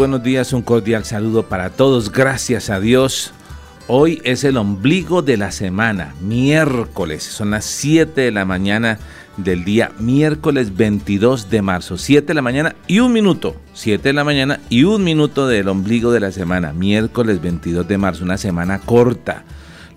[0.00, 0.54] Buenos días.
[0.54, 2.10] Un cordial saludo para todos.
[2.10, 3.34] Gracias a Dios.
[3.86, 7.22] Hoy es el ombligo de la semana, miércoles.
[7.22, 8.98] Son las 7 de la mañana
[9.36, 11.98] del día miércoles 22 de marzo.
[11.98, 13.56] 7 de la mañana y un minuto.
[13.74, 16.72] 7 de la mañana y un minuto del ombligo de la semana.
[16.72, 18.24] Miércoles 22 de marzo.
[18.24, 19.44] Una semana corta.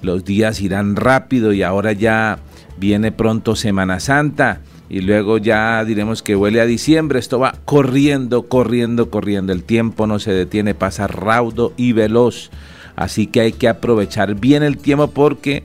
[0.01, 2.39] Los días irán rápido y ahora ya
[2.77, 4.59] viene pronto Semana Santa
[4.93, 7.17] y luego ya diremos que huele a diciembre.
[7.17, 9.51] Esto va corriendo, corriendo, corriendo.
[9.51, 12.51] El tiempo no se detiene, pasa raudo y veloz.
[12.95, 15.63] Así que hay que aprovechar bien el tiempo porque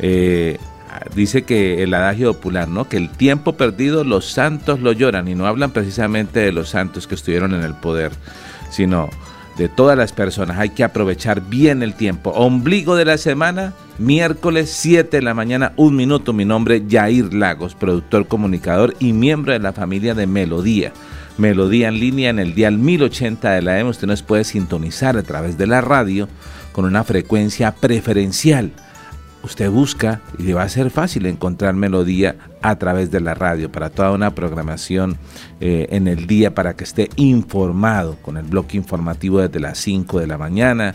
[0.00, 0.58] eh,
[1.14, 2.90] dice que el adagio popular, ¿no?
[2.90, 7.06] Que el tiempo perdido los santos lo lloran y no hablan precisamente de los santos
[7.06, 8.12] que estuvieron en el poder,
[8.70, 9.08] sino
[9.56, 10.58] de todas las personas.
[10.58, 12.30] Hay que aprovechar bien el tiempo.
[12.30, 16.32] Ombligo de la semana, miércoles 7 de la mañana, un minuto.
[16.32, 20.92] Mi nombre Jair Lagos, productor, comunicador y miembro de la familia de Melodía.
[21.38, 23.90] Melodía en línea en el dial 1080 de la M.
[23.90, 26.28] Usted nos puede sintonizar a través de la radio
[26.72, 28.72] con una frecuencia preferencial
[29.42, 33.70] usted busca y le va a ser fácil encontrar melodía a través de la radio
[33.70, 35.18] para toda una programación
[35.60, 40.20] eh, en el día para que esté informado con el bloque informativo desde las 5
[40.20, 40.94] de la mañana,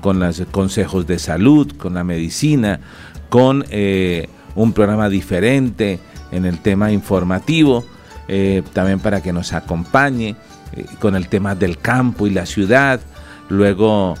[0.00, 2.80] con los consejos de salud, con la medicina,
[3.28, 5.98] con eh, un programa diferente
[6.32, 7.84] en el tema informativo,
[8.28, 10.36] eh, también para que nos acompañe
[10.98, 13.00] con el tema del campo y la ciudad,
[13.48, 14.16] luego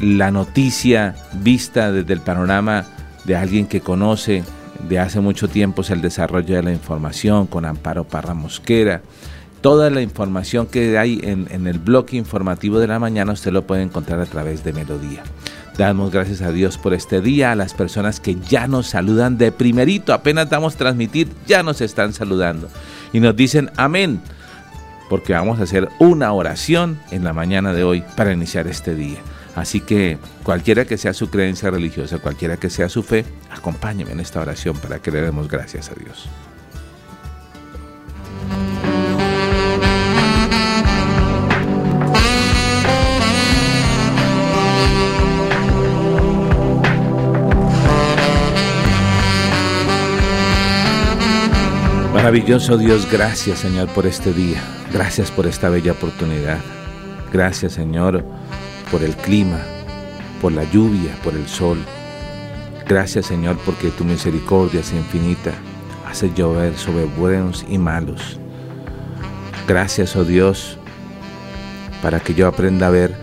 [0.00, 2.86] la noticia vista desde el panorama
[3.24, 4.44] de alguien que conoce
[4.88, 9.02] de hace mucho tiempo el desarrollo de la información con Amparo Parra Mosquera.
[9.60, 13.66] Toda la información que hay en, en, el bloque informativo de la mañana usted lo
[13.66, 15.24] puede encontrar a través de Melodía.
[15.76, 19.50] Damos gracias a Dios por este día, a las personas que ya nos saludan de
[19.50, 22.68] primerito, apenas damos transmitir, ya nos están saludando.
[23.12, 24.20] Y nos dicen amén,
[25.08, 29.18] porque vamos a hacer una oración en la mañana de hoy para iniciar este día.
[29.58, 34.20] Así que cualquiera que sea su creencia religiosa, cualquiera que sea su fe, acompáñeme en
[34.20, 36.28] esta oración para que le demos gracias a Dios.
[52.14, 56.58] Maravilloso Dios, gracias Señor por este día, gracias por esta bella oportunidad.
[57.32, 58.37] Gracias Señor
[58.90, 59.60] por el clima,
[60.40, 61.78] por la lluvia, por el sol.
[62.86, 65.52] Gracias Señor porque tu misericordia es infinita,
[66.08, 68.38] hace llover sobre buenos y malos.
[69.66, 70.78] Gracias, oh Dios,
[72.00, 73.14] para que yo aprenda a ver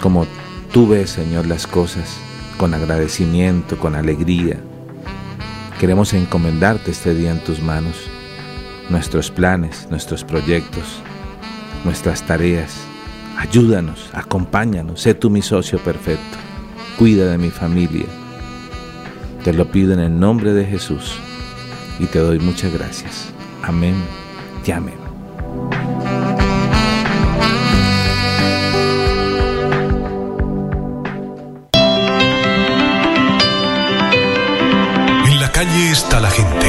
[0.00, 0.26] como
[0.72, 2.16] tú ves, Señor, las cosas,
[2.56, 4.58] con agradecimiento, con alegría.
[5.78, 7.96] Queremos encomendarte este día en tus manos,
[8.88, 11.02] nuestros planes, nuestros proyectos,
[11.84, 12.89] nuestras tareas
[13.40, 16.36] Ayúdanos, acompáñanos, sé tú mi socio perfecto.
[16.98, 18.04] Cuida de mi familia.
[19.42, 21.14] Te lo pido en el nombre de Jesús
[21.98, 23.32] y te doy muchas gracias.
[23.62, 23.94] Amén
[24.66, 24.98] y amén.
[35.24, 36.66] En la calle está la gente.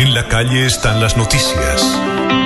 [0.00, 2.45] En la calle están las noticias.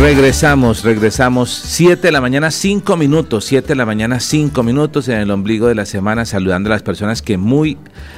[0.00, 1.50] Regresamos, regresamos.
[1.50, 3.44] 7 de la mañana, 5 minutos.
[3.44, 6.82] 7 de la mañana, 5 minutos en el ombligo de la semana, saludando a las
[6.82, 7.76] personas que muy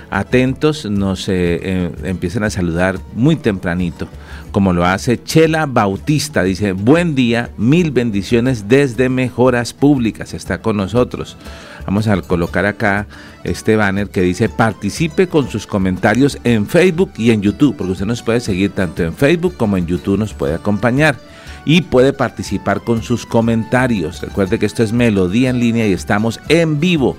[0.08, 4.06] atentos nos eh, eh, empiezan a saludar muy tempranito,
[4.52, 6.44] como lo hace Chela Bautista.
[6.44, 10.34] Dice, buen día, mil bendiciones desde Mejoras Públicas.
[10.34, 11.36] Está con nosotros.
[11.84, 13.08] Vamos a colocar acá
[13.42, 18.06] este banner que dice participe con sus comentarios en Facebook y en YouTube, porque usted
[18.06, 21.31] nos puede seguir tanto en Facebook como en YouTube, nos puede acompañar
[21.64, 24.20] y puede participar con sus comentarios.
[24.20, 27.16] Recuerde que esto es Melodía en línea y estamos en vivo.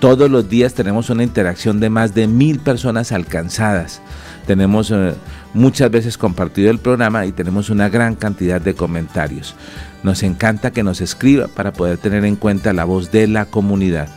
[0.00, 4.02] Todos los días tenemos una interacción de más de mil personas alcanzadas.
[4.46, 5.14] Tenemos eh,
[5.54, 9.54] muchas veces compartido el programa y tenemos una gran cantidad de comentarios.
[10.02, 14.08] Nos encanta que nos escriba para poder tener en cuenta la voz de la comunidad.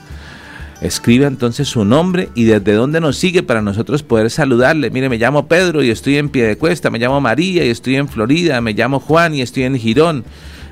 [0.81, 4.89] Escriba entonces su nombre y desde dónde nos sigue para nosotros poder saludarle.
[4.89, 8.59] Mire, me llamo Pedro y estoy en Piedecuesta, me llamo María y estoy en Florida,
[8.61, 10.25] me llamo Juan y estoy en Girón,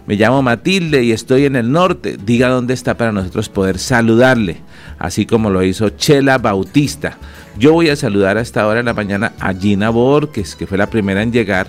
[0.06, 2.18] me llamo Matilde y estoy en el norte.
[2.18, 4.58] Diga dónde está para nosotros poder saludarle,
[5.00, 7.18] así como lo hizo Chela Bautista.
[7.58, 10.78] Yo voy a saludar a esta hora de la mañana a Gina Borges, que fue
[10.78, 11.68] la primera en llegar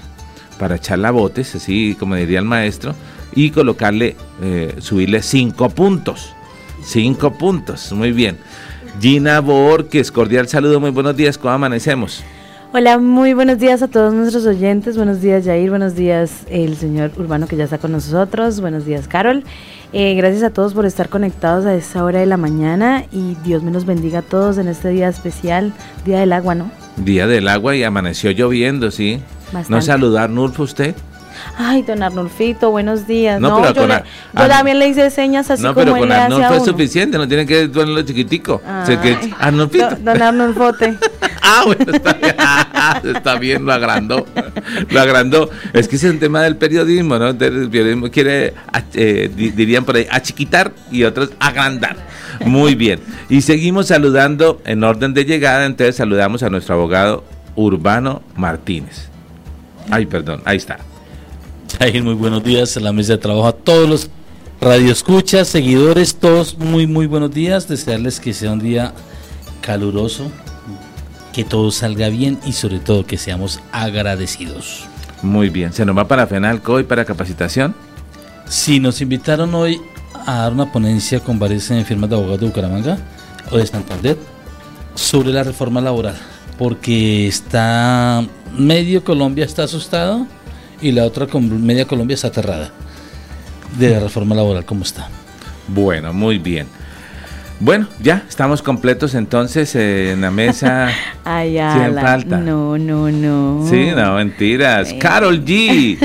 [0.58, 2.94] para echarla botes, así como diría el maestro,
[3.34, 6.34] y colocarle, eh, subirle cinco puntos.
[6.84, 8.38] Cinco puntos, muy bien.
[9.00, 12.22] Gina Borges, cordial saludo, muy buenos días, ¿cómo amanecemos?
[12.76, 14.96] Hola, muy buenos días a todos nuestros oyentes.
[14.96, 15.70] Buenos días, Jair.
[15.70, 18.60] Buenos días, el señor Urbano que ya está con nosotros.
[18.60, 19.44] Buenos días, Carol.
[19.92, 23.62] Eh, gracias a todos por estar conectados a esta hora de la mañana y Dios
[23.62, 25.72] me los bendiga a todos en este día especial,
[26.04, 26.68] Día del Agua, ¿no?
[26.96, 29.20] Día del Agua y amaneció lloviendo, ¿sí?
[29.68, 30.96] ¿No saludar, Nulfo, usted?
[31.56, 33.40] Ay, don Arnulfito, buenos días.
[33.40, 37.28] No, pero yo, también le hice señas así no, pero con Arnulfo es suficiente, no
[37.28, 38.60] tiene que ponerlo chiquitico.
[39.38, 39.96] Arnulfito.
[39.96, 40.98] Don, Arnulfote.
[41.42, 43.16] ah, bueno, está bien.
[43.16, 44.26] está bien, lo agrandó.
[44.90, 45.50] Lo agrandó.
[45.72, 47.28] Es que ese es un tema del periodismo, ¿no?
[47.28, 48.54] El periodismo quiere,
[48.94, 51.96] eh, dirían por ahí, achiquitar y otros agrandar.
[52.44, 53.00] Muy bien.
[53.28, 59.08] Y seguimos saludando en orden de llegada, entonces saludamos a nuestro abogado Urbano Martínez.
[59.90, 60.78] Ay, perdón, ahí está.
[61.78, 64.10] Jair, muy buenos días en la mesa de trabajo a todos los
[64.60, 67.68] radioescuchas, seguidores, todos muy, muy buenos días.
[67.68, 68.92] Desearles que sea un día
[69.60, 70.30] caluroso,
[71.32, 74.86] que todo salga bien y sobre todo que seamos agradecidos.
[75.22, 77.74] Muy bien, ¿se nos va para FENALCO y para capacitación?
[78.46, 79.80] Sí, nos invitaron hoy
[80.26, 82.98] a dar una ponencia con varias firmas de abogados de Bucaramanga
[83.50, 84.16] o de Santander
[84.94, 86.16] sobre la reforma laboral,
[86.56, 88.24] porque está
[88.56, 90.26] medio Colombia está asustado
[90.84, 92.70] y la otra con media Colombia está aterrada
[93.78, 95.08] de la reforma laboral como está.
[95.66, 96.66] Bueno, muy bien.
[97.58, 100.90] Bueno, ya estamos completos entonces eh, en la mesa.
[101.24, 101.56] Ay,
[101.94, 102.36] falta?
[102.36, 103.66] No, no, no.
[103.66, 104.92] Sí, no, mentiras.
[105.00, 105.98] Carol G.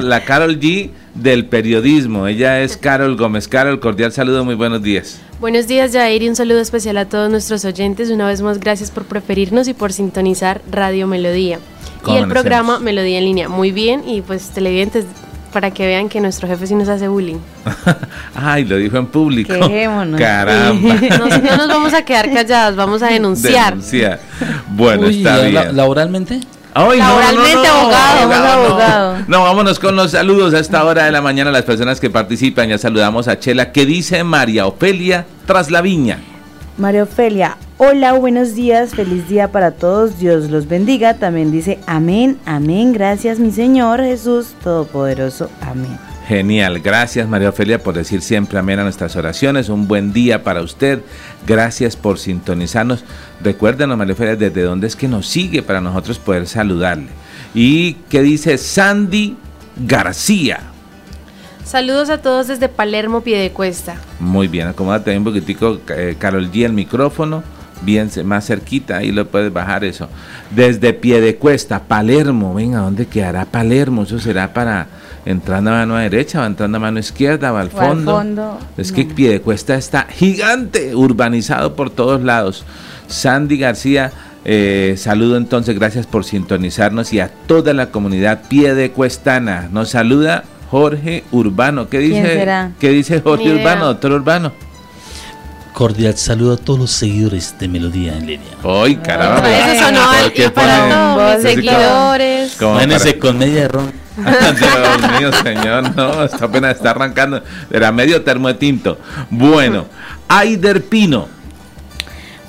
[0.02, 2.26] la Carol G del periodismo.
[2.26, 3.48] Ella es Carol Gómez.
[3.48, 5.22] Carol, cordial saludo, muy buenos días.
[5.40, 8.10] Buenos días, Jair, y un saludo especial a todos nuestros oyentes.
[8.10, 11.60] Una vez más, gracias por preferirnos y por sintonizar Radio Melodía.
[12.06, 13.48] Y el programa Melodía en línea.
[13.48, 15.06] Muy bien, y pues televidentes,
[15.50, 17.38] para que vean que nuestro jefe sí nos hace bullying.
[18.34, 19.54] Ay, lo dijo en público.
[20.18, 20.94] Caramba.
[21.18, 23.70] No, no nos vamos a quedar callados, vamos a denunciar.
[23.70, 24.20] Denunciar.
[24.68, 25.74] Bueno, está bien.
[25.74, 26.40] ¿Laboralmente?
[26.74, 29.16] Laboralmente, abogado, abogado.
[29.26, 32.10] No, vámonos con los saludos a esta hora de la mañana a las personas que
[32.10, 32.68] participan.
[32.68, 33.72] Ya saludamos a Chela.
[33.72, 36.18] ¿Qué dice María Ofelia tras la viña?
[36.80, 41.14] María Ofelia, hola, buenos días, feliz día para todos, Dios los bendiga.
[41.14, 45.98] También dice amén, amén, gracias mi Señor Jesús Todopoderoso, amén.
[46.26, 49.68] Genial, gracias María Ofelia por decir siempre amén a nuestras oraciones.
[49.68, 51.00] Un buen día para usted.
[51.46, 53.04] Gracias por sintonizarnos.
[53.42, 57.08] Recuérdenos María Ofelia desde dónde es que nos sigue para nosotros poder saludarle.
[57.54, 59.36] ¿Y qué dice Sandy
[59.76, 60.60] García?
[61.64, 63.96] Saludos a todos desde Palermo, Piedecuesta.
[64.18, 67.42] Muy bien, acomódate un poquitico, eh, Carol G, el micrófono
[67.82, 70.08] bien más cerquita, ahí lo puedes bajar eso.
[70.50, 74.02] Desde Piedecuesta, Palermo, venga, ¿dónde quedará Palermo?
[74.02, 74.86] Eso será para
[75.24, 78.58] entrando a mano derecha, o entrando a mano izquierda, o al fondo.
[78.76, 82.64] es que Piedecuesta está gigante, urbanizado por todos lados.
[83.06, 84.12] Sandy García,
[84.44, 89.68] eh, saludo entonces, gracias por sintonizarnos y a toda la comunidad piedecuestana.
[89.70, 91.88] Nos saluda Jorge Urbano.
[91.88, 94.52] ¿Qué dice, ¿qué dice Jorge Urbano, doctor Urbano?
[95.72, 98.48] Cordial saludo a todos los seguidores de Melodía en línea.
[98.64, 99.50] ¡Ay, caramba!
[99.50, 102.60] Eso sonó al para todos mis seguidores.
[102.60, 103.99] Imagínense con media ron.
[104.58, 107.42] Dios mío, señor, no, esta apenas está arrancando.
[107.70, 108.98] Era medio termo de tinto.
[109.30, 109.86] Bueno,
[110.28, 111.28] Aider Pino.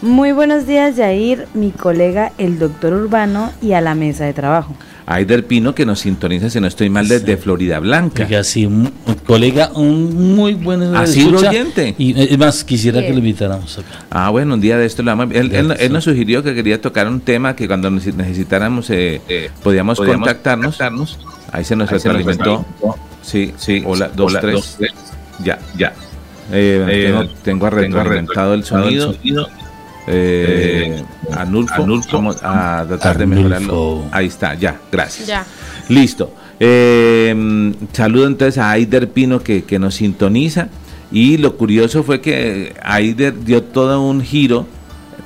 [0.01, 4.75] Muy buenos días, Yair, mi colega, el doctor Urbano, y a la mesa de trabajo.
[5.05, 8.25] Aider Pino, que nos sintoniza, si no estoy mal, desde Florida Blanca.
[8.27, 8.91] Que así, un,
[9.25, 11.95] colega, un muy buen Así oyente.
[11.97, 14.05] Y es más, quisiera que lo invitáramos acá.
[14.09, 17.07] Ah, bueno, un día de esto lo vamos él, él, nos sugirió que quería tocar
[17.07, 20.79] un tema que cuando necesitáramos eh, eh, podíamos, contactarnos.
[21.51, 22.65] Ahí se nos alimentó.
[23.21, 23.83] Sí, sí.
[23.85, 24.77] Hola, dos, tres.
[25.43, 25.93] Ya, ya.
[26.51, 29.13] Eh, tengo, tengo, arreventado el sonido.
[30.07, 34.03] Eh, Anulfo, vamos a tratar de mejorarlo.
[34.11, 35.27] Ahí está, ya, gracias.
[35.27, 35.45] Ya.
[35.89, 36.33] Listo.
[36.59, 40.69] Eh, saludo entonces a Aider Pino que, que, nos sintoniza.
[41.11, 44.65] Y lo curioso fue que Aider dio todo un giro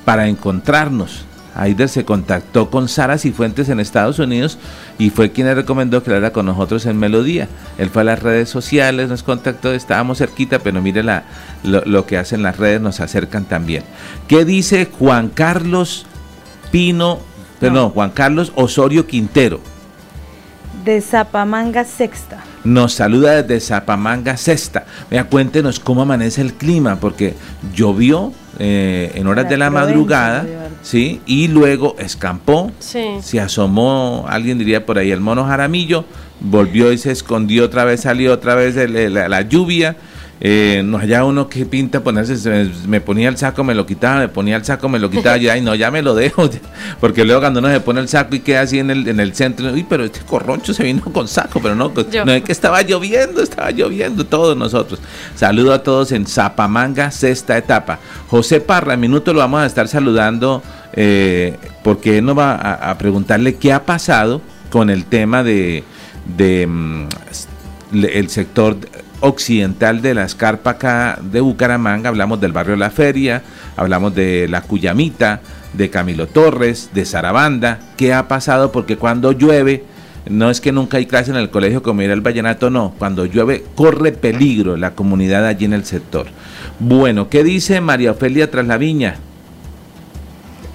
[0.04, 1.25] para encontrarnos.
[1.56, 4.58] Aider se contactó con Sara Cifuentes en Estados Unidos
[4.98, 7.48] y fue quien le recomendó que la con nosotros en Melodía.
[7.78, 11.24] Él fue a las redes sociales, nos contactó, estábamos cerquita, pero mire la,
[11.62, 13.84] lo, que hacen las redes, nos acercan también.
[14.28, 16.06] ¿Qué dice Juan Carlos
[16.70, 17.18] Pino,
[17.58, 19.60] perdón, Juan Carlos Osorio Quintero?
[20.84, 22.44] De Zapamanga Sexta.
[22.64, 24.86] Nos saluda desde Zapamanga Sexta.
[25.10, 27.34] Vea, cuéntenos cómo amanece el clima, porque
[27.74, 30.46] llovió eh, en horas de la madrugada,
[30.82, 31.20] ¿sí?
[31.26, 36.04] Y luego escampó, se asomó, alguien diría por ahí, el mono jaramillo,
[36.40, 39.96] volvió y se escondió otra vez, salió otra vez la lluvia
[40.38, 44.28] eh, no haya uno que pinta ponerse, me, ponía el saco, me lo quitaba, me
[44.28, 46.50] ponía el saco, me lo quitaba, y no, ya me lo dejo,
[47.00, 49.34] porque luego cuando uno se pone el saco y queda así en el, en el
[49.34, 51.90] centro, uy, pero este corroncho se vino con saco, pero no,
[52.24, 55.00] no es que estaba lloviendo, estaba lloviendo todos nosotros.
[55.34, 57.98] Saludo a todos en Zapamanga, sexta etapa.
[58.28, 60.62] José Parra, en minuto lo vamos a estar saludando,
[60.92, 65.82] eh, porque él nos va a, preguntarle qué ha pasado con el tema de,
[66.36, 67.08] de mm,
[67.92, 68.76] el sector
[69.26, 73.42] occidental de la escarpa acá de Bucaramanga, hablamos del barrio La Feria,
[73.76, 75.40] hablamos de La Cuyamita,
[75.72, 79.84] de Camilo Torres, de Sarabanda, qué ha pasado porque cuando llueve,
[80.28, 83.26] no es que nunca hay clase en el colegio como era el vallenato, no, cuando
[83.26, 86.26] llueve corre peligro la comunidad allí en el sector.
[86.78, 89.16] Bueno, ¿qué dice María Ofelia tras la viña?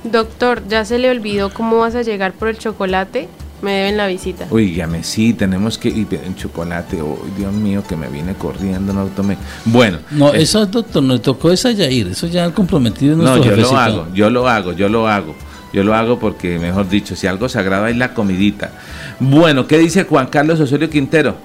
[0.03, 3.27] Doctor, ¿ya se le olvidó cómo vas a llegar por el chocolate?
[3.61, 4.47] Me deben la visita.
[4.49, 7.01] Oígame, sí, tenemos que ir en chocolate.
[7.01, 9.37] Oh, Dios mío, que me viene corriendo, no tomé.
[9.65, 9.99] Bueno.
[10.11, 13.77] No, eh, eso, doctor, nos tocó esa Yair, eso ya han comprometido No, yo lo
[13.77, 15.35] hago, yo lo hago, yo lo hago.
[15.73, 18.71] Yo lo hago porque, mejor dicho, si algo sagrado es la comidita.
[19.19, 21.37] Bueno, ¿qué dice Juan Carlos Osorio Quintero?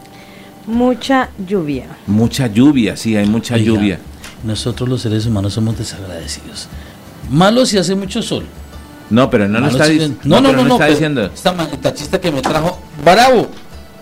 [0.66, 1.87] Mucha lluvia.
[2.08, 4.00] Mucha lluvia, sí, hay mucha lluvia.
[4.42, 6.68] Nosotros los seres humanos somos desagradecidos.
[7.30, 8.44] Malo si hace mucho sol.
[9.10, 10.18] No, pero no lo está diciendo.
[10.25, 11.30] No, no, no, no, está diciendo.
[12.20, 13.48] Que me trajo, bravo.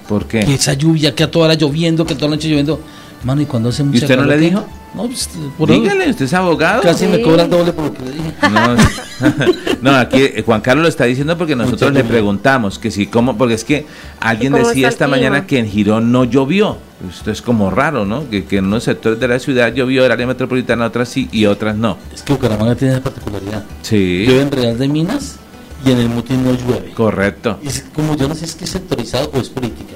[0.08, 0.40] ¿Por qué?
[0.40, 2.80] Que esa lluvia, que a toda hora lloviendo, que toda la noche lloviendo.
[3.24, 4.64] Mano, y cuando hace mucha ¿Y usted no le dijo?
[4.94, 5.28] No, pues,
[5.66, 6.82] Dígale, usted es abogado.
[6.82, 8.32] Casi me cobran doble por lo que le dije.
[9.82, 13.36] No, aquí eh, Juan Carlos lo está diciendo porque nosotros le preguntamos que si, cómo,
[13.36, 13.86] porque es que
[14.20, 16.78] alguien decía esta mañana que en Girón no llovió.
[17.08, 18.28] Esto es como raro, ¿no?
[18.30, 21.44] Que, que en unos sectores de la ciudad llovió, el área metropolitana, otras sí y
[21.44, 21.98] otras no.
[22.14, 23.64] Es que Bucaramanga tiene esa particularidad.
[23.82, 24.24] Sí.
[24.26, 25.36] Llueve en Real de Minas
[25.84, 26.92] y en el Mutín no llueve.
[26.92, 27.58] Correcto.
[27.62, 29.94] Es como yo no sé si es que es sectorizado o es política.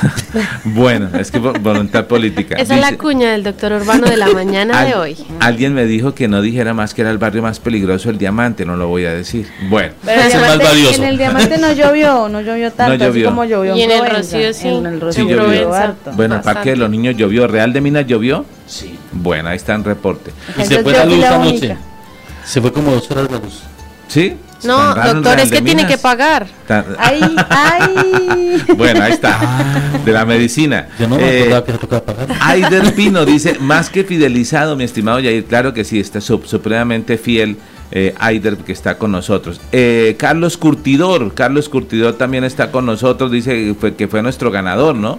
[0.64, 2.56] bueno, es que voluntad política.
[2.56, 5.16] Esa es la cuña del doctor Urbano de la mañana de hoy.
[5.40, 8.64] Alguien me dijo que no dijera más que era el barrio más peligroso el diamante,
[8.64, 9.46] no lo voy a decir.
[9.68, 14.08] Bueno, en el diamante no llovió, no llovió tanto, Así como llovió y en, el
[14.08, 14.68] Rocío sí.
[14.68, 15.70] En el Rocío llovió.
[16.14, 17.46] Bueno, el Parque de los Niños llovió.
[17.46, 18.44] ¿Real de Minas llovió?
[18.66, 18.98] Sí.
[19.12, 20.30] Bueno, ahí está en reporte.
[20.58, 21.76] Y se fue la luz anoche.
[22.44, 23.62] Se fue como dos horas la luz.
[24.12, 24.36] ¿Sí?
[24.64, 26.46] No, doctor, es que tiene que pagar.
[26.98, 28.62] Ay, ay.
[28.76, 29.40] Bueno, ahí está.
[30.04, 30.88] De la medicina.
[30.98, 32.28] Yo no me eh, que se tocaba pagar.
[32.40, 37.56] Aider Pino dice, más que fidelizado, mi estimado Yair, claro que sí, está supremamente fiel.
[37.90, 39.60] Eh, Aider que está con nosotros.
[39.72, 45.18] Eh, Carlos Curtidor, Carlos Curtidor también está con nosotros, dice que fue nuestro ganador, ¿no?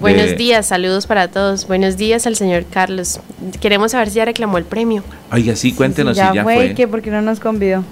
[0.00, 1.66] Buenos días, saludos para todos.
[1.66, 3.20] Buenos días al señor Carlos.
[3.60, 5.02] Queremos saber si ya reclamó el premio.
[5.32, 6.54] Oiga, sí, cuéntenos si ya fue.
[6.54, 6.74] fue.
[6.74, 7.84] que porque no nos convidó.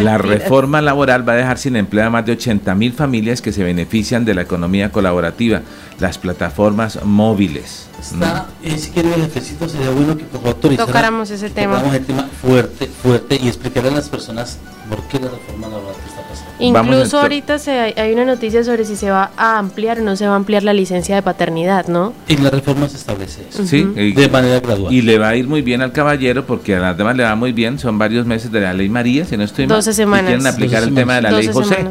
[0.00, 3.52] La reforma laboral va a dejar sin empleo a más de 80 mil familias que
[3.52, 5.62] se benefician de la economía colaborativa,
[6.02, 7.86] las plataformas móviles.
[8.00, 11.74] Está, eh, si quiere el jefecito, sería bueno que por tocáramos ese tema.
[11.74, 14.58] Tocáramos el tema fuerte, fuerte y explicarle a las personas
[14.90, 16.50] por qué la reforma laboral está pasando.
[16.58, 20.26] Incluso ahorita se, hay una noticia sobre si se va a ampliar o no se
[20.26, 22.12] va a ampliar la licencia de paternidad, ¿no?
[22.26, 23.64] En la reforma se establece eso.
[23.64, 24.92] Sí, de manera gradual.
[24.92, 27.36] Y le va a ir muy bien al caballero porque a las demás le va
[27.36, 29.76] muy bien, son varios meses de la ley María, si no estoy mal.
[29.76, 30.26] 12 semanas.
[30.26, 31.86] quieren aplicar el tema de la ley José.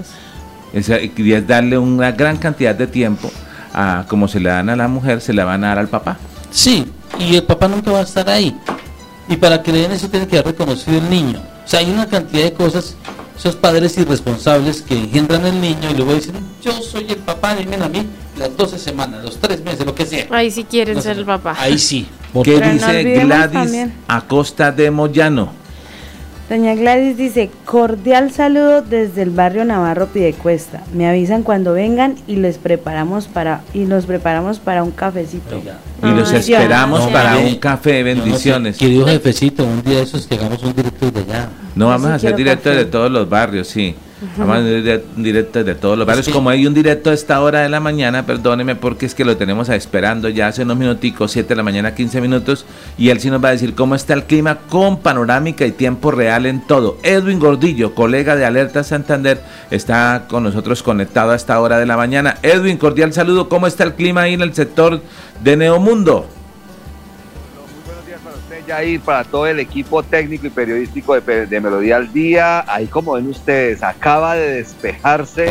[0.74, 3.32] Es, es darle una gran cantidad de tiempo
[3.74, 6.18] a como se le dan a la mujer, se le van a dar al papá.
[6.52, 6.86] Sí,
[7.20, 8.56] y el papá nunca va a estar ahí.
[9.28, 11.42] Y para que le den eso tiene que haber reconocido el niño.
[11.64, 12.96] O sea, hay una cantidad de cosas,
[13.38, 17.78] esos padres irresponsables que engendran el niño y luego dicen, yo soy el papá, dime
[17.78, 18.06] a mí
[18.38, 20.28] las 12 semanas, los 3 meses, lo que sea.
[20.32, 21.56] Ahí sí quieren ser el papá.
[21.60, 22.08] Ahí sí.
[22.44, 25.61] ¿Qué dice Gladys Acosta de Moyano?
[26.52, 30.84] Doña Gladys dice, cordial saludo desde el barrio Navarro Pidecuesta.
[30.94, 35.62] Me avisan cuando vengan y les preparamos para y los preparamos para un cafecito.
[36.04, 38.78] Y los esperamos para un café, bendiciones.
[38.78, 41.48] querido jefecito, un día de esos que hagamos un directo de allá.
[41.74, 43.96] No, vamos a hacer directo de todos los barrios, sí.
[44.38, 46.30] Vamos a hacer un directo de todos los barrios.
[46.30, 49.36] Como hay un directo a esta hora de la mañana, perdóneme porque es que lo
[49.36, 52.66] tenemos esperando ya hace unos minuticos, 7 de la mañana, 15 minutos,
[53.00, 56.12] y él sí nos va a decir cómo está el clima con panorámica y tiempo
[56.12, 56.98] real en todo.
[57.02, 61.98] Edwin Gordillo, colega de Alerta Santander, está con nosotros conectado a esta hora de la
[61.98, 62.38] mañana.
[62.44, 63.50] Edwin, cordial saludo.
[63.50, 65.02] ¿Cómo está el clima ahí en el sector
[65.44, 66.28] de Neomundo?
[68.70, 72.64] Ahí para todo el equipo técnico y periodístico de, Melodía al Día.
[72.68, 75.50] Ahí como ven ustedes, acaba de despejarse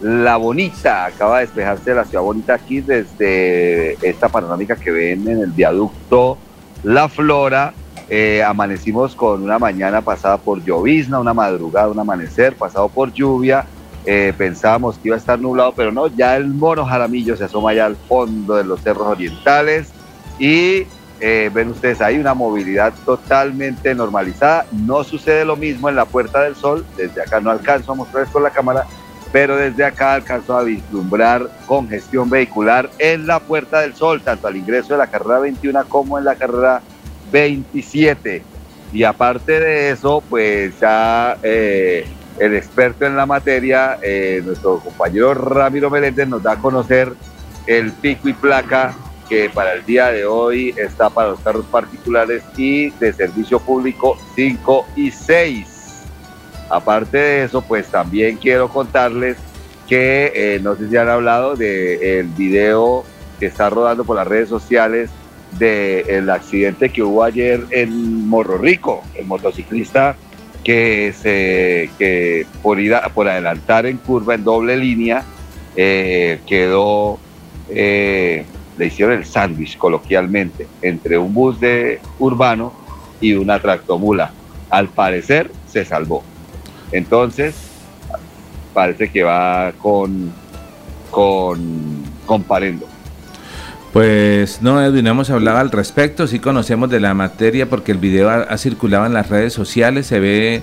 [0.00, 5.38] la bonita, acaba de despejarse la ciudad bonita aquí desde esta panorámica que ven en
[5.38, 6.38] el viaducto
[6.82, 7.72] La Flora.
[8.08, 13.64] Eh, amanecimos con una mañana pasada por llovizna, una madrugada, un amanecer pasado por lluvia.
[14.04, 17.72] Eh, pensábamos que iba a estar nublado, pero no, ya el mono jaramillo se asoma
[17.72, 19.92] ya al fondo de los cerros orientales
[20.38, 20.86] y
[21.24, 24.66] eh, ven ustedes ahí una movilidad totalmente normalizada.
[24.72, 26.84] No sucede lo mismo en la Puerta del Sol.
[26.96, 28.86] Desde acá no alcanzo a mostrarles con la cámara,
[29.30, 34.56] pero desde acá alcanzo a vislumbrar congestión vehicular en la Puerta del Sol, tanto al
[34.56, 36.82] ingreso de la carrera 21 como en la carrera
[37.30, 38.42] 27.
[38.92, 42.04] Y aparte de eso, pues ya eh,
[42.40, 47.12] el experto en la materia, eh, nuestro compañero Ramiro Meléndez, nos da a conocer
[47.68, 48.92] el pico y placa
[49.28, 54.18] que para el día de hoy está para los carros particulares y de servicio público
[54.34, 55.66] 5 y 6.
[56.70, 59.36] Aparte de eso, pues también quiero contarles
[59.88, 63.04] que eh, no sé si han hablado del video
[63.38, 65.10] que está rodando por las redes sociales
[65.58, 70.16] del accidente que hubo ayer en Morro Rico, el motociclista
[70.64, 75.24] que se que por ir por adelantar en curva en doble línea
[75.76, 77.18] eh, quedó
[77.68, 78.44] eh,
[78.82, 82.72] le hicieron el sándwich coloquialmente entre un bus de urbano
[83.20, 84.32] y una tractomula.
[84.70, 86.24] Al parecer se salvó.
[86.90, 87.54] Entonces,
[88.74, 90.32] parece que va con,
[91.12, 92.44] con, con.
[93.92, 98.30] Pues no, Edwin, hemos hablado al respecto, sí conocemos de la materia porque el video
[98.30, 100.62] ha circulado en las redes sociales, se ve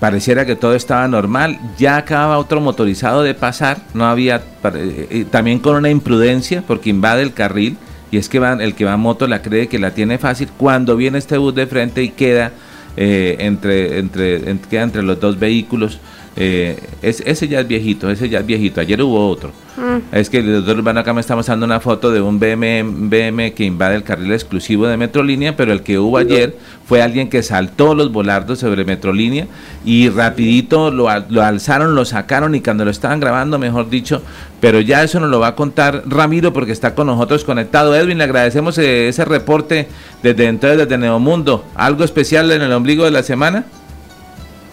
[0.00, 4.42] pareciera que todo estaba normal, ya acaba otro motorizado de pasar, no había,
[4.74, 7.76] eh, eh, también con una imprudencia porque invade el carril
[8.10, 10.48] y es que va, el que va a moto la cree que la tiene fácil
[10.56, 12.52] cuando viene este bus de frente y queda
[12.96, 15.98] eh, entre, entre, queda entre los dos vehículos.
[16.36, 18.80] Ese ya es viejito, ese ya es viejito.
[18.80, 19.52] Ayer hubo otro.
[19.76, 20.14] Mm.
[20.14, 23.52] Es que el doctor Urbano acá me está mostrando una foto de un BM, BM
[23.52, 27.42] que invade el carril exclusivo de Metrolínea, pero el que hubo ayer fue alguien que
[27.42, 29.46] saltó los volardos sobre Metrolínea
[29.84, 34.22] y rapidito lo, lo alzaron, lo sacaron y cuando lo estaban grabando, mejor dicho,
[34.60, 37.94] pero ya eso nos lo va a contar Ramiro porque está con nosotros conectado.
[37.94, 39.88] Edwin, le agradecemos eh, ese reporte
[40.22, 41.64] desde entonces, desde Neomundo.
[41.74, 43.64] ¿Algo especial en el ombligo de la semana?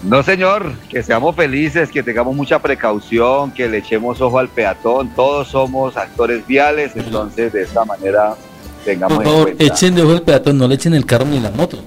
[0.03, 5.09] No, señor, que seamos felices, que tengamos mucha precaución, que le echemos ojo al peatón.
[5.15, 8.35] Todos somos actores viales, entonces de esta manera
[8.83, 11.51] tengamos Por favor, echen de ojo al peatón, no le echen el carro ni la
[11.51, 11.79] moto.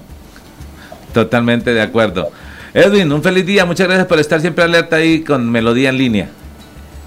[1.13, 2.29] Totalmente de acuerdo.
[2.73, 6.29] Edwin, un feliz día, muchas gracias por estar siempre alerta ahí con Melodía en línea.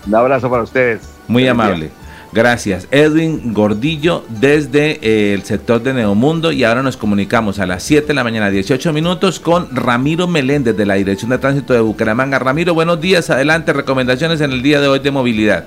[0.06, 1.02] Un abrazo para ustedes.
[1.26, 1.90] Muy amable.
[2.32, 2.86] Gracias.
[2.92, 8.06] Edwin Gordillo desde eh, el sector de Neomundo y ahora nos comunicamos a las 7
[8.06, 12.38] de la mañana, 18 minutos, con Ramiro Meléndez de la Dirección de Tránsito de Bucaramanga.
[12.38, 13.30] Ramiro, buenos días.
[13.30, 15.64] Adelante, recomendaciones en el día de hoy de movilidad.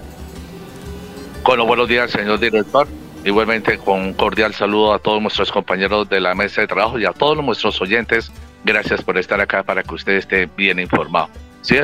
[1.46, 2.88] Los buenos días, señor director.
[3.26, 7.06] Igualmente con un cordial saludo a todos nuestros compañeros de la mesa de trabajo y
[7.06, 8.32] a todos nuestros oyentes.
[8.64, 11.28] Gracias por estar acá para que usted esté bien informado.
[11.62, 11.76] Sí,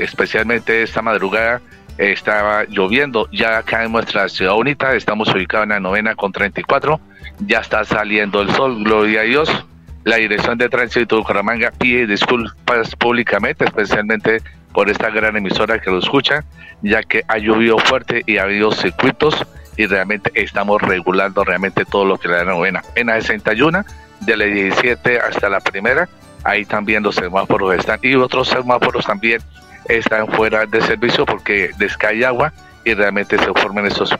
[0.00, 1.60] especialmente esta madrugada
[1.98, 3.28] estaba lloviendo.
[3.32, 7.00] Ya acá en nuestra ciudad bonita, estamos ubicados en la novena con 34,
[7.40, 9.66] ya está saliendo el sol, gloria a Dios.
[10.04, 14.40] La Dirección de Tránsito de Bucaramanga pide disculpas públicamente, especialmente
[14.72, 16.44] por esta gran emisora que lo escucha,
[16.82, 19.44] ya que ha llovido fuerte y ha habido circuitos
[19.76, 22.82] y realmente estamos regulando realmente todo lo que la novena.
[22.94, 23.84] En la 61,
[24.20, 26.08] de la 17 hasta la primera,
[26.44, 29.40] ahí también los semáforos están y otros semáforos también
[29.88, 32.52] están fuera de servicio porque descae agua
[32.84, 34.14] y realmente se forman esos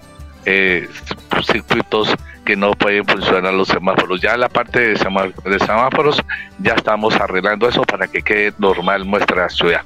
[0.44, 0.88] eh,
[1.42, 4.20] circuitos que no pueden funcionar los semáforos.
[4.20, 6.22] Ya la parte de, semáforos
[6.58, 9.82] ya estamos arreglando eso para que quede normal nuestra ciudad.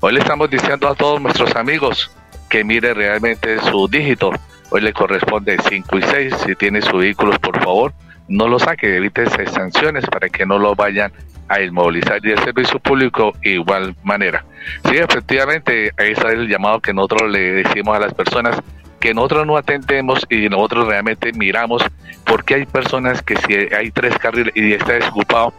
[0.00, 2.10] Hoy le estamos diciendo a todos nuestros amigos
[2.48, 4.30] que mire realmente su dígito.
[4.70, 6.34] Hoy le corresponde 5 y 6.
[6.46, 7.92] Si tiene su vehículo, por favor,
[8.28, 11.12] no lo saque, evite sanciones para que no lo vayan
[11.52, 14.44] a inmovilizar y el servicio público igual manera.
[14.88, 18.58] Sí, efectivamente, ahí está el llamado que nosotros le decimos a las personas
[18.98, 21.82] que nosotros no atendemos y nosotros realmente miramos
[22.24, 25.52] porque hay personas que si hay tres carriles y está desocupado,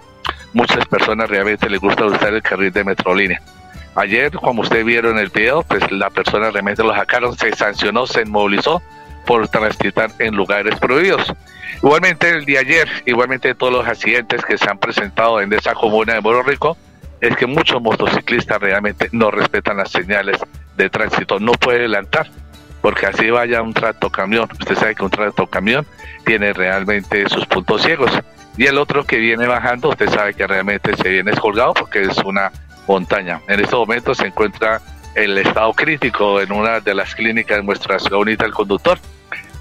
[0.53, 3.41] muchas personas realmente les gusta usar el carril de Metrolínea.
[3.95, 8.07] Ayer, como ustedes vieron en el video, pues la persona realmente lo sacaron, se sancionó,
[8.07, 8.81] se inmovilizó
[9.27, 11.31] por transitar en lugares prohibidos.
[11.77, 16.13] Igualmente el de ayer, igualmente todos los accidentes que se han presentado en esa comuna
[16.13, 16.77] de Moro Rico,
[17.21, 20.37] es que muchos motociclistas realmente no respetan las señales
[20.75, 22.29] de tránsito, no puede adelantar
[22.83, 24.49] porque así vaya un trato camión.
[24.59, 25.87] Usted sabe que un trato camión
[26.25, 28.11] tiene realmente sus puntos ciegos.
[28.57, 32.17] Y el otro que viene bajando, usted sabe que realmente se viene escolgado porque es
[32.17, 32.51] una
[32.85, 33.39] montaña.
[33.47, 34.81] En este momento se encuentra
[35.15, 38.99] el estado crítico en una de las clínicas de nuestra ciudad unida del conductor.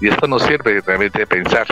[0.01, 1.65] Y esto nos sirve realmente de pensar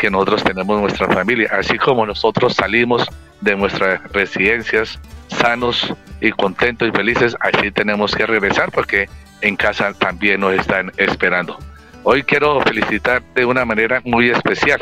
[0.00, 3.06] que nosotros tenemos nuestra familia, así como nosotros salimos
[3.42, 9.10] de nuestras residencias sanos y contentos y felices, así tenemos que regresar porque
[9.42, 11.58] en casa también nos están esperando.
[12.02, 14.80] Hoy quiero felicitar de una manera muy especial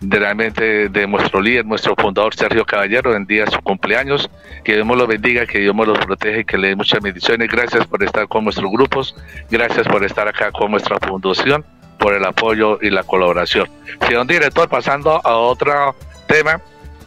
[0.00, 4.30] realmente de nuestro líder, nuestro fundador Sergio Caballero, en día de su cumpleaños.
[4.64, 7.48] Que Dios lo bendiga, que Dios los protege, que le dé muchas bendiciones.
[7.50, 9.14] Gracias por estar con nuestros grupos,
[9.50, 11.64] gracias por estar acá con nuestra fundación,
[12.00, 13.68] por el apoyo y la colaboración.
[14.08, 15.94] Señor director, pasando a otro
[16.26, 16.60] tema,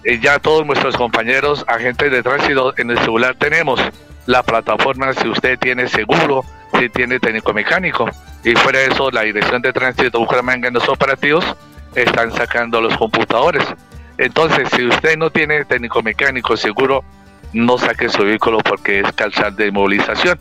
[0.05, 3.81] eh, ya todos nuestros compañeros agentes de tránsito en el celular tenemos
[4.25, 6.45] la plataforma si usted tiene seguro
[6.79, 8.09] si tiene técnico mecánico.
[8.43, 11.45] Y fuera de eso, la Dirección de Tránsito Bucaramanga en los operativos
[11.95, 13.63] están sacando los computadores.
[14.17, 17.03] Entonces, si usted no tiene técnico mecánico seguro,
[17.53, 20.39] no saque su vehículo porque es calzar de movilización.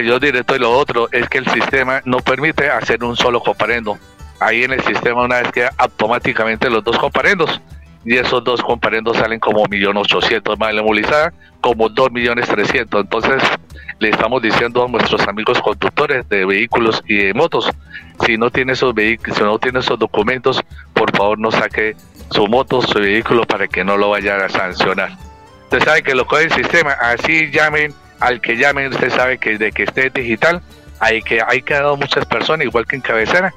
[0.00, 3.98] Señor director, y lo otro es que el sistema no permite hacer un solo comparendo.
[4.40, 7.60] Ahí en el sistema una vez que automáticamente los dos comparendos
[8.02, 12.98] y esos dos comparendos salen como 1.800.000 más la movilizada, como 2.300.000.
[12.98, 13.42] Entonces,
[13.98, 17.70] le estamos diciendo a nuestros amigos conductores de vehículos y de motos,
[18.24, 20.62] si no tiene esos vehículos, si no tiene esos documentos,
[20.94, 21.94] por favor no saque
[22.30, 25.10] su moto, su vehículo para que no lo vayan a sancionar.
[25.64, 29.58] Usted sabe que lo coge el sistema, así llamen al que llamen, usted sabe que
[29.58, 30.62] de que esté digital,
[31.00, 33.52] hay que hay quedado muchas personas, igual que en cabecera,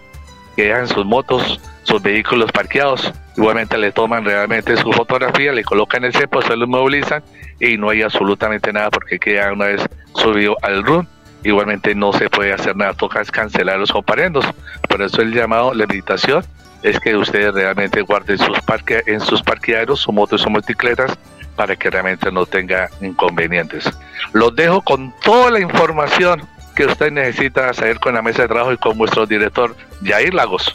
[0.56, 6.04] que dejan sus motos, sus vehículos parqueados, igualmente le toman realmente su fotografía, le colocan
[6.04, 7.24] el cepo, se lo movilizan
[7.60, 9.82] y no hay absolutamente nada porque queda una vez
[10.16, 11.08] subido al RUN.
[11.44, 14.46] Igualmente no se puede hacer nada, toca cancelar los comparendos.
[14.88, 16.46] Por eso el llamado, la invitación
[16.84, 21.18] es que ustedes realmente guarden sus parque, en sus parqueaderos, sus motos o motocicletas
[21.56, 23.90] para que realmente no tenga inconvenientes.
[24.34, 26.42] Los dejo con toda la información
[26.76, 30.74] que usted necesita saber con la mesa de trabajo y con nuestro director Jair Lagos.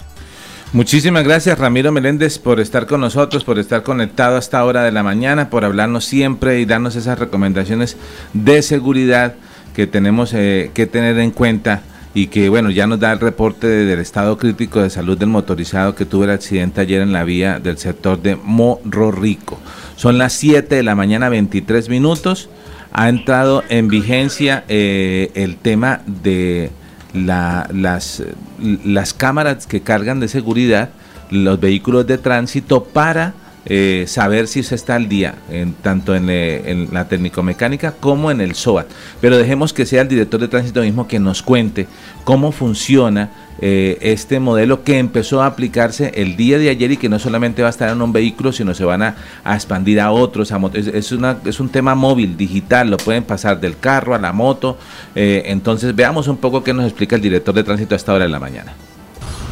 [0.73, 4.93] Muchísimas gracias Ramiro Meléndez por estar con nosotros, por estar conectado a esta hora de
[4.93, 7.97] la mañana, por hablarnos siempre y darnos esas recomendaciones
[8.35, 9.35] de seguridad
[9.75, 11.83] que tenemos eh, que tener en cuenta
[12.19, 15.95] y que bueno, ya nos da el reporte del estado crítico de salud del motorizado
[15.95, 19.61] que tuvo el accidente ayer en la vía del sector de Morro Rico.
[19.95, 22.51] Son las 7 de la mañana 23 minutos.
[22.91, 26.73] Ha entrado en vigencia eh, el tema de
[27.15, 28.25] la, las,
[28.85, 30.91] las cámaras que cargan de seguridad
[31.31, 33.35] los vehículos de tránsito para
[33.69, 38.31] eh, saber si se está al día, en, tanto en, eh, en la técnico-mecánica como
[38.31, 38.89] en el SOAT.
[39.21, 41.87] Pero dejemos que sea el director de tránsito mismo que nos cuente
[42.25, 47.09] cómo funciona eh, este modelo que empezó a aplicarse el día de ayer y que
[47.09, 50.53] no solamente va a estar en un vehículo, sino se van a, expandir a otros.
[50.75, 54.79] es, una, es un tema móvil, digital, lo pueden pasar del carro a la moto.
[55.17, 58.25] Eh, entonces veamos un poco qué nos explica el director de tránsito a esta hora
[58.25, 58.75] de la mañana.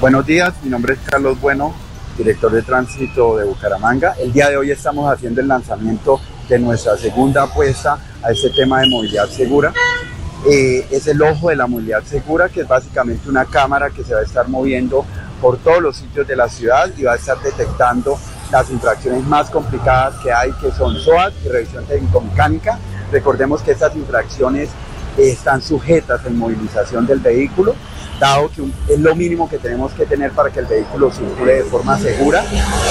[0.00, 1.74] Buenos días, mi nombre es Carlos Bueno,
[2.16, 4.14] director de tránsito de Bucaramanga.
[4.18, 8.80] El día de hoy estamos haciendo el lanzamiento de nuestra segunda apuesta a este tema
[8.80, 9.72] de movilidad segura.
[10.48, 14.14] Eh, es el ojo de la movilidad segura, que es básicamente una cámara que se
[14.14, 15.04] va a estar moviendo
[15.40, 18.18] por todos los sitios de la ciudad y va a estar detectando
[18.50, 22.78] las infracciones más complicadas que hay, que son SOAT y revisión técnico-mecánica.
[23.12, 24.70] Recordemos que estas infracciones
[25.16, 27.74] están sujetas en movilización del vehículo,
[28.20, 31.64] dado que es lo mínimo que tenemos que tener para que el vehículo circule de
[31.64, 32.44] forma segura.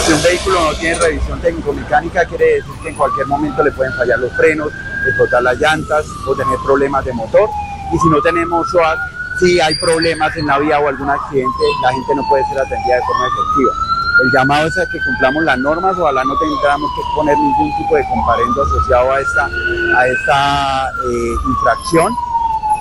[0.05, 3.93] Si un vehículo no tiene revisión técnico-mecánica, quiere decir que en cualquier momento le pueden
[3.93, 4.71] fallar los frenos,
[5.07, 7.49] explotar las llantas o tener problemas de motor.
[7.93, 8.97] Y si no tenemos SOAT,
[9.39, 12.95] si hay problemas en la vía o algún accidente, la gente no puede ser atendida
[12.95, 13.94] de forma efectiva.
[14.23, 17.95] El llamado es a que cumplamos las normas, ojalá no tengamos que poner ningún tipo
[17.95, 22.13] de comparendo asociado a esta, a esta eh, infracción,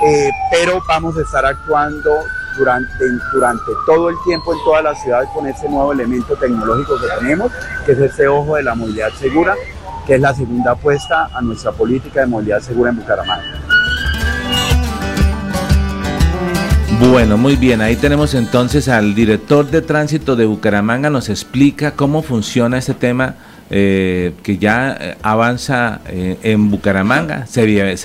[0.07, 2.11] eh, pero vamos a estar actuando
[2.57, 7.09] durante, durante todo el tiempo en toda la ciudad con ese nuevo elemento tecnológico que
[7.19, 7.51] tenemos,
[7.85, 9.55] que es este ojo de la movilidad segura,
[10.07, 13.64] que es la segunda apuesta a nuestra política de movilidad segura en Bucaramanga.
[17.01, 22.23] Bueno, muy bien, ahí tenemos entonces al director de tránsito de Bucaramanga, nos explica cómo
[22.23, 23.35] funciona este tema
[23.71, 27.65] eh, que ya eh, avanza eh, en Bucaramanga, se,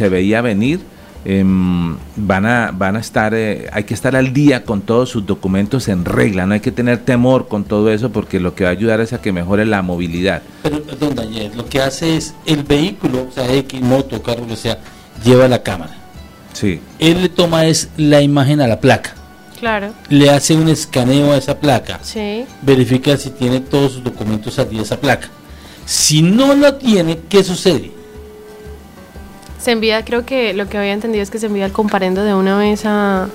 [0.09, 0.79] veía venir,
[1.23, 5.87] em, van, a, van a estar, hay que estar al día con todos sus documentos
[5.87, 8.73] en regla, no hay que tener temor con todo eso porque lo que va a
[8.73, 10.41] ayudar es a que mejore la movilidad.
[10.63, 14.55] Pero, perdón, Daniel, lo que hace es el vehículo, o sea, X, moto, carro, que
[14.55, 14.79] sea,
[15.23, 15.99] lleva la cámara
[16.53, 16.81] Sí.
[16.99, 19.15] Él le toma es la imagen a la placa.
[19.59, 19.93] Claro.
[20.07, 21.99] Le hace un escaneo a esa placa.
[22.01, 22.45] Sí.
[22.61, 25.29] Verifica si tiene todos sus documentos al día esa placa.
[25.85, 27.91] Si no lo tiene, ¿qué sucede?
[29.59, 32.33] Se envía, creo que lo que había entendido es que se envía el comparendo de
[32.33, 33.27] una vez a...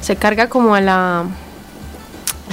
[0.00, 1.24] Se carga como a la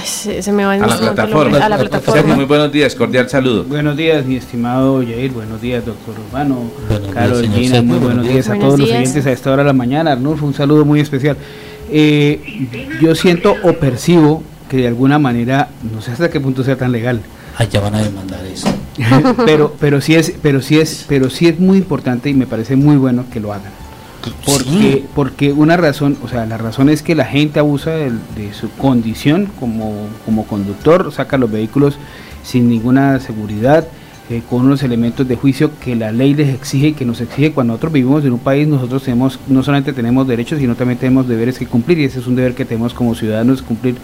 [0.02, 1.58] se, me va a, la plataforma.
[1.58, 2.34] a la plataforma.
[2.34, 3.64] muy buenos días, cordial saludo.
[3.64, 6.70] Buenos días, mi estimado Yair, buenos días, doctor Urbano,
[7.12, 10.12] Carol, Gina, muy buenos días a todos los oyentes a esta hora de la mañana.
[10.12, 11.36] Arnulfo, un saludo muy especial.
[11.90, 12.40] Eh,
[13.00, 16.92] yo siento o percibo que de alguna manera, no sé hasta qué punto sea tan
[16.92, 17.20] legal.
[17.70, 18.68] Ya van a demandar eso.
[19.46, 22.74] pero, pero sí es, pero sí es, pero sí es muy importante y me parece
[22.74, 23.83] muy bueno que lo hagan
[24.46, 28.70] porque, porque una razón, o sea, la razón es que la gente abusa de, su
[28.70, 29.92] condición como,
[30.24, 31.98] como, conductor, saca los vehículos
[32.42, 33.86] sin ninguna seguridad,
[34.30, 37.52] eh, con unos elementos de juicio que la ley les exige y que nos exige
[37.52, 41.28] cuando nosotros vivimos en un país, nosotros tenemos, no solamente tenemos derechos, sino también tenemos
[41.28, 43.96] deberes que cumplir, y ese es un deber que tenemos como ciudadanos cumplir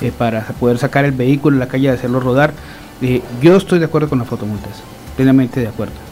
[0.00, 2.52] eh, para poder sacar el vehículo en la calle y hacerlo rodar.
[3.00, 4.82] Eh, yo estoy de acuerdo con las fotomultas,
[5.16, 6.11] plenamente de acuerdo.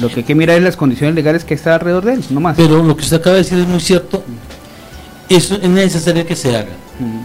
[0.00, 2.40] Lo que hay que mirar es las condiciones legales que está alrededor de él, no
[2.40, 2.56] más.
[2.56, 4.22] Pero lo que usted acaba de decir es muy cierto.
[5.28, 6.70] Eso es necesario que se haga.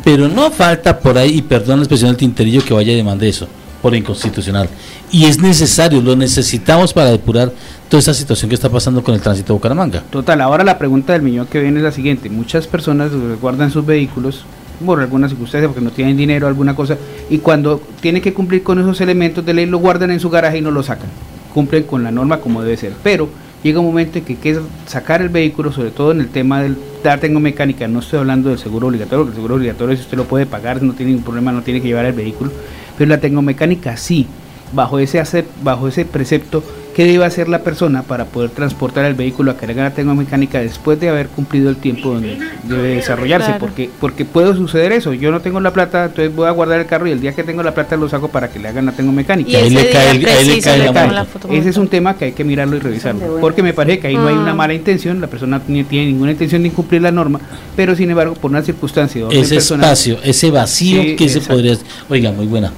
[0.04, 3.28] Pero no falta por ahí, y perdón la expresión del tinterillo, que vaya a demandar
[3.28, 3.48] eso
[3.82, 4.70] por inconstitucional.
[5.12, 7.52] Y es necesario, lo necesitamos para depurar
[7.90, 10.04] toda esta situación que está pasando con el tránsito de Bucaramanga.
[10.10, 12.30] Total, ahora la pregunta del millón que viene es la siguiente.
[12.30, 14.46] Muchas personas guardan sus vehículos
[14.86, 16.98] por alguna circunstancia, porque no tienen dinero, alguna cosa,
[17.30, 20.58] y cuando tienen que cumplir con esos elementos de ley, lo guardan en su garaje
[20.58, 21.10] y no lo sacan
[21.54, 22.94] cumplen con la norma como debe ser.
[23.04, 23.30] Pero
[23.64, 26.78] llega un momento en que hay sacar el vehículo, sobre todo en el tema del
[27.04, 30.18] dar tengo mecánica, no estoy hablando del seguro obligatorio, porque el seguro obligatorio si usted
[30.18, 32.52] lo puede pagar, no tiene ningún problema, no tiene que llevar el vehículo,
[32.98, 34.28] pero la mecánica sí,
[34.72, 39.52] bajo ese, bajo ese precepto qué debe hacer la persona para poder transportar el vehículo
[39.52, 44.26] a cargar la mecánica después de haber cumplido el tiempo donde debe desarrollarse, porque, porque
[44.26, 47.12] puede suceder eso, yo no tengo la plata, entonces voy a guardar el carro y
[47.12, 49.50] el día que tengo la plata lo saco para que le hagan la mecánica.
[49.50, 52.80] Y ahí le cae, le cae, Ese es un tema que hay que mirarlo y
[52.80, 54.56] revisarlo, porque me parece que ahí no hay una ah.
[54.56, 57.40] mala intención, la persona no tiene ninguna intención de incumplir la norma,
[57.76, 59.26] pero sin embargo por una circunstancia...
[59.32, 61.78] Ese espacio, ese vacío que se podría...
[62.10, 62.72] Oiga, muy buena.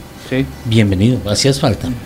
[0.66, 1.90] Bienvenido, hacías falta.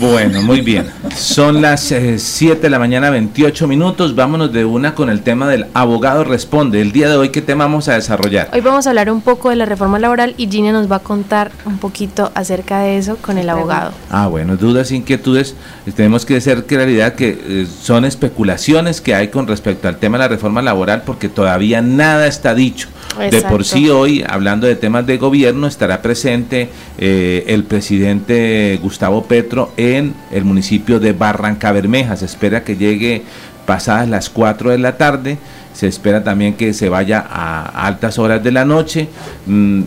[0.00, 0.86] Bueno, muy bien.
[1.16, 4.14] Son las 7 eh, de la mañana, 28 minutos.
[4.14, 6.80] Vámonos de una con el tema del abogado responde.
[6.80, 8.48] El día de hoy, ¿qué tema vamos a desarrollar?
[8.52, 11.00] Hoy vamos a hablar un poco de la reforma laboral y Gina nos va a
[11.00, 13.92] contar un poquito acerca de eso con el abogado.
[14.10, 15.54] Ah, bueno, dudas, inquietudes.
[15.96, 20.24] Tenemos que hacer claridad que eh, son especulaciones que hay con respecto al tema de
[20.24, 22.88] la reforma laboral porque todavía nada está dicho.
[23.18, 29.24] De por sí hoy, hablando de temas de gobierno, estará presente eh, el presidente Gustavo
[29.24, 32.16] Petro en el municipio de Barranca Bermeja.
[32.16, 33.22] Se espera que llegue
[33.66, 35.38] pasadas las 4 de la tarde.
[35.74, 39.08] Se espera también que se vaya a altas horas de la noche.
[39.46, 39.82] Mm,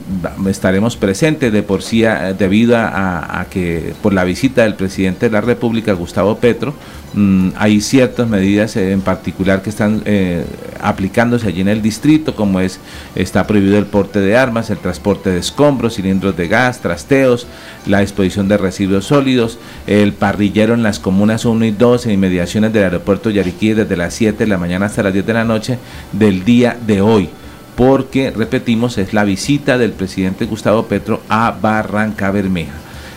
[0.47, 2.03] estaremos presentes de por sí
[2.37, 6.73] debido a, que por la visita del presidente de la República, Gustavo Petro,
[7.13, 10.45] mm, hay ciertas medidas en particular que están eh,
[10.81, 12.79] aplicándose allí en el distrito, como es
[13.15, 17.47] está prohibido el porte de armas, el transporte de escombros, cilindros de gas, trasteos,
[17.85, 22.73] la exposición de residuos sólidos, el parrillero en las comunas 1 y 2 en inmediaciones
[22.73, 25.77] del aeropuerto Yariquí desde las 7 de la mañana hasta las 10 de la noche
[26.11, 27.29] del día de hoy
[27.75, 32.73] porque, repetimos, es la visita del presidente Gustavo Petro a Barranca Bermeja.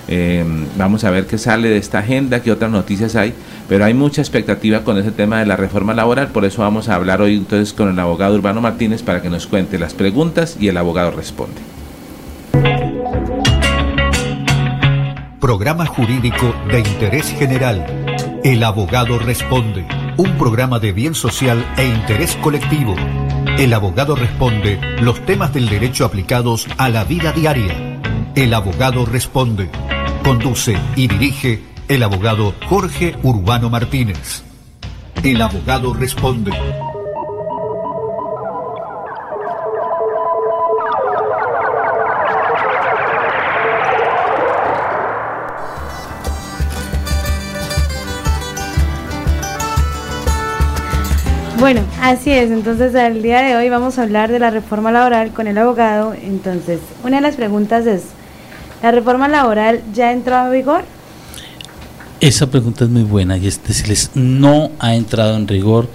[0.06, 3.32] Em, vamos a ver qué sale de esta agenda, qué otras noticias hay,
[3.68, 6.94] pero hay mucha expectativa con ese tema de la reforma laboral, por eso vamos a
[6.94, 10.68] hablar hoy entonces con el abogado Urbano Martínez para que nos cuente las preguntas y
[10.68, 11.60] el abogado responde.
[15.40, 17.84] Programa jurídico de interés general.
[18.42, 22.94] El abogado responde un programa de bien social e interés colectivo.
[23.58, 28.00] El abogado responde los temas del derecho aplicados a la vida diaria.
[28.34, 29.70] El abogado responde.
[30.22, 34.42] Conduce y dirige el abogado Jorge Urbano Martínez.
[35.22, 36.50] El abogado responde.
[51.58, 52.50] Bueno, así es.
[52.50, 56.14] Entonces, el día de hoy vamos a hablar de la reforma laboral con el abogado.
[56.14, 58.04] Entonces, una de las preguntas es,
[58.82, 60.84] ¿la reforma laboral ya entró a vigor?
[62.24, 65.90] Esa pregunta es muy buena y es decirles, no ha entrado en rigor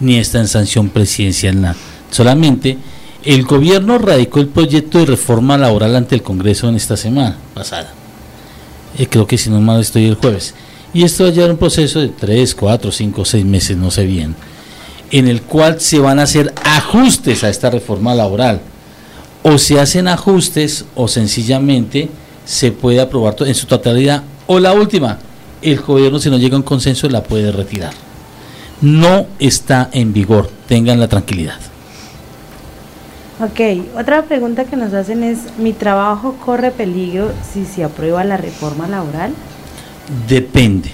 [0.00, 1.76] ni está en sanción presidencial.
[2.10, 2.78] Solamente
[3.22, 7.92] el gobierno radicó el proyecto de reforma laboral ante el Congreso en esta semana pasada.
[8.96, 10.54] Eh, creo que si no mal estoy el jueves.
[10.94, 14.06] Y esto va a llevar un proceso de 3, 4, 5, 6 meses, no sé
[14.06, 14.34] bien
[15.10, 18.62] en el cual se van a hacer ajustes a esta reforma laboral.
[19.42, 22.08] O se hacen ajustes o sencillamente
[22.46, 24.22] se puede aprobar en su totalidad.
[24.46, 25.18] O la última,
[25.64, 27.92] el gobierno si no llega a un consenso la puede retirar.
[28.80, 31.58] No está en vigor, tengan la tranquilidad.
[33.40, 33.60] Ok,
[33.98, 38.86] otra pregunta que nos hacen es, ¿mi trabajo corre peligro si se aprueba la reforma
[38.86, 39.32] laboral?
[40.28, 40.90] Depende.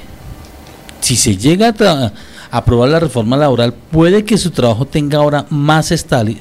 [1.00, 2.12] Si se llega a,
[2.50, 5.92] aprobar la reforma laboral, puede que su trabajo tenga ahora más,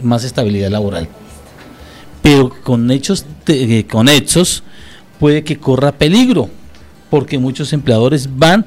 [0.03, 1.07] más estabilidad laboral.
[2.21, 4.63] Pero con hechos, eh, con hechos
[5.19, 6.49] puede que corra peligro,
[7.09, 8.65] porque muchos empleadores van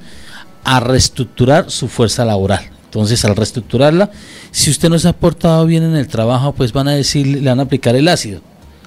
[0.65, 2.65] a reestructurar su fuerza laboral.
[2.85, 4.11] Entonces, al reestructurarla,
[4.51, 7.49] si usted no se ha portado bien en el trabajo, pues van a decir, le
[7.49, 8.43] van a aplicar el ácido.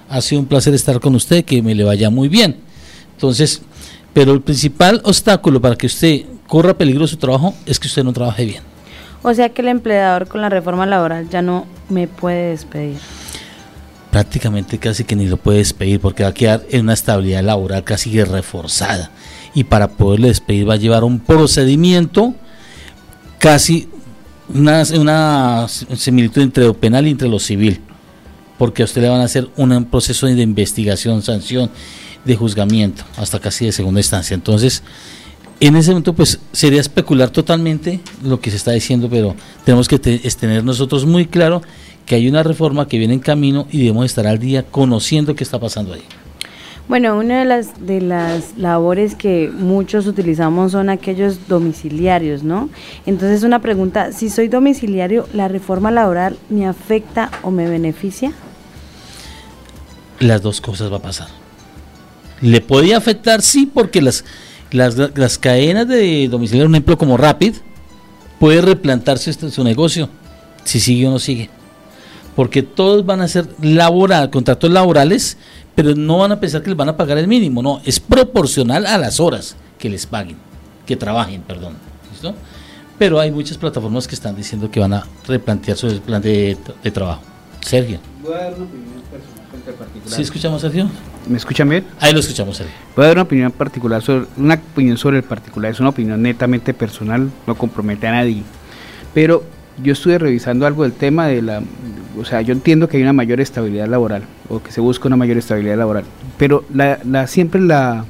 [0.10, 2.58] Ha sido un placer estar con usted, que me le vaya muy bien.
[3.14, 3.64] Entonces,
[4.14, 8.14] pero el principal obstáculo para que usted corra peligro su trabajo es que usted no
[8.14, 8.64] trabaje bien.
[9.24, 12.98] O sea que el empleador con la reforma laboral ya no me puede despedir.
[14.12, 17.84] Prácticamente casi que ni lo puede despedir porque va a quedar en una estabilidad laboral
[17.84, 19.10] casi reforzada.
[19.56, 22.36] Y para poderle despedir va a llevar un procedimiento
[23.40, 23.88] casi
[24.54, 27.82] una, una similitud entre lo penal y entre lo civil.
[28.60, 31.72] Porque a usted le van a hacer un proceso de investigación, sanción,
[32.26, 34.34] de juzgamiento, hasta casi de segunda instancia.
[34.34, 34.84] Entonces,
[35.60, 40.00] en ese momento pues sería especular totalmente lo que se está diciendo, pero tenemos que
[40.00, 41.62] tener nosotros muy claro
[42.06, 45.44] que hay una reforma que viene en camino y debemos estar al día conociendo qué
[45.44, 46.04] está pasando ahí.
[46.88, 52.70] Bueno, una de las de las labores que muchos utilizamos son aquellos domiciliarios, ¿no?
[53.06, 58.34] Entonces una pregunta, si soy domiciliario, ¿la reforma laboral me afecta o me beneficia?
[60.20, 61.28] Las dos cosas va a pasar.
[62.42, 64.24] Le podía afectar, sí, porque las
[64.76, 67.56] las, cadenas de domicilio, un ejemplo como Rapid,
[68.40, 70.10] puede replantarse este, su negocio,
[70.64, 71.50] si sigue o no sigue.
[72.36, 75.38] Porque todos van a ser laboral, contratos laborales,
[75.76, 78.86] pero no van a pensar que les van a pagar el mínimo, no, es proporcional
[78.86, 80.38] a las horas que les paguen,
[80.86, 81.74] que trabajen, perdón.
[82.12, 82.34] ¿Listo?
[82.98, 86.92] Pero hay muchas plataformas que están diciendo que van a replantear su plan de, de
[86.92, 87.22] trabajo.
[87.60, 88.00] Sergio.
[90.06, 90.88] ¿Sí escuchamos, Sergio?
[91.28, 91.86] ¿Me escuchan bien?
[92.00, 92.74] Ahí lo escuchamos, Sergio.
[92.96, 96.22] Voy a dar una opinión particular sobre, una opinión sobre el particular, es una opinión
[96.22, 98.44] netamente personal, no compromete a nadie.
[99.14, 99.44] Pero
[99.84, 101.62] yo estuve revisando algo del tema de la,
[102.20, 105.18] o sea, yo entiendo que hay una mayor estabilidad laboral, o que se busca una
[105.18, 106.04] mayor estabilidad laboral,
[106.38, 108.06] pero la, la siempre la,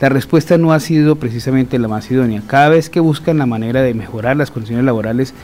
[0.00, 2.42] la respuesta no ha sido precisamente la más idónea.
[2.46, 5.34] Cada vez que buscan la manera de mejorar las condiciones laborales,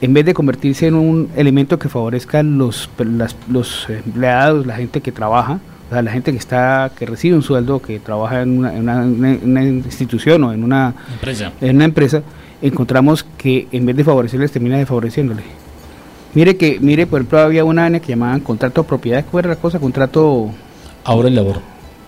[0.00, 2.90] en vez de convertirse en un elemento que favorezca los,
[3.48, 7.42] los empleados, la gente que trabaja, o sea, la gente que está que recibe un
[7.42, 11.52] sueldo, que trabaja en una, institución o en una empresa.
[11.60, 12.22] en una empresa,
[12.62, 15.42] encontramos que en vez de favorecerles termina desfavoreciéndole.
[16.34, 19.60] Mire que mire, por ejemplo, había una que llamaban contrato de propiedad, ¿cuál era la
[19.60, 19.78] cosa?
[19.78, 20.50] Contrato
[21.04, 21.60] ahora y labor.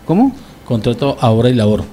[0.05, 0.35] ¿Cómo?
[0.65, 1.85] Contrato ahora y labor.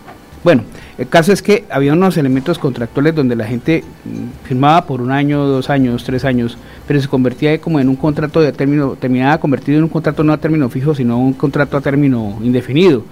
[0.43, 0.63] Bueno,
[0.97, 5.11] el caso es que había unos elementos contractuales donde la gente mm, firmaba por un
[5.11, 6.57] año, dos años, tres años,
[6.87, 10.33] pero se convertía como en un contrato de término, terminaba convertido en un contrato no
[10.33, 13.03] a término fijo, sino un contrato a término indefinido,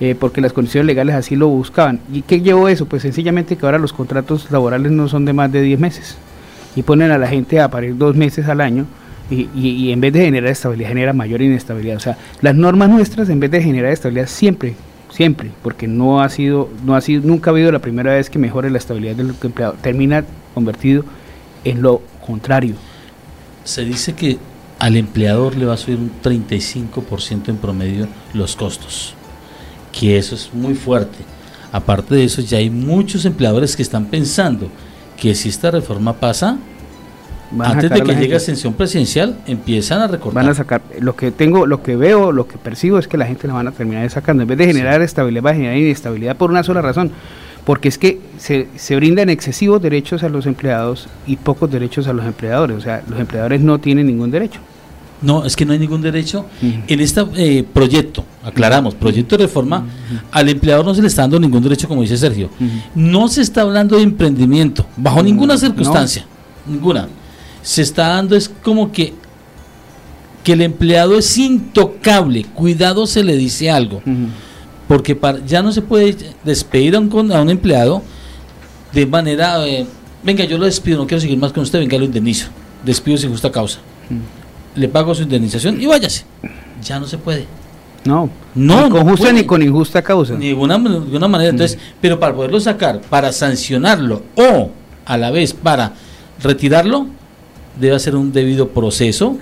[0.00, 2.00] eh, porque las condiciones legales así lo buscaban.
[2.10, 2.86] ¿Y qué llevó eso?
[2.86, 6.16] Pues sencillamente que ahora los contratos laborales no son de más de 10 meses
[6.76, 8.86] y ponen a la gente a parir dos meses al año.
[9.30, 11.96] Y, y en vez de generar estabilidad, genera mayor inestabilidad.
[11.96, 14.74] O sea, las normas nuestras, en vez de generar estabilidad, siempre
[15.12, 18.38] siempre, porque no ha sido, no ha sido, nunca ha habido la primera vez que
[18.38, 21.04] mejore la estabilidad del empleado, termina convertido
[21.64, 22.74] en lo contrario.
[23.64, 24.38] Se dice que
[24.78, 29.14] al empleador le va a subir un 35% en promedio los costos,
[29.92, 31.18] que eso es muy fuerte.
[31.72, 34.70] Aparte de eso, ya hay muchos empleadores que están pensando
[35.20, 36.56] que si esta reforma pasa,
[37.58, 40.42] antes de que llegue ascensión presidencial, empiezan a recortar.
[40.42, 43.26] Van a sacar, lo que tengo, lo que veo, lo que percibo es que la
[43.26, 44.42] gente la van a terminar sacando.
[44.42, 47.12] En vez de generar estabilidad, va a generar inestabilidad por una sola razón.
[47.64, 52.14] Porque es que se, se brindan excesivos derechos a los empleados y pocos derechos a
[52.14, 52.78] los empleadores.
[52.78, 54.60] O sea, los empleadores no tienen ningún derecho.
[55.22, 56.46] No, es que no hay ningún derecho.
[56.62, 59.84] En este eh, proyecto, aclaramos, proyecto de reforma,
[60.30, 62.50] al empleador no se le está dando ningún derecho, como dice Sergio.
[62.94, 66.24] No se está hablando de emprendimiento, bajo ninguna circunstancia,
[66.66, 67.08] ninguna.
[67.62, 69.12] Se está dando es como que,
[70.42, 74.02] que el empleado es intocable, cuidado se le dice algo,
[74.88, 78.02] porque para, ya no se puede despedir a un, a un empleado
[78.92, 79.86] de manera, eh,
[80.24, 82.48] venga, yo lo despido, no quiero seguir más con usted, venga, lo indemnizo,
[82.84, 83.78] despido sin justa causa,
[84.74, 86.24] le pago su indemnización y váyase,
[86.82, 87.46] ya no se puede.
[88.04, 90.34] No, no, ni con justa ni con injusta causa.
[90.34, 91.50] Ni de ninguna manera.
[91.50, 94.70] Entonces, pero para poderlo sacar, para sancionarlo o
[95.04, 95.92] a la vez para
[96.42, 97.06] retirarlo,
[97.78, 99.36] debe hacer un debido proceso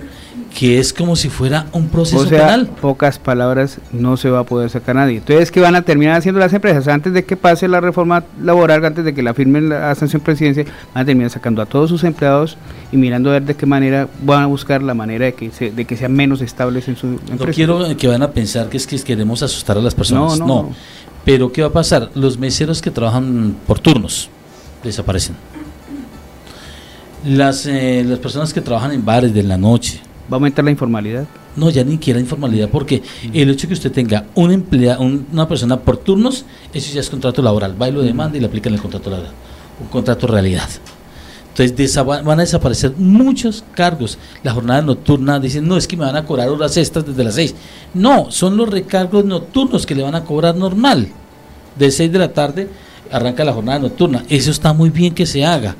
[0.53, 4.43] que es como si fuera un proceso o sea, pocas palabras no se va a
[4.43, 5.17] poder sacar nadie.
[5.17, 6.87] Entonces, ¿qué van a terminar haciendo las empresas?
[6.87, 10.65] Antes de que pase la reforma laboral, antes de que la firmen la sanción presidencia,
[10.93, 12.57] van a terminar sacando a todos sus empleados
[12.91, 15.85] y mirando a ver de qué manera van a buscar la manera de que, de
[15.85, 17.45] que sean menos estables en su empresa.
[17.45, 20.39] No quiero que van a pensar que es que queremos asustar a las personas.
[20.39, 20.69] No, no, no.
[21.25, 22.09] Pero, ¿qué va a pasar?
[22.15, 24.29] Los meseros que trabajan por turnos
[24.83, 25.35] desaparecen
[27.25, 30.01] las, eh, las personas que trabajan en bares de la noche.
[30.31, 31.25] ¿Va a aumentar la informalidad?
[31.55, 33.01] No, ya ni quiera informalidad, porque
[33.33, 37.41] el hecho de que usted tenga un una persona por turnos, eso ya es contrato
[37.41, 37.81] laboral.
[37.81, 39.33] Va y lo demanda y le aplican el contrato laboral,
[39.81, 40.69] un contrato realidad.
[41.49, 44.17] Entonces van a desaparecer muchos cargos.
[44.43, 47.35] La jornada nocturna dicen, no, es que me van a cobrar horas extras desde las
[47.35, 47.55] 6.
[47.95, 51.09] No, son los recargos nocturnos que le van a cobrar normal.
[51.77, 52.69] De 6 de la tarde
[53.11, 54.23] arranca la jornada nocturna.
[54.29, 55.75] Eso está muy bien que se haga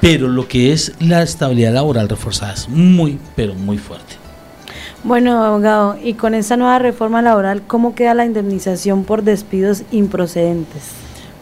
[0.00, 4.14] pero lo que es la estabilidad laboral reforzada es muy, pero muy fuerte.
[5.04, 10.82] Bueno, abogado, y con esta nueva reforma laboral, ¿cómo queda la indemnización por despidos improcedentes?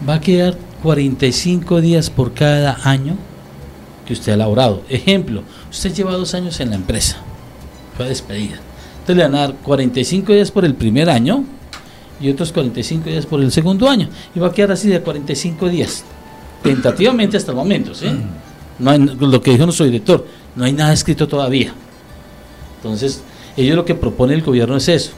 [0.07, 3.17] Va a quedar 45 días por cada año
[4.07, 4.83] que usted ha laborado.
[4.89, 7.17] Ejemplo, usted lleva dos años en la empresa,
[7.97, 8.57] fue despedida.
[9.01, 11.45] Entonces le van a dar 45 días por el primer año
[12.21, 14.09] y otros 45 días por el segundo año.
[14.35, 16.05] Y va a quedar así de 45 días,
[16.63, 18.07] tentativamente hasta el momento, ¿sí?
[18.79, 21.73] No hay, lo que dijo nuestro director, no hay nada escrito todavía.
[22.77, 23.23] Entonces,
[23.57, 25.13] ellos lo que propone el gobierno es eso.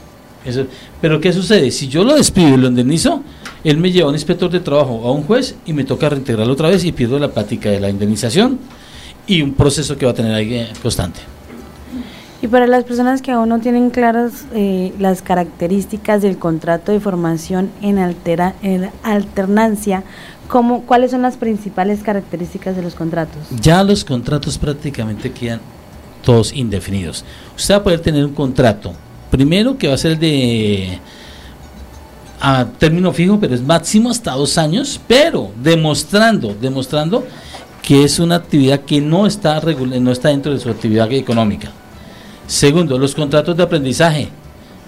[1.01, 1.69] Pero ¿qué sucede?
[1.71, 3.23] Si yo lo despido y lo indemnizo,
[3.63, 6.53] él me lleva a un inspector de trabajo, a un juez, y me toca reintegrarlo
[6.53, 8.59] otra vez y pierdo la práctica de la indemnización
[9.27, 11.19] y un proceso que va a tener ahí constante.
[12.41, 17.01] Y para las personas que aún no tienen claras eh, las características del contrato de
[17.01, 20.03] formación en, altera, en alternancia,
[20.49, 23.37] ¿Cómo, ¿Cuáles son las principales características de los contratos?
[23.61, 25.61] Ya los contratos prácticamente quedan
[26.23, 27.23] todos indefinidos.
[27.55, 28.93] Usted va a poder tener un contrato,
[29.29, 30.99] primero que va a ser de
[32.41, 37.27] a término fijo, pero es máximo hasta dos años, pero demostrando, demostrando
[37.83, 41.71] que es una actividad que no está, no está dentro de su actividad económica.
[42.47, 44.29] Segundo, los contratos de aprendizaje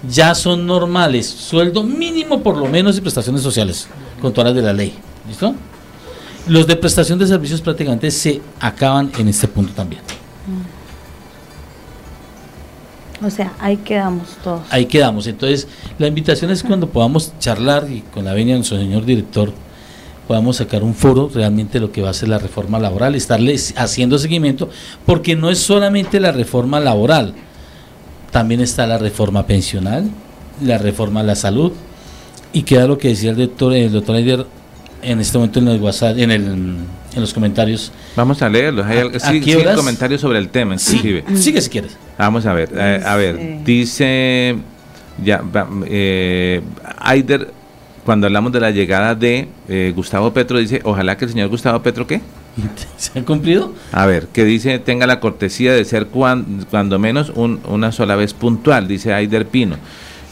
[0.08, 3.86] ya son normales, sueldo mínimo por lo menos y prestaciones sociales,
[4.20, 4.92] con todas las de la ley.
[5.26, 5.54] ¿Listo?
[6.46, 10.02] Los de prestación de servicios prácticamente se acaban en este punto también.
[13.24, 14.62] O sea, ahí quedamos todos.
[14.70, 15.28] Ahí quedamos.
[15.28, 15.68] Entonces,
[15.98, 19.52] la invitación es cuando podamos charlar y con la venia de nuestro señor director
[20.26, 24.18] podamos sacar un foro realmente lo que va a ser la reforma laboral, estarle haciendo
[24.18, 24.70] seguimiento,
[25.04, 27.34] porque no es solamente la reforma laboral,
[28.30, 30.08] también está la reforma pensional,
[30.62, 31.72] la reforma a la salud,
[32.52, 34.46] y queda lo que decía el doctor, el doctor Aider
[35.02, 37.92] en este momento en el WhatsApp, en, el, en los comentarios.
[38.16, 38.86] Vamos a leerlos.
[38.86, 41.24] Hay sí, comentarios sobre el tema, inclusive.
[41.28, 41.96] Sí, sigue si quieres.
[42.18, 42.70] Vamos a ver.
[42.74, 44.56] Eh, a ver, dice
[45.22, 45.42] ya
[45.86, 46.60] eh,
[46.98, 47.52] Aider,
[48.04, 51.82] cuando hablamos de la llegada de eh, Gustavo Petro, dice, ojalá que el señor Gustavo
[51.82, 52.20] Petro, ¿qué?
[52.96, 53.72] ¿Se ha cumplido?
[53.92, 58.34] A ver, que dice, tenga la cortesía de ser cuando menos un, una sola vez
[58.34, 59.76] puntual, dice Aider Pino.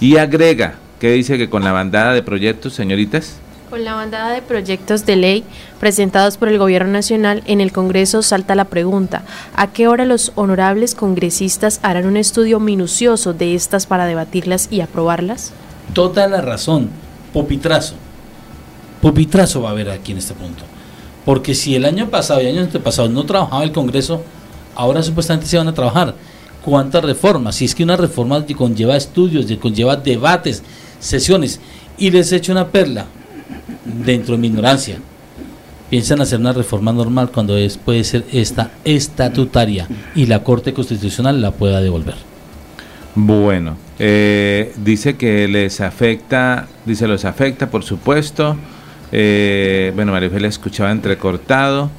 [0.00, 3.38] Y agrega, que dice que con la bandada de proyectos, señoritas,
[3.70, 5.44] con la bandada de proyectos de ley
[5.78, 9.22] presentados por el Gobierno Nacional en el Congreso salta la pregunta,
[9.54, 14.80] ¿a qué hora los honorables congresistas harán un estudio minucioso de estas para debatirlas y
[14.80, 15.52] aprobarlas?
[15.94, 16.90] Toda la razón,
[17.32, 17.94] pupitrazo.
[19.00, 20.64] Pupitrazo va a haber aquí en este punto.
[21.24, 24.22] Porque si el año pasado y el año antepasado no trabajaba el Congreso,
[24.74, 26.14] ahora supuestamente se van a trabajar.
[26.64, 27.54] ¿Cuántas reformas?
[27.54, 30.62] Si es que una reforma conlleva estudios, conlleva debates,
[30.98, 31.60] sesiones.
[31.96, 33.06] Y les echo una perla,
[33.84, 34.98] dentro de mi ignorancia.
[35.88, 41.40] piensan hacer una reforma normal cuando es, puede ser esta estatutaria y la Corte Constitucional
[41.40, 42.14] la pueda devolver.
[43.14, 48.56] Bueno, eh, dice que les afecta, dice los afecta, por supuesto.
[49.12, 51.90] Eh, bueno, María le escuchaba entrecortado.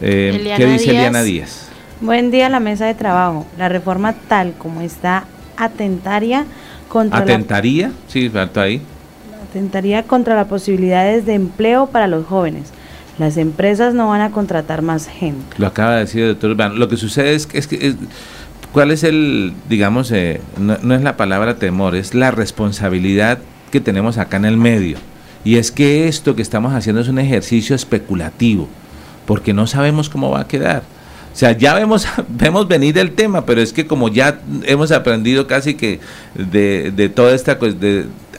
[0.00, 1.68] Eh, ¿Qué dice Eliana Díaz?
[2.00, 3.46] Buen día la mesa de trabajo.
[3.58, 5.24] La reforma tal como está
[5.56, 6.46] atentaria
[6.88, 7.92] contra ¿Atentaría?
[8.06, 8.80] sí, falta ahí.
[9.50, 12.70] Atentaría contra las posibilidades de empleo para los jóvenes.
[13.18, 15.56] Las empresas no van a contratar más gente.
[15.58, 16.74] Lo acaba de decir el doctor Urbano.
[16.76, 17.94] Lo que sucede es que, es que
[18.72, 23.38] ¿cuál es el, digamos, eh, no es la palabra temor, es la responsabilidad
[23.72, 24.98] que tenemos acá en el medio?
[25.44, 28.68] Y es que esto que estamos haciendo es un ejercicio especulativo,
[29.26, 30.82] porque no sabemos cómo va a quedar.
[31.32, 35.46] O sea, ya vemos, vemos venir el tema, pero es que como ya hemos aprendido
[35.46, 36.00] casi que
[36.34, 37.76] de, de toda esta cosa,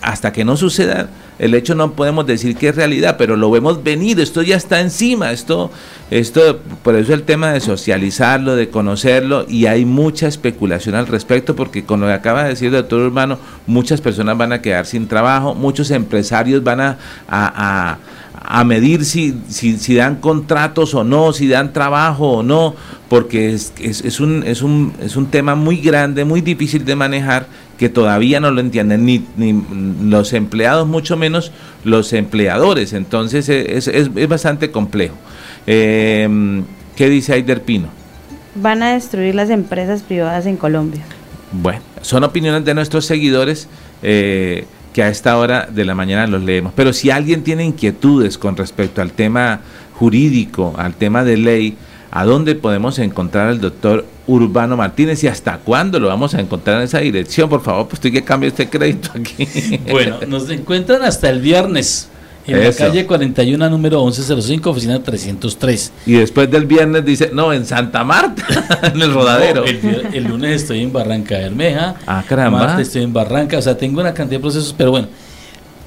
[0.02, 3.82] hasta que no suceda el hecho no podemos decir que es realidad, pero lo vemos
[3.82, 5.72] venir, esto ya está encima, esto,
[6.12, 11.56] esto, por eso el tema de socializarlo, de conocerlo, y hay mucha especulación al respecto,
[11.56, 14.86] porque con lo que acaba de decir el doctor Urbano, muchas personas van a quedar
[14.86, 16.98] sin trabajo, muchos empresarios van a,
[17.30, 17.98] a,
[18.34, 22.76] a medir si, si, si, dan contratos o no, si dan trabajo o no,
[23.08, 26.96] porque es, es, es, un, es, un, es un tema muy grande, muy difícil de
[26.98, 27.48] manejar
[27.80, 29.64] que todavía no lo entienden ni, ni
[30.04, 31.52] los empleados, mucho menos
[31.86, 32.92] los empleadores.
[32.94, 35.16] Entonces eh, es, es, es bastante complejo.
[35.66, 36.62] Eh,
[36.96, 37.88] ¿Qué dice Aider Pino?
[38.56, 41.02] Van a destruir las empresas privadas en Colombia.
[41.54, 43.70] Bueno, son opiniones de nuestros seguidores.
[44.04, 46.74] Eh, que a esta hora de la mañana los leemos.
[46.76, 49.62] Pero si alguien tiene inquietudes con respecto al tema
[49.94, 51.78] jurídico, al tema de ley,
[52.12, 56.78] ¿a dónde podemos encontrar al doctor Urbano Martínez y hasta cuándo lo vamos a encontrar
[56.78, 57.50] en esa dirección.
[57.50, 59.48] Por favor, pues estoy que cambie este crédito aquí.
[59.90, 62.10] Bueno, nos encuentran hasta el viernes.
[62.46, 65.92] En la calle 41, número 1105, oficina 303.
[66.06, 68.44] Y después del viernes dice, no, en Santa Marta,
[68.94, 69.66] en el rodadero.
[69.66, 71.96] el, lunes estoy en Barranca Bermeja.
[72.08, 72.66] Ah, caramba.
[72.66, 73.58] Martes estoy en Barranca.
[73.58, 75.08] O sea, tengo una cantidad de procesos, pero bueno.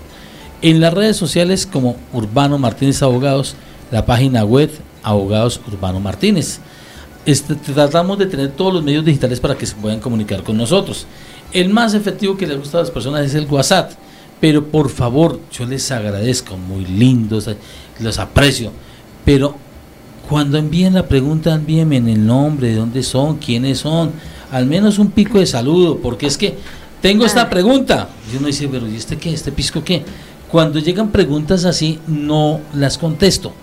[0.61, 3.55] En las redes sociales como Urbano Martínez Abogados,
[3.91, 4.71] la página web
[5.03, 6.59] Abogados Urbano Martínez.
[7.25, 11.07] Este, tratamos de tener todos los medios digitales para que se puedan comunicar con nosotros.
[11.51, 13.91] El más efectivo que les gusta a las personas es el WhatsApp
[14.39, 17.49] pero por favor, yo les agradezco, muy lindos,
[17.99, 18.71] los aprecio.
[19.23, 19.55] Pero
[20.29, 24.11] cuando envíen la pregunta, envíenme en el nombre, de dónde son, quiénes son,
[24.51, 26.55] al menos un pico de saludo, porque es que
[27.01, 28.09] tengo esta pregunta.
[28.31, 29.33] Y uno dice, pero ¿y este qué?
[29.33, 30.03] ¿Este pisco qué?
[30.51, 33.53] Cuando llegan preguntas así, no las contesto.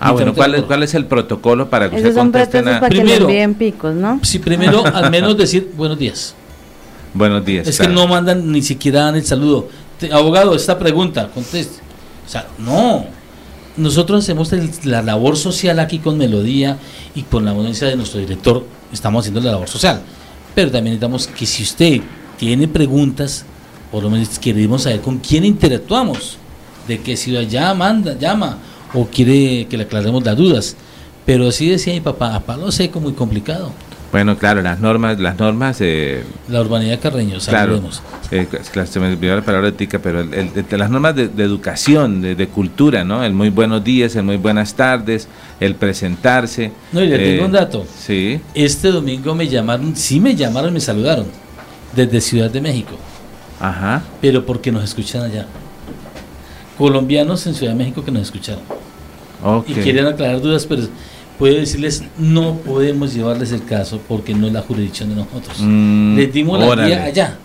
[0.00, 3.54] Ah, bueno, ¿cuál es, ¿cuál es el protocolo para que usted conteste Para primero, que
[3.56, 4.18] picos, ¿no?
[4.22, 6.34] Sí, primero al menos decir buenos días.
[7.12, 7.66] Buenos días.
[7.68, 9.68] Es que no mandan ni siquiera dan el saludo.
[10.10, 11.80] Abogado, esta pregunta, conteste.
[12.26, 13.04] O sea, no.
[13.76, 14.50] Nosotros hacemos
[14.84, 16.78] la labor social aquí con Melodía
[17.14, 20.00] y con la audiencia de nuestro director, estamos haciendo la labor social.
[20.54, 22.00] Pero también necesitamos que si usted
[22.38, 23.44] tiene preguntas,
[23.92, 26.38] por lo menos queremos saber con quién interactuamos,
[26.88, 28.58] de qué ciudad ya manda, llama,
[28.94, 30.76] o quiere que le aclaremos las dudas.
[31.26, 33.72] Pero así decía mi papá, a palo seco, muy complicado.
[34.12, 35.80] Bueno, claro, las normas, las normas.
[35.80, 37.80] Eh, la urbanidad Carreño, claro,
[38.32, 38.48] eh,
[38.84, 43.22] se me olvidó la palabra ética, pero el, las normas de, educación, de, cultura, ¿no?
[43.22, 45.28] El muy buenos días, el muy buenas tardes,
[45.60, 46.72] el presentarse.
[46.90, 47.86] No, y le tengo un eh, dato.
[47.96, 48.40] Sí.
[48.52, 51.26] Este domingo me llamaron, sí me llamaron, me saludaron,
[51.94, 52.96] desde Ciudad de México.
[53.60, 54.02] Ajá.
[54.20, 55.46] Pero porque nos escuchan allá.
[56.80, 58.62] Colombianos en Ciudad de México que nos escucharon.
[59.44, 59.74] Okay.
[59.74, 60.84] Y quieren aclarar dudas, pero
[61.38, 65.58] puedo decirles, no podemos llevarles el caso porque no es la jurisdicción de nosotros.
[65.60, 67.36] Mm, Les dimos la guía allá,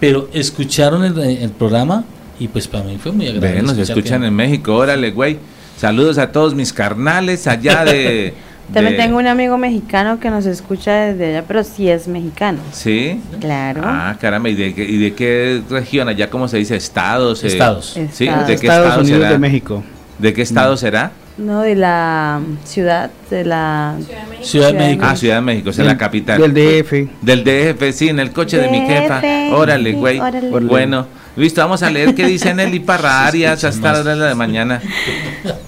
[0.00, 2.02] pero escucharon el, programa
[2.40, 3.62] y pues para mí fue muy agradable.
[3.62, 5.38] nos escuchan en México, órale, güey.
[5.76, 8.34] Saludos a todos mis carnales allá de,
[8.72, 12.58] También tengo un amigo mexicano que nos escucha desde allá, pero sí es mexicano.
[12.72, 13.20] ¿Sí?
[13.40, 13.82] Claro.
[13.84, 16.08] Ah, caramba, ¿y de, qué, y de qué región?
[16.08, 16.76] Allá, ¿cómo se dice?
[16.76, 17.42] ¿Estados?
[17.44, 17.48] Eh?
[17.48, 17.98] Estados.
[18.12, 18.26] ¿Sí?
[18.26, 19.32] ¿De qué Estados estado Unidos será?
[19.32, 19.82] de México.
[20.18, 21.12] ¿De qué estado será?
[21.38, 23.94] No, de la ciudad, de la...
[24.42, 25.04] Ciudad de México.
[25.06, 26.40] Ah, Ciudad de México, es la capital.
[26.40, 26.92] Del DF.
[27.22, 29.22] Del DF, sí, en el coche de mi jefa.
[29.52, 30.20] Órale, güey.
[30.62, 34.34] Bueno, listo, vamos a leer qué dice Nelly Parra Arias hasta la hora de la
[34.34, 34.82] mañana.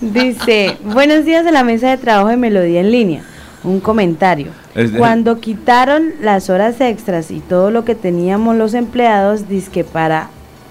[0.00, 3.22] Dice, buenos días de la mesa de trabajo de Melodía en línea.
[3.62, 4.48] Un comentario.
[4.96, 10.30] Cuando quitaron las horas extras y todo lo que teníamos los empleados, dice que para,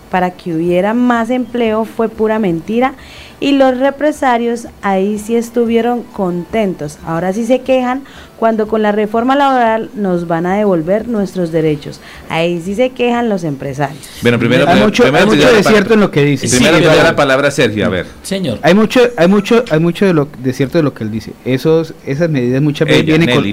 [0.10, 2.94] para que hubiera más empleo fue pura mentira
[3.42, 6.98] y los represarios ahí sí estuvieron contentos.
[7.06, 8.04] Ahora sí se quejan
[8.38, 12.02] cuando con la reforma laboral nos van a devolver nuestros derechos.
[12.30, 14.10] Ahí sí se quejan los empresarios.
[14.22, 16.50] Bueno, primero, hay mucho, primero hay mucho de cierto en lo que dice.
[16.50, 18.08] Primero sí, la palabra Sergio, a ver.
[18.24, 18.60] Señor.
[18.62, 21.32] Hay mucho, hay mucho, hay mucho de lo de cierto de lo que él dice.
[21.46, 23.44] Esos, esas medidas muchas veces vienen con,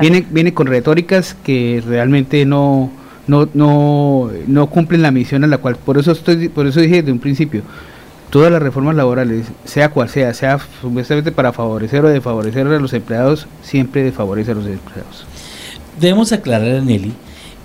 [0.00, 2.90] Viene, viene con retóricas que realmente no
[3.30, 6.96] no, no, no cumplen la misión a la cual, por eso estoy, por eso dije
[6.96, 7.62] desde un principio,
[8.28, 12.92] todas las reformas laborales, sea cual sea, sea supuestamente para favorecer o desfavorecer a los
[12.92, 15.24] empleados, siempre desfavorece a los empleados.
[16.00, 17.12] Debemos aclarar Nelly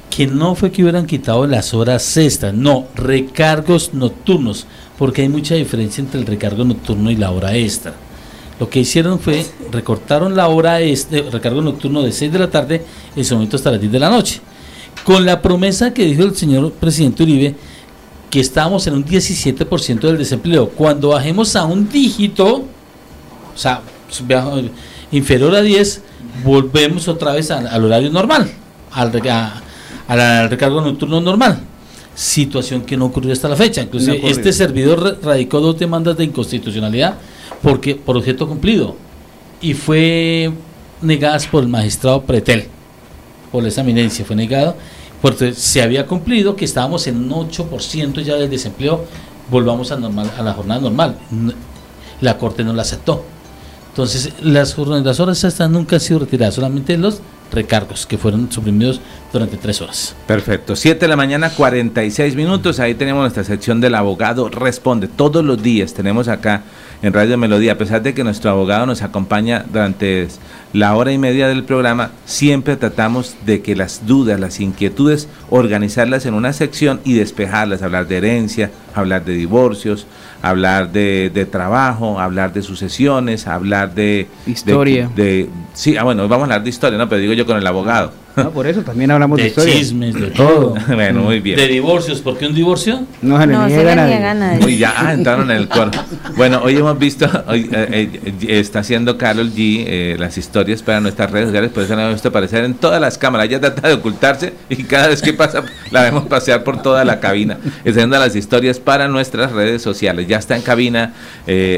[0.10, 5.56] que no fue que hubieran quitado las horas extras, no, recargos nocturnos, porque hay mucha
[5.56, 7.94] diferencia entre el recargo nocturno y la hora extra.
[8.60, 12.86] Lo que hicieron fue recortaron la hora este, recargo nocturno de 6 de la tarde
[13.16, 14.40] en su momento hasta las 10 de la noche.
[15.06, 17.56] Con la promesa que dijo el señor presidente Uribe
[18.32, 20.68] que estamos en un 17% del desempleo.
[20.70, 23.82] Cuando bajemos a un dígito, o sea,
[25.12, 26.02] inferior a 10,
[26.44, 28.50] volvemos otra vez al, horario normal,
[28.92, 29.12] al,
[30.08, 31.60] al, recargo nocturno normal.
[32.16, 33.84] Situación que no ocurrió hasta la fecha.
[33.84, 37.20] Incluso este servidor radicó dos demandas de inconstitucionalidad
[37.62, 38.96] porque por objeto cumplido
[39.62, 40.52] y fue
[41.02, 42.66] negadas por el magistrado Pretel,
[43.52, 44.76] por esa eminencia, fue negado
[45.26, 49.06] porque se había cumplido que estábamos en un 8% ya del desempleo,
[49.50, 51.18] volvamos a, normal, a la jornada normal.
[52.22, 53.26] La Corte no la aceptó.
[53.90, 57.22] Entonces, las, las horas estas nunca han sido retiradas, solamente los
[57.52, 59.02] recargos que fueron suprimidos
[59.34, 60.16] durante tres horas.
[60.28, 60.76] Perfecto.
[60.76, 62.80] Siete de la mañana, 46 minutos.
[62.80, 65.08] Ahí tenemos nuestra sección del abogado responde.
[65.08, 66.62] Todos los días tenemos acá
[67.02, 70.28] en Radio Melodía, a pesar de que nuestro abogado nos acompaña durante
[70.76, 76.26] la hora y media del programa, siempre tratamos de que las dudas, las inquietudes, organizarlas
[76.26, 80.06] en una sección y despejarlas, hablar de herencia, hablar de divorcios,
[80.42, 84.28] hablar de, de trabajo, hablar de sucesiones, hablar de...
[84.46, 85.10] Historia.
[85.16, 87.08] De, sí, ah, bueno, vamos a hablar de historia, ¿no?
[87.08, 88.12] Pero digo yo con el abogado.
[88.36, 89.74] No, por eso también hablamos de, de historia.
[89.74, 90.76] chismes, de todo.
[90.94, 91.58] bueno, muy bien.
[91.58, 93.06] De divorcios, ¿por qué un divorcio?
[93.22, 96.00] No se le no, niega, le ya ah, entraron en el cuerpo.
[96.36, 101.00] Bueno, hoy hemos visto, hoy eh, eh, está haciendo Carol G eh, las historias para
[101.00, 103.48] nuestras redes sociales, por eso la hemos visto aparecer en todas las cámaras.
[103.48, 107.22] Ella trata de ocultarse y cada vez que pasa la vemos pasear por toda la
[107.22, 107.58] cabina,
[107.88, 110.28] haciendo las historias para nuestras redes sociales.
[110.28, 111.14] Ya está en cabina.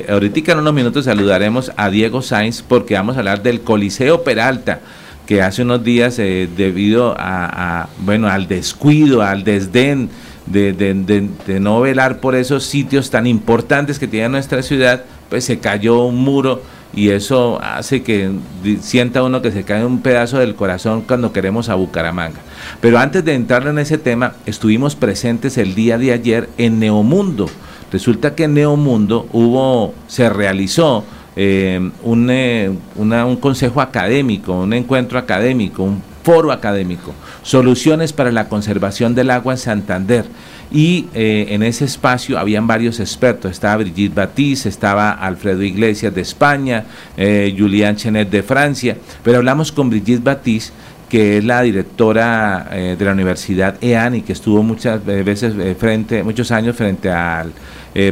[0.09, 4.79] ahorita en unos minutos saludaremos a Diego Sainz porque vamos a hablar del Coliseo Peralta
[5.27, 10.09] que hace unos días, eh, debido a, bueno, al descuido, al desdén
[10.45, 15.59] de, de, no velar por esos sitios tan importantes que tiene nuestra ciudad, pues se
[15.59, 16.61] cayó un muro
[16.93, 18.31] y eso hace que
[18.79, 22.39] sienta uno que se cae un pedazo del corazón cuando queremos a Bucaramanga.
[22.79, 27.49] Pero antes de entrar en ese tema, estuvimos presentes el día de ayer en Neomundo.
[27.91, 31.03] Resulta que en Neomundo hubo, se realizó
[31.39, 37.13] eh, un, eh, un consejo académico, un encuentro académico, un foro académico,
[37.43, 40.25] soluciones para la conservación del agua en Santander.
[40.71, 46.21] Y eh, en ese espacio habían varios expertos, estaba Brigitte Batis, estaba Alfredo Iglesias de
[46.21, 46.85] España,
[47.15, 50.73] Julián Chenet de Francia, pero hablamos con Brigitte Batis,
[51.07, 56.51] que es la directora de la Universidad EAN y que estuvo muchas veces frente, muchos
[56.51, 57.53] años frente al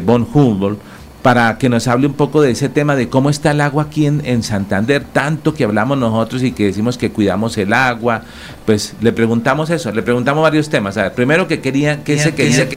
[0.06, 0.80] Von Humboldt
[1.26, 4.06] para que nos hable un poco de ese tema de cómo está el agua aquí
[4.06, 8.22] en, Santander, tanto que hablamos nosotros y que decimos que cuidamos el agua,
[8.68, 10.98] pues le preguntamos eso, le preguntamos varios temas.
[10.98, 12.70] A ver, primero que quería, qué se quería,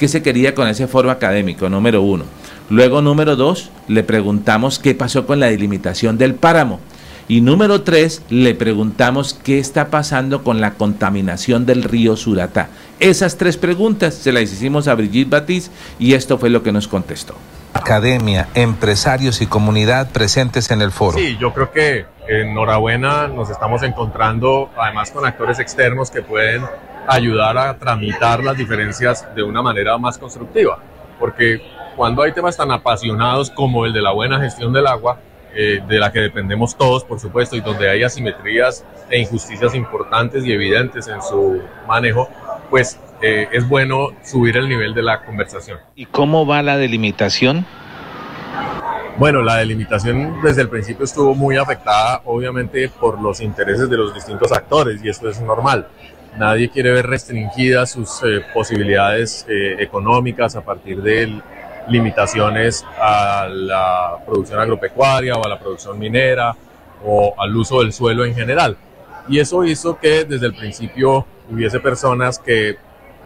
[0.00, 2.24] qué se quería con ese foro académico, número uno.
[2.70, 6.80] Luego, número dos, le preguntamos qué pasó con la delimitación del páramo.
[7.28, 12.68] Y número tres, le preguntamos qué está pasando con la contaminación del río Suratá.
[12.98, 16.88] Esas tres preguntas se las hicimos a Brigitte Batiz y esto fue lo que nos
[16.88, 17.36] contestó
[17.74, 21.18] academia, empresarios y comunidad presentes en el foro.
[21.18, 26.62] Sí, yo creo que enhorabuena nos estamos encontrando además con actores externos que pueden
[27.06, 30.78] ayudar a tramitar las diferencias de una manera más constructiva,
[31.18, 31.60] porque
[31.96, 35.18] cuando hay temas tan apasionados como el de la buena gestión del agua,
[35.54, 40.46] eh, de la que dependemos todos, por supuesto, y donde hay asimetrías e injusticias importantes
[40.46, 42.28] y evidentes en su manejo,
[42.70, 45.78] pues eh, es bueno subir el nivel de la conversación.
[45.94, 47.64] ¿Y cómo va la delimitación?
[49.16, 54.12] Bueno, la delimitación desde el principio estuvo muy afectada, obviamente, por los intereses de los
[54.14, 55.86] distintos actores, y eso es normal.
[56.36, 61.40] Nadie quiere ver restringidas sus eh, posibilidades eh, económicas a partir de
[61.88, 66.56] limitaciones a la producción agropecuaria o a la producción minera
[67.04, 68.76] o al uso del suelo en general.
[69.28, 72.76] Y eso hizo que desde el principio hubiese personas que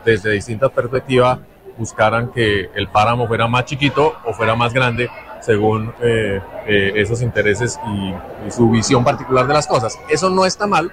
[0.07, 1.41] desde distintas perspectivas
[1.77, 5.11] buscaran que el páramo fuera más chiquito o fuera más grande
[5.43, 6.41] según eh,
[6.95, 9.99] esos intereses y, y su visión particular de las cosas.
[10.09, 10.91] Eso no está mal,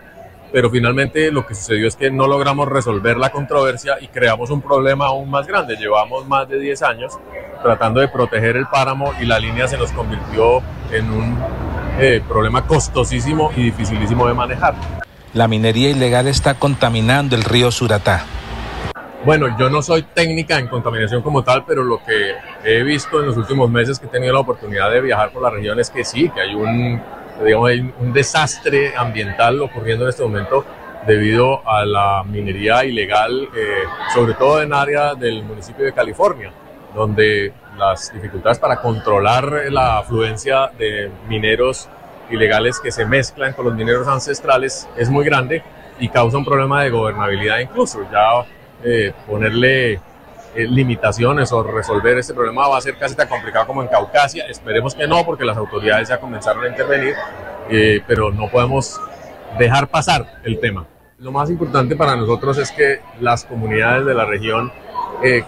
[0.51, 4.61] pero finalmente lo que sucedió es que no logramos resolver la controversia y creamos un
[4.61, 5.77] problema aún más grande.
[5.77, 7.13] Llevamos más de 10 años
[7.61, 10.61] tratando de proteger el páramo y la línea se nos convirtió
[10.91, 11.37] en un
[11.99, 14.75] eh, problema costosísimo y dificilísimo de manejar.
[15.33, 18.25] La minería ilegal está contaminando el río Suratá.
[19.25, 22.33] Bueno, yo no soy técnica en contaminación como tal, pero lo que
[22.65, 25.49] he visto en los últimos meses que he tenido la oportunidad de viajar por la
[25.49, 27.01] región es que sí, que hay un
[27.41, 30.65] digamos, un desastre ambiental ocurriendo en este momento
[31.07, 36.51] debido a la minería ilegal, eh, sobre todo en área del municipio de California,
[36.93, 41.87] donde las dificultades para controlar la afluencia de mineros
[42.29, 45.63] ilegales que se mezclan con los mineros ancestrales es muy grande
[45.97, 48.05] y causa un problema de gobernabilidad incluso.
[48.11, 48.45] Ya
[48.83, 49.99] eh, ponerle
[50.55, 54.45] eh, limitaciones o resolver este problema va a ser casi tan complicado como en Caucasia.
[54.45, 57.15] Esperemos que no, porque las autoridades ya comenzaron a intervenir,
[57.71, 59.01] eh, pero no podemos
[59.57, 60.85] dejar pasar el tema.
[61.17, 64.71] Lo más importante para nosotros es que las comunidades de la región
[65.23, 65.43] eh,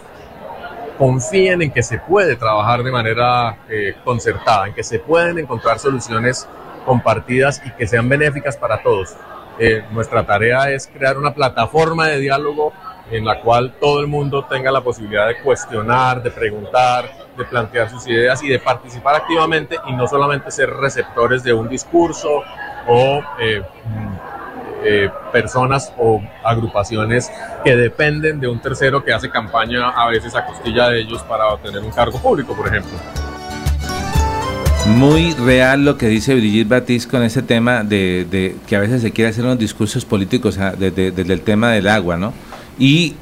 [0.97, 3.57] confíen en que se puede trabajar de manera
[4.03, 6.47] concertada, en que se pueden encontrar soluciones
[6.83, 9.15] compartidas y que sean benéficas para todos.
[9.91, 12.71] nuestra tarea es crear una plataforma de diálogo
[13.11, 17.05] en la cual todo el mundo tenga la posibilidad de cuestionar, de preguntar,
[17.37, 21.69] de plantear sus ideas y de participar activamente y no solamente ser receptores de un
[21.69, 22.41] discurso
[22.87, 24.15] o eh, mm,
[24.83, 27.31] eh, personas o agrupaciones
[27.63, 31.47] que dependen de un tercero que hace campaña a veces a costilla de ellos para
[31.47, 32.91] obtener un cargo público, por ejemplo.
[34.87, 39.11] Muy real lo que dice Brigitte Batiste con ese tema de, que a veces se
[39.11, 42.33] quiere hacer unos discursos políticos desde el tema del agua, ¿no?
[42.77, 43.15] Y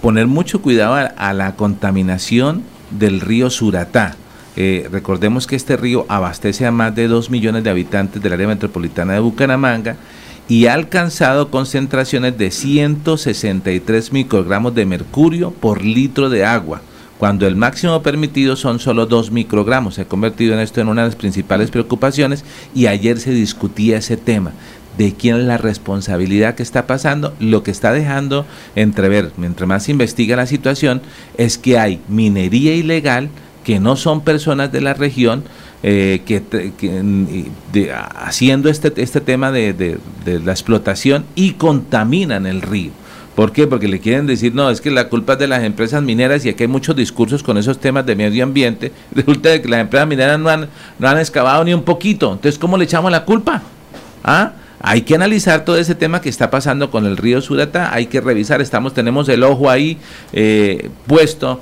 [0.00, 4.16] poner mucho cuidado a, la contaminación del río Suratá.
[4.56, 8.48] Eh, recordemos que este río abastece a más de 2 millones de habitantes del área
[8.48, 9.96] metropolitana de Bucaramanga
[10.48, 16.82] y ha alcanzado concentraciones de 163 microgramos de mercurio por litro de agua,
[17.18, 19.94] cuando el máximo permitido son solo 2 microgramos.
[19.94, 23.98] Se ha convertido en esto en una de las principales preocupaciones y ayer se discutía
[23.98, 24.52] ese tema
[25.00, 28.44] de quién es la responsabilidad que está pasando, lo que está dejando
[28.76, 31.00] entrever, mientras más se investiga la situación,
[31.38, 33.30] es que hay minería ilegal,
[33.64, 35.42] que no son personas de la región,
[35.82, 36.42] eh, que,
[38.14, 42.90] haciendo este, este tema de, de, la explotación y contaminan el río.
[43.34, 43.66] ¿Por qué?
[43.66, 46.50] Porque le quieren decir, no, es que la culpa es de las empresas mineras y
[46.50, 48.92] aquí hay muchos discursos con esos temas de medio ambiente.
[49.14, 52.34] Resulta que las empresas mineras no han, no han excavado ni un poquito.
[52.34, 53.62] Entonces, ¿cómo le echamos la culpa?
[54.22, 54.52] ¿Ah?
[54.80, 58.20] Hay que analizar todo ese tema que está pasando con el río Surata, hay que
[58.20, 59.98] revisar, estamos, tenemos el ojo ahí
[60.32, 61.60] eh, puesto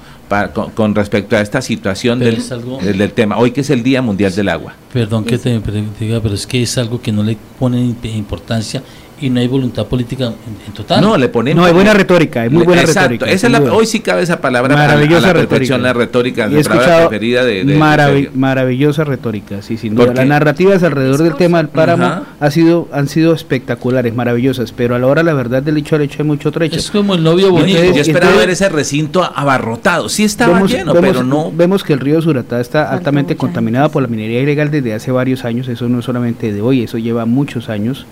[0.75, 2.39] con, respecto a esta situación del,
[2.81, 4.75] del, tema, hoy que es el Día Mundial del Agua.
[4.93, 5.61] Perdón que te
[5.99, 8.83] diga, pero es que es algo que no le pone importancia
[9.21, 11.01] y no hay voluntad política en, total.
[11.01, 11.61] No, le ponemos.
[11.61, 13.27] No, hay buena retórica, hay muy buena retórica.
[13.73, 15.79] hoy sí cabe esa palabra maravillosa la retórica.
[15.79, 17.65] la retórica, la preferida de,
[18.35, 20.15] maravillosa retórica, sí, sin duda.
[20.15, 24.99] Las narrativas alrededor del tema del páramo ha sido, han sido espectaculares, maravillosas, pero a
[24.99, 26.77] la hora la verdad del hecho al hecho hay mucho trecho.
[26.77, 27.83] Es como el novio bonito.
[27.83, 30.09] Yo esperaba ver ese recinto abarrotado.
[30.09, 31.53] Sí estaba lleno, pero no.
[31.53, 35.45] Vemos que el río Suratá está altamente contaminado por la minería ilegal desde hace varios
[35.45, 35.69] años.
[35.69, 38.07] Eso no es solamente de hoy, eso lleva muchos años.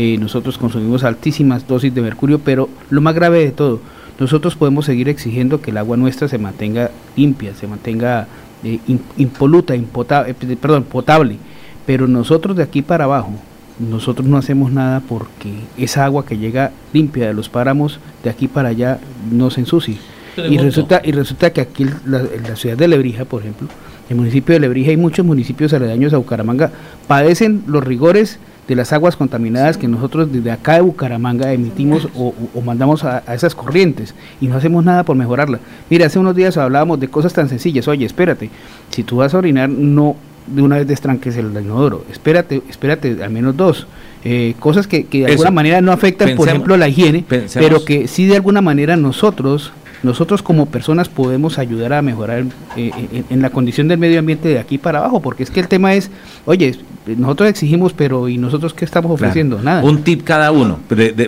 [0.00, 3.80] Eh, nosotros consumimos altísimas dosis de mercurio, pero lo más grave de todo,
[4.20, 8.28] nosotros podemos seguir exigiendo que el agua nuestra se mantenga limpia, se mantenga
[8.62, 8.78] eh,
[9.16, 11.38] impoluta, impotable, eh, perdón, potable,
[11.84, 13.32] pero nosotros de aquí para abajo,
[13.80, 18.46] nosotros no hacemos nada porque esa agua que llega limpia de los páramos de aquí
[18.46, 19.00] para allá
[19.32, 19.98] no se ensucie.
[20.36, 23.66] Y resulta, y resulta que aquí la, en la ciudad de Lebrija, por ejemplo,
[24.08, 26.70] el municipio de Lebrija y muchos municipios aledaños a Bucaramanga
[27.08, 28.38] padecen los rigores
[28.68, 33.54] de las aguas contaminadas que nosotros desde acá de Bucaramanga emitimos o, mandamos a, esas
[33.54, 35.58] corrientes y no hacemos nada por mejorarla.
[35.88, 37.88] Mira, hace unos días hablábamos de cosas tan sencillas.
[37.88, 38.50] Oye, espérate,
[38.90, 40.16] si tú vas a orinar, no
[40.46, 42.04] de una vez destranques el inodoro.
[42.12, 43.86] Espérate, espérate al menos dos.
[44.22, 48.06] Eh, cosas que, que de alguna manera no afectan, por ejemplo, la higiene, pero que
[48.06, 49.72] sí de alguna manera nosotros
[50.02, 52.44] nosotros como personas podemos ayudar a mejorar
[52.76, 52.90] eh,
[53.30, 55.94] en, la condición del medio ambiente de aquí para abajo, porque es que el tema
[55.94, 56.10] es,
[56.44, 56.78] oye,
[57.16, 59.60] nosotros exigimos, pero ¿y nosotros qué estamos ofreciendo?
[59.60, 59.82] Nada.
[59.82, 60.78] Un tip cada uno,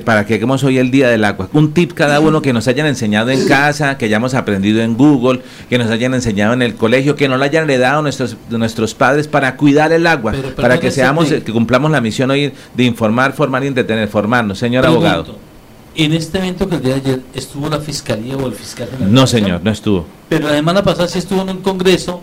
[0.05, 1.49] para que hagamos hoy el Día del Agua.
[1.53, 5.41] Un tip cada uno que nos hayan enseñado en casa, que hayamos aprendido en Google,
[5.69, 9.27] que nos hayan enseñado en el colegio, que nos lo hayan heredado nuestros, nuestros padres
[9.27, 13.65] para cuidar el agua, para que seamos, que cumplamos la misión hoy de informar, formar
[13.65, 15.50] y entretener, formarnos, señor abogado.
[15.95, 19.13] En este evento que el día de ayer estuvo la fiscalía o el fiscal general.
[19.13, 20.07] No, señor, no estuvo.
[20.29, 22.23] Pero la semana pasada sí estuvo en un congreso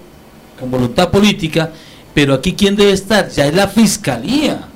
[0.60, 1.72] con voluntad política.
[2.14, 3.30] Pero aquí, ¿quién debe estar?
[3.30, 4.68] Ya es la fiscalía.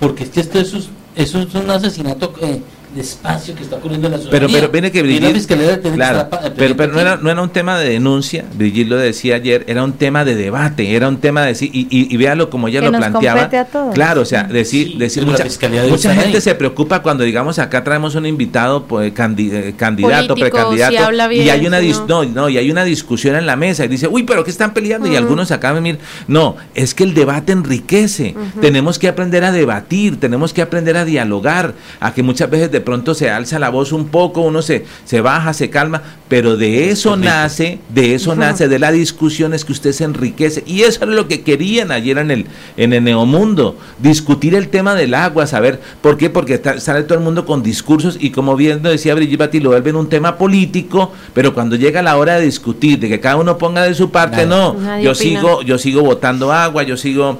[0.00, 0.74] Porque es que esto es,
[1.14, 2.60] es un, asesinato eh,
[3.00, 4.30] espacio que está ocurriendo en la ciudad.
[4.30, 5.46] Pero, pero viene que Brigitte,
[5.94, 9.64] claro, pero, pero no, era, no era un tema de denuncia, Brigitte lo decía ayer,
[9.66, 12.80] era un tema de debate, era un tema de decir, y, y, véalo como ella
[12.80, 13.48] lo planteaba.
[13.94, 15.44] Claro, o sea, decir, decir mucha,
[15.88, 21.48] mucha gente se preocupa cuando digamos acá traemos un invitado pues, eh, candidato, precandidato, y
[21.48, 22.24] hay una no.
[22.24, 25.08] no, y hay una discusión en la mesa y dice, uy, pero ¿qué están peleando?
[25.08, 25.82] Y algunos acá me
[26.28, 31.04] no, es que el debate enriquece, tenemos que aprender a debatir, tenemos que aprender a
[31.04, 34.84] dialogar, a que muchas veces de pronto se alza la voz un poco, uno se,
[35.04, 39.64] se baja, se calma, pero de eso nace, de eso nace, de la discusión es
[39.64, 40.62] que usted se enriquece.
[40.66, 44.94] Y eso es lo que querían ayer en el, en el Neomundo, discutir el tema
[44.94, 48.82] del agua, saber por qué, porque sale todo el mundo con discursos y como bien
[48.82, 52.98] decía Brigitte Bati, lo vuelven un tema político, pero cuando llega la hora de discutir,
[52.98, 56.82] de que cada uno ponga de su parte, no, yo sigo, yo sigo botando agua,
[56.82, 57.38] yo sigo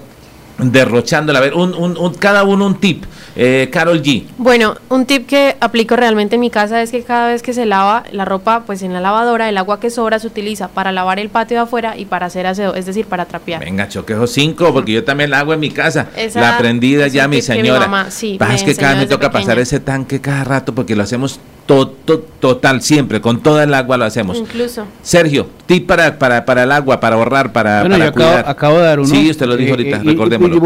[0.59, 1.39] derrochándola.
[1.39, 3.05] A ver, un, un, cada uno un tip.
[3.35, 4.25] Eh, Carol G.
[4.37, 7.65] Bueno, un tip que aplico realmente en mi casa es que cada vez que se
[7.65, 11.19] lava la ropa, pues en la lavadora, el agua que sobra se utiliza para lavar
[11.19, 13.65] el patio de afuera y para hacer aseo, es decir, para trapear.
[13.65, 16.09] Venga, choquejo cinco, porque yo también la hago en mi casa.
[16.35, 17.89] la aprendida ya mi señora.
[17.89, 21.03] Mi sí, es que cada vez me toca pasar ese tanque cada rato porque lo
[21.03, 24.37] hacemos total, siempre, con toda el agua lo hacemos.
[24.37, 24.87] Incluso.
[25.03, 28.79] Sergio, tip para, para, para el agua, para ahorrar, para, bueno, para yo acabo, acabo,
[28.79, 29.09] de dar uno.
[29.09, 30.57] Sí, usted lo dijo ahorita, recordémoslo.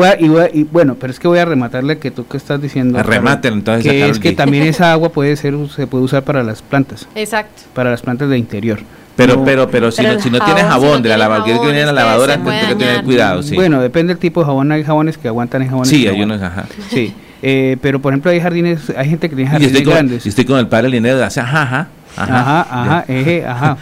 [0.52, 3.02] Y, bueno, pero es que voy a rematarle que tú que estás diciendo.
[3.02, 3.90] Rematen, entonces.
[3.90, 7.06] Que es que también esa agua puede ser, se puede usar para las plantas.
[7.14, 7.62] Exacto.
[7.74, 8.80] Para las plantas de interior.
[9.16, 11.86] Pero, pero, pero, si, no, si no tiene jabón de la lavadora, que viene en
[11.86, 13.54] la lavadora, tiene que tener cuidado, sí.
[13.54, 14.70] Bueno, depende del tipo de jabón.
[14.72, 16.66] Hay jabones que aguantan y jabones Sí, hay unos, ajá.
[16.90, 17.14] Sí.
[17.48, 20.26] Eh, pero por ejemplo hay jardines, hay gente que tiene jardines grandes.
[20.26, 23.78] y estoy con el padre Linero, hace ajá, ajá, ajá, ajá, ajá, ajá.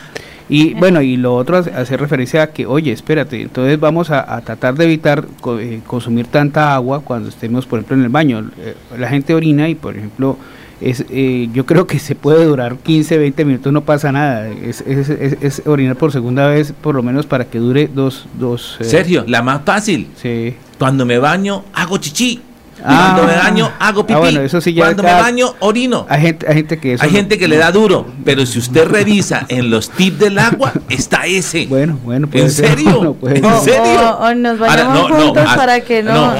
[0.50, 4.74] Y bueno, y lo otro hace referencia a que, oye, espérate, entonces vamos a, tratar
[4.74, 5.24] de evitar
[5.58, 8.50] eh, consumir tanta agua cuando estemos, por ejemplo, en el baño.
[8.58, 10.36] Eh, la gente orina y, por ejemplo,
[10.82, 11.06] es,
[11.54, 14.46] yo creo que se puede durar 15, 20 minutos, no pasa nada.
[14.46, 18.26] Es, es, es, orinar por segunda vez, por lo menos para que dure dos...
[18.38, 20.08] dos Sergio, la más fácil.
[20.16, 20.54] Sí.
[20.78, 22.42] Cuando me baño, hago chichi
[22.82, 24.74] cuando me baño, hago ah, pipí.
[24.76, 26.06] cuando me baño, orino.
[26.08, 29.46] Hay gente, hay gente que Hay gente que le da duro, pero si usted revisa
[29.48, 31.66] en los tips del agua, está ese.
[31.66, 33.16] Bueno, bueno, ¿En serio?
[33.22, 34.18] ¿En serio?
[34.18, 36.12] O, nos vayamos juntos para que no.
[36.12, 36.34] no,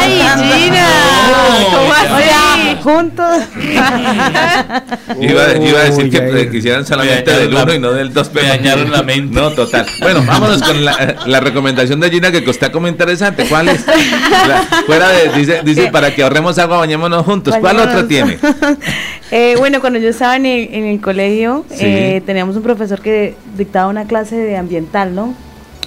[0.00, 0.86] ¡Ay, Gina!
[1.70, 2.71] ¿Cómo así?
[2.82, 3.42] Juntos.
[5.20, 8.46] iba, iba, a decir que quisieran solamente del uno y no del dos, pero.
[8.46, 9.34] Me dañaron la mente.
[9.34, 9.86] No, total.
[10.00, 13.46] Bueno, vámonos con la, la recomendación de Gina que está como interesante.
[13.48, 13.84] ¿Cuál es?
[14.86, 17.54] fuera de dice, dice para que ahorremos agua, bañémonos juntos.
[17.60, 18.38] ¿Cuál otra tiene?
[19.30, 23.34] eh, bueno, cuando yo estaba en el, en el colegio, eh, teníamos un profesor que
[23.56, 25.34] dictaba una clase de ambiental, ¿no?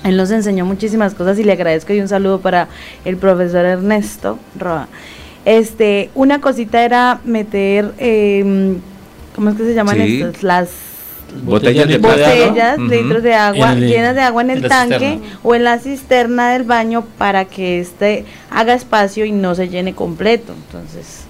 [0.03, 2.67] Él nos enseñó muchísimas cosas y le agradezco y un saludo para
[3.05, 4.87] el profesor Ernesto Roa.
[5.45, 8.75] Este, una cosita era meter, eh,
[9.35, 10.41] ¿cómo es que se llaman estas?
[10.41, 10.69] Las
[11.43, 15.79] botellas, de botellas litros de agua llenas de agua en el tanque o en la
[15.79, 20.53] cisterna del baño para que este haga espacio y no se llene completo.
[20.53, 21.25] Entonces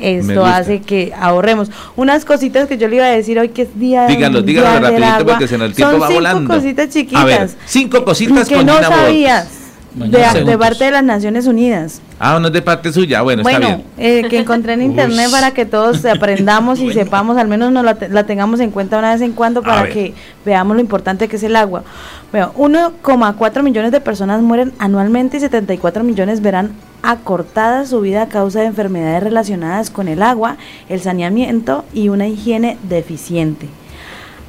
[0.00, 1.70] esto hace que ahorremos.
[1.96, 5.26] Unas cositas que yo le iba a decir hoy que es día díganlo díganlo rapidito
[5.26, 6.40] porque se nos el tiempo va volando.
[6.40, 9.57] cinco cositas chiquitas a ver, cinco cositas que no sabías
[9.98, 12.00] de, parte de las Naciones Unidas.
[12.18, 13.84] Ah, no es de parte suya, bueno, está bien.
[13.96, 18.24] Eh, que encontré en internet para que todos aprendamos y sepamos, al menos nos la,
[18.24, 21.56] tengamos en cuenta una vez en cuando para que veamos lo importante que es el
[21.56, 21.84] agua.
[22.30, 26.72] Bueno, 1,4 millones de personas mueren anualmente y 74 millones verán
[27.02, 30.56] acortada su vida a causa de enfermedades relacionadas con el agua,
[30.88, 33.68] el saneamiento y una higiene deficiente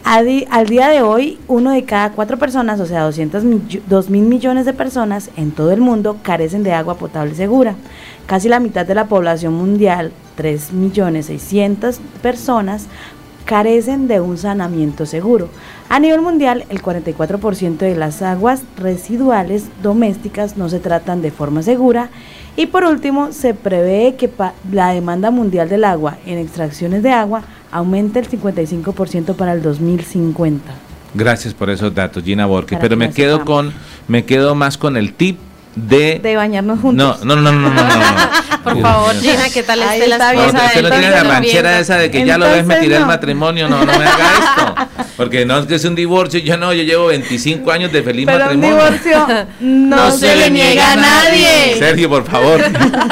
[0.04, 3.43] al día de hoy, uno de cada cuatro personas, o sea, 200
[3.88, 7.76] 2 mil millones de personas en todo el mundo carecen de agua potable segura.
[8.26, 12.88] Casi la mitad de la población mundial, 3 millones 600 personas,
[13.45, 15.50] carecen de un saneamiento seguro.
[15.89, 21.64] A nivel mundial, el 44% de las aguas residuales domésticas no se tratan de forma
[21.64, 22.10] segura.
[22.56, 24.30] Y por último, se prevé que
[24.72, 27.41] la demanda mundial del agua en extracciones de agua
[27.72, 30.72] aumente el 55% para el 2050.
[31.14, 32.78] Gracias por esos datos, Gina Borges.
[32.80, 33.74] Pero me quedo con,
[34.08, 35.40] me quedo más con el tip
[35.76, 36.20] de...
[36.20, 37.24] De bañarnos juntos.
[37.24, 37.84] No, no, no, no, no.
[37.84, 37.90] no,
[38.64, 40.52] Por favor, Gina, ¿qué tal esté la esposa?
[40.52, 43.06] No, usted no tiene la ranchera esa de que ya lo ves, me tiré el
[43.06, 43.70] matrimonio.
[43.70, 45.06] No, no me haga esto.
[45.18, 46.40] Porque no es que es un divorcio.
[46.40, 48.76] Yo no, yo llevo 25 años de feliz Pero matrimonio.
[48.76, 51.76] un divorcio no, se, le niega a nadie.
[51.80, 52.62] Sergio, por favor.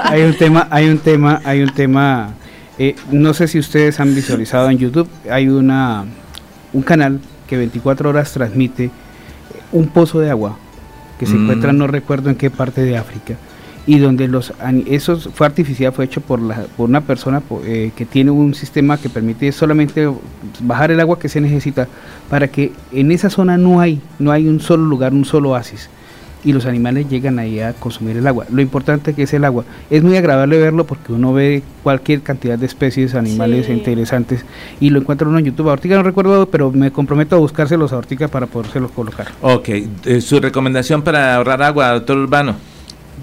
[0.03, 2.33] hay un tema, hay un tema, hay un tema...
[2.79, 6.05] Eh, no sé si ustedes han visualizado en YouTube, hay una
[6.73, 8.91] un canal que 24 horas transmite
[9.71, 10.57] un pozo de agua
[11.19, 11.77] que se encuentra mm.
[11.77, 13.35] no recuerdo en qué parte de África
[13.87, 14.53] y donde los
[14.85, 18.97] eso fue artificial fue hecho por, la, por una persona eh, que tiene un sistema
[18.97, 20.11] que permite solamente
[20.59, 21.87] bajar el agua que se necesita
[22.29, 25.89] para que en esa zona no hay no hay un solo lugar un solo oasis
[26.47, 28.45] y los animales llegan ahí a consumir el agua.
[28.49, 29.65] Lo importante que es el agua.
[29.89, 34.45] Es muy agradable verlo porque uno ve cualquier cantidad de especies, animales interesantes
[34.79, 35.67] y lo encuentra uno en YouTube.
[35.67, 39.27] Ahorita no recuerdo, pero me comprometo a buscárselos a Ortica para podérselos colocar.
[39.41, 39.67] Ok,
[40.05, 42.55] eh, su recomendación para ahorrar agua, doctor Urbano.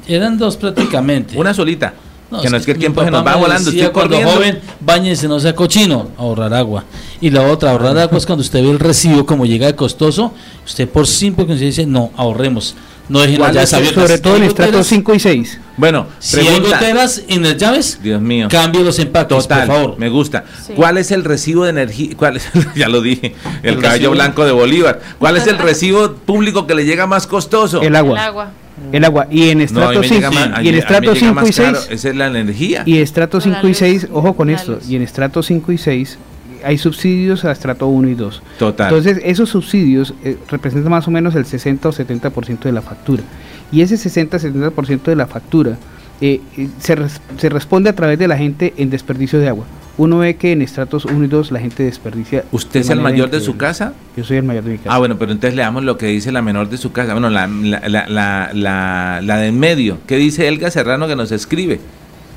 [0.06, 1.38] Eran dos prácticamente.
[1.38, 1.94] Una solita.
[2.40, 3.70] Que no es que el tiempo se nos va volando.
[3.70, 6.84] Estoy cuando joven, bañese, no sea cochino, ahorrar agua.
[7.20, 10.32] Y la otra, ahorrar agua es cuando usted ve el recibo como llega de costoso,
[10.64, 12.74] usted por simple que dice, no, ahorremos
[13.08, 14.02] no dejen las llaves abiertas.
[14.02, 15.60] Sobre todo en estratos 5 y 6.
[15.76, 18.48] Bueno, si hay goteras en las llaves, Dios mío.
[18.50, 19.98] cambie los empaques, por favor.
[19.98, 20.44] Me gusta.
[20.74, 22.14] ¿Cuál es el recibo de energía?
[22.16, 25.00] ¿Cuál es, ya lo dije, el, caballo blanco de Bolívar.
[25.18, 27.82] ¿Cuál es el recibo público que le llega más costoso?
[27.82, 28.18] El agua.
[28.18, 28.50] El agua.
[28.92, 29.26] El agua.
[29.30, 30.30] Y en estrato 5
[30.62, 31.88] y, en estrato 5 y 6.
[31.90, 32.82] esa es la energía.
[32.86, 34.78] Y estrato 5 y 6, ojo con esto.
[34.88, 36.18] Y en estrato 5 y 6
[36.64, 38.42] hay subsidios a estrato 1 y 2.
[38.58, 38.88] Total.
[38.88, 43.22] Entonces, esos subsidios eh, representan más o menos el 60 o 70% de la factura.
[43.70, 45.76] Y ese 60-70% de la factura
[46.20, 46.96] eh, eh, se,
[47.38, 49.66] se, responde a través de la gente en desperdicio de agua.
[49.96, 52.44] Uno ve que en estratos 1 y 2 la gente desperdicia.
[52.50, 53.92] ¿Usted es el mayor de su casa?
[54.16, 54.94] Yo soy el mayor de mi casa.
[54.94, 57.12] Ah, bueno, pero entonces leamos lo que dice la menor de su casa.
[57.12, 59.98] Bueno, la, la, la, la de en medio.
[60.06, 61.80] ¿Qué dice Elga Serrano que nos escribe?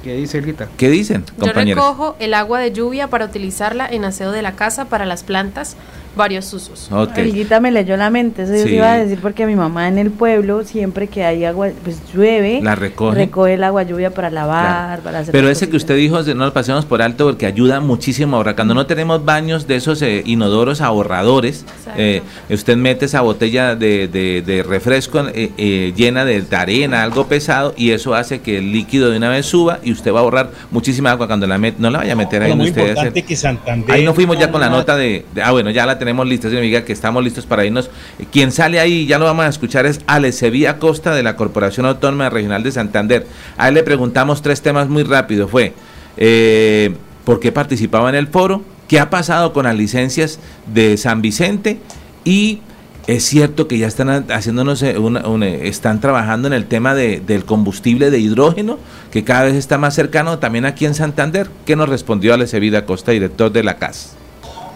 [0.03, 0.69] ¿Qué dice Elguita?
[0.77, 1.83] ¿Qué dicen, compañeros?
[1.83, 5.23] Yo recojo el agua de lluvia para utilizarla en aseo de la casa, para las
[5.23, 5.75] plantas,
[6.17, 6.89] varios usos.
[6.91, 7.47] Okay.
[7.61, 10.63] me leyó la mente, eso yo iba a decir porque mi mamá en el pueblo,
[10.63, 13.15] siempre que hay agua, pues llueve, la recoge.
[13.15, 16.53] recoge el agua lluvia para lavar, para hacer Pero ese que usted dijo, no lo
[16.53, 18.55] pasemos por alto porque ayuda muchísimo a ahorrar.
[18.55, 21.65] Cuando no tenemos baños de esos eh, inodoros ahorradores,
[21.95, 27.91] eh, usted mete esa botella de, de, refresco eh, llena de arena, algo pesado, y
[27.91, 31.11] eso hace que el líquido de una vez suba y usted va a ahorrar muchísima
[31.11, 31.77] agua cuando la mete.
[31.79, 32.55] No la vaya a meter ahí.
[32.55, 33.95] Muy importante que Santander.
[33.95, 36.83] Ahí no fuimos ya con la nota de, Ah, bueno, ya la tenemos lista, amiga,
[36.85, 37.89] que estamos listos para irnos.
[38.31, 41.85] Quien sale ahí, ya lo vamos a escuchar, es Ale Sevilla Costa de la Corporación
[41.85, 43.27] Autónoma Regional de Santander.
[43.57, 45.47] A él le preguntamos tres temas muy rápido.
[45.47, 45.73] Fue,
[46.17, 46.95] eh,
[47.25, 48.63] ¿por qué participaba en el foro?
[48.87, 50.39] ¿Qué ha pasado con las licencias
[50.73, 51.79] de San Vicente?
[52.23, 52.61] Y
[53.07, 57.45] es cierto que ya están haciéndonos eh, eh, están trabajando en el tema de, del
[57.45, 58.79] combustible de hidrógeno,
[59.11, 61.47] que cada vez está más cercano también aquí en Santander.
[61.65, 64.16] ¿Qué nos respondió Ale Sevilla Costa, director de la CAS?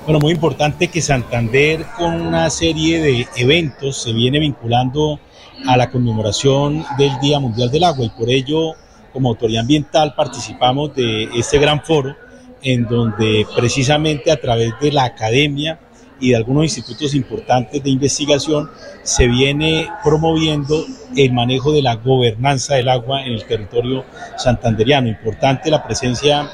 [0.04, 5.20] Bueno, muy importante que Santander con una serie de eventos se viene vinculando
[5.68, 8.74] a la conmemoración del Día Mundial del Agua y por ello
[9.14, 12.16] como autoridad ambiental participamos de este gran foro
[12.64, 15.80] en donde precisamente a través de la academia
[16.20, 18.72] y de algunos institutos importantes de investigación
[19.04, 20.84] se viene promoviendo
[21.16, 24.04] el manejo de la gobernanza del agua en el territorio
[24.36, 25.08] santanderiano.
[25.08, 26.49] Importante la presencia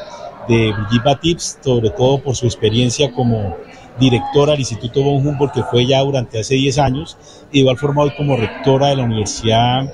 [0.48, 3.56] de Brigitte Batips, sobre todo por su experiencia como
[4.00, 7.18] directora del Instituto von Humboldt, que fue ya durante hace 10 años,
[7.52, 9.92] y igual forma hoy como rectora de la Universidad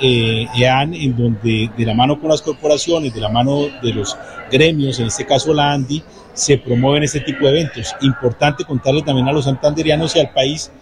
[0.00, 4.16] eh, EAN, en donde de la mano con las corporaciones, de la mano de los
[4.50, 6.02] gremios, en este caso la ANDI,
[6.32, 7.94] se promueven este tipo de eventos.
[8.00, 10.72] Importante contarle también a los santanderianos y al país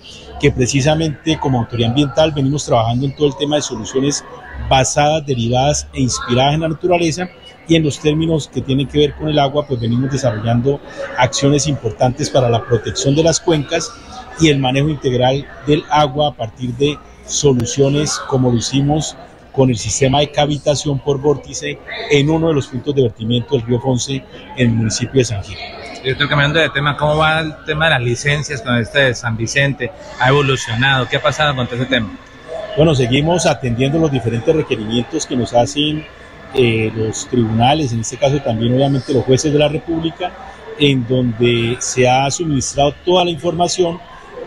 [0.41, 4.25] que precisamente como autoridad ambiental venimos trabajando en todo el tema de soluciones
[4.69, 7.29] basadas, derivadas e inspiradas en la naturaleza
[7.73, 10.79] y en los términos que tienen que ver con el agua, pues venimos desarrollando
[11.17, 13.91] acciones importantes para la protección de las cuencas
[14.39, 19.17] y el manejo integral del agua a partir de soluciones como lo hicimos
[19.53, 21.79] con el sistema de cavitación por vórtice
[22.11, 24.23] en uno de los puntos de vertimiento del río Fonse
[24.57, 25.57] en el municipio de San Gil.
[26.05, 29.35] estoy cambiando de tema, ¿cómo va el tema de las licencias con este de San
[29.35, 29.91] Vicente?
[30.21, 31.09] ¿Ha evolucionado?
[31.09, 32.11] ¿Qué ha pasado con este tema?
[32.77, 36.05] Bueno, seguimos atendiendo los diferentes requerimientos que nos hacen
[36.55, 40.33] eh, los tribunales, en este caso también obviamente los jueces de la República,
[40.79, 43.99] en donde se ha suministrado toda la información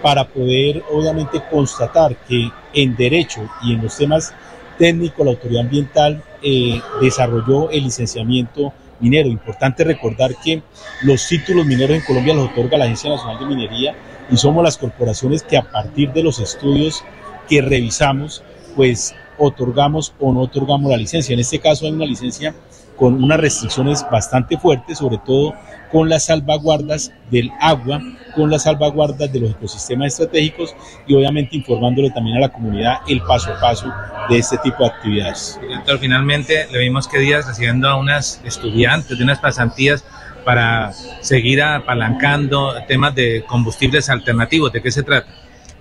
[0.02, 4.34] para poder obviamente constatar que en derecho y en los temas
[4.78, 9.30] técnicos la autoridad ambiental eh, desarrolló el licenciamiento minero.
[9.30, 10.62] Importante recordar que
[11.02, 13.96] los títulos mineros en Colombia los otorga la Agencia Nacional de Minería
[14.30, 17.04] y somos las corporaciones que a partir de los estudios
[17.48, 18.44] que revisamos,
[18.76, 21.34] pues otorgamos o no otorgamos la licencia.
[21.34, 22.54] En este caso hay una licencia
[22.96, 25.54] con unas restricciones bastante fuertes, sobre todo
[25.92, 28.02] con las salvaguardas del agua,
[28.36, 30.76] con las salvaguardas de los ecosistemas estratégicos
[31.08, 33.94] y obviamente informándole también a la comunidad el paso a paso
[34.30, 35.60] de este tipo de actividades.
[35.62, 40.04] Director, finalmente le vimos que días recibiendo a unas estudiantes de unas pasantías
[40.44, 44.72] para seguir apalancando temas de combustibles alternativos.
[44.72, 45.28] ¿De qué se trata?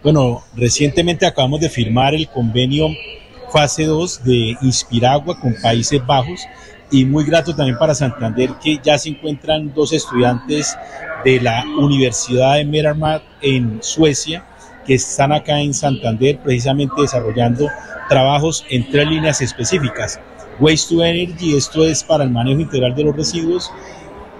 [0.02, 2.88] Bueno, recientemente acabamos de firmar el convenio
[3.54, 6.40] fase 2 de Inspiragua con Países Bajos.
[6.90, 10.76] Y muy grato también para Santander que ya se encuentran dos estudiantes
[11.24, 14.44] de la Universidad de Merarmar en Suecia
[14.84, 17.68] que están acá en Santander precisamente desarrollando
[18.08, 20.20] trabajos en tres líneas específicas.
[20.60, 23.72] Waste to Energy, esto es para el manejo integral de los residuos,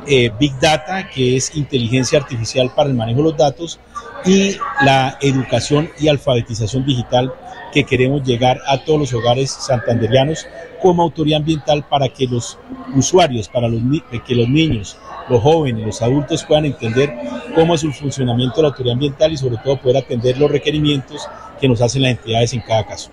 [0.06, 3.80] eh, Big Data, que es inteligencia artificial para el manejo de los datos,
[4.26, 7.32] y la educación y alfabetización digital
[7.75, 10.47] que queremos llegar a todos los hogares santanderianos
[10.81, 12.57] como autoridad ambiental para que los
[12.95, 13.83] usuarios, para los,
[14.25, 14.97] que los niños,
[15.29, 17.12] los jóvenes, los adultos puedan entender
[17.55, 21.29] cómo es el funcionamiento de la autoridad ambiental y sobre todo poder atender los requerimientos
[21.61, 23.11] que nos hacen las entidades en cada caso.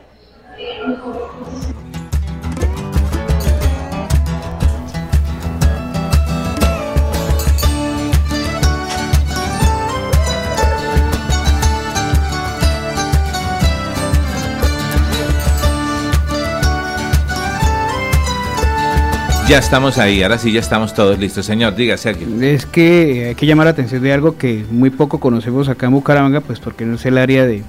[19.51, 21.45] Ya estamos ahí, ahora sí ya estamos todos listos.
[21.45, 22.25] Señor, diga, Sergio.
[22.41, 25.91] Es que hay que llamar la atención de algo que muy poco conocemos acá en
[25.91, 27.61] Bucaramanga, pues porque no es el área de,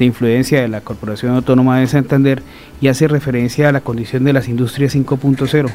[0.00, 2.42] influencia de la Corporación Autónoma de Santander
[2.80, 5.70] y hace referencia a la condición de las industrias 5.0.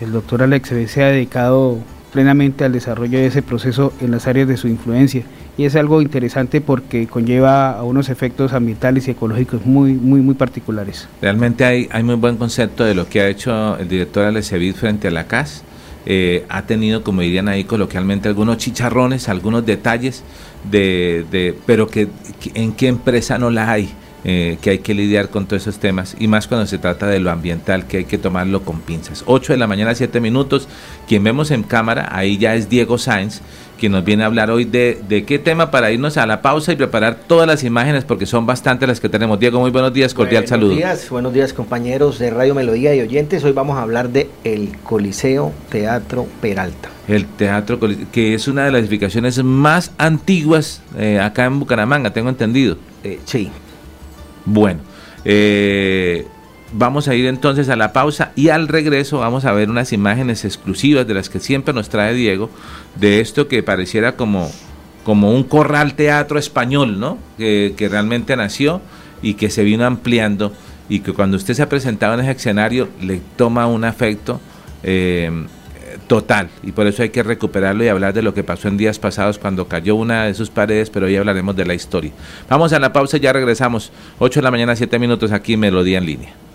[0.00, 1.78] El doctor Alex se ha dedicado
[2.12, 5.24] plenamente al desarrollo de ese proceso en las áreas de su influencia
[5.58, 10.36] y es algo interesante porque conlleva a unos efectos ambientales y ecológicos muy muy muy
[10.36, 11.08] particulares.
[11.20, 15.08] Realmente hay, hay muy buen concepto de lo que ha hecho el director Alecevid frente
[15.08, 15.64] a la CAS.
[16.06, 20.22] Eh, ha tenido, como dirían ahí coloquialmente, algunos chicharrones, algunos detalles,
[20.70, 22.08] de, de pero que,
[22.54, 23.90] en qué empresa no la hay.
[24.24, 27.20] Eh, que hay que lidiar con todos esos temas y más cuando se trata de
[27.20, 29.22] lo ambiental que hay que tomarlo con pinzas.
[29.26, 30.66] 8 de la mañana, 7 minutos.
[31.06, 33.42] Quien vemos en cámara, ahí ya es Diego Sáenz,
[33.78, 36.72] quien nos viene a hablar hoy de, de qué tema para irnos a la pausa
[36.72, 39.38] y preparar todas las imágenes porque son bastantes las que tenemos.
[39.40, 40.74] Diego, muy buenos días, cordial saludo.
[40.74, 43.44] Buenos días, buenos días compañeros de Radio Melodía y oyentes.
[43.44, 46.90] Hoy vamos a hablar de el Coliseo Teatro Peralta.
[47.06, 47.78] El Teatro
[48.12, 52.76] que es una de las edificaciones más antiguas eh, acá en Bucaramanga, tengo entendido.
[53.04, 53.50] Eh, sí,
[54.44, 54.80] bueno,
[55.24, 56.26] eh,
[56.72, 60.44] vamos a ir entonces a la pausa y al regreso vamos a ver unas imágenes
[60.44, 62.50] exclusivas de las que siempre nos trae Diego,
[62.96, 64.50] de esto que pareciera como,
[65.04, 67.18] como un corral teatro español, ¿no?
[67.36, 68.80] Que, realmente nació
[69.22, 70.52] y que se vino ampliando
[70.88, 74.40] y que cuando usted se ha presentado en ese escenario le toma un afecto.
[74.82, 75.30] Eh,
[76.06, 78.98] total y por eso hay que recuperarlo y hablar de lo que pasó en días
[78.98, 82.12] pasados cuando cayó una de sus paredes, pero hoy hablaremos de la historia.
[82.48, 83.92] Vamos a la pausa ya regresamos.
[84.18, 86.47] 8 de la mañana, 7 minutos aquí Melodía en línea.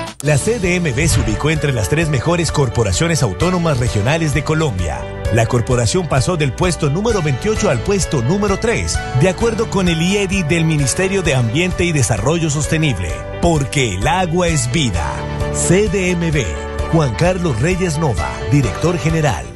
[0.23, 5.03] La CDMB se ubicó entre las tres mejores corporaciones autónomas regionales de Colombia.
[5.33, 9.99] La corporación pasó del puesto número 28 al puesto número 3, de acuerdo con el
[9.99, 13.09] IEDI del Ministerio de Ambiente y Desarrollo Sostenible.
[13.41, 15.11] Porque el agua es vida.
[15.53, 16.45] CDMB.
[16.91, 19.47] Juan Carlos Reyes Nova, director general.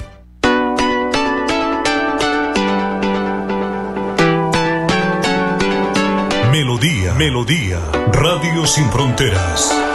[6.51, 7.79] Melodía, Melodía,
[8.13, 9.94] Radio Sin Fronteras.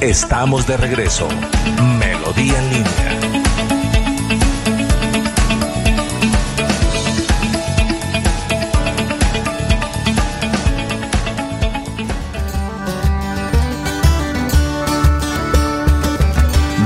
[0.00, 1.26] Estamos de regreso.
[1.98, 3.16] Melodía en línea.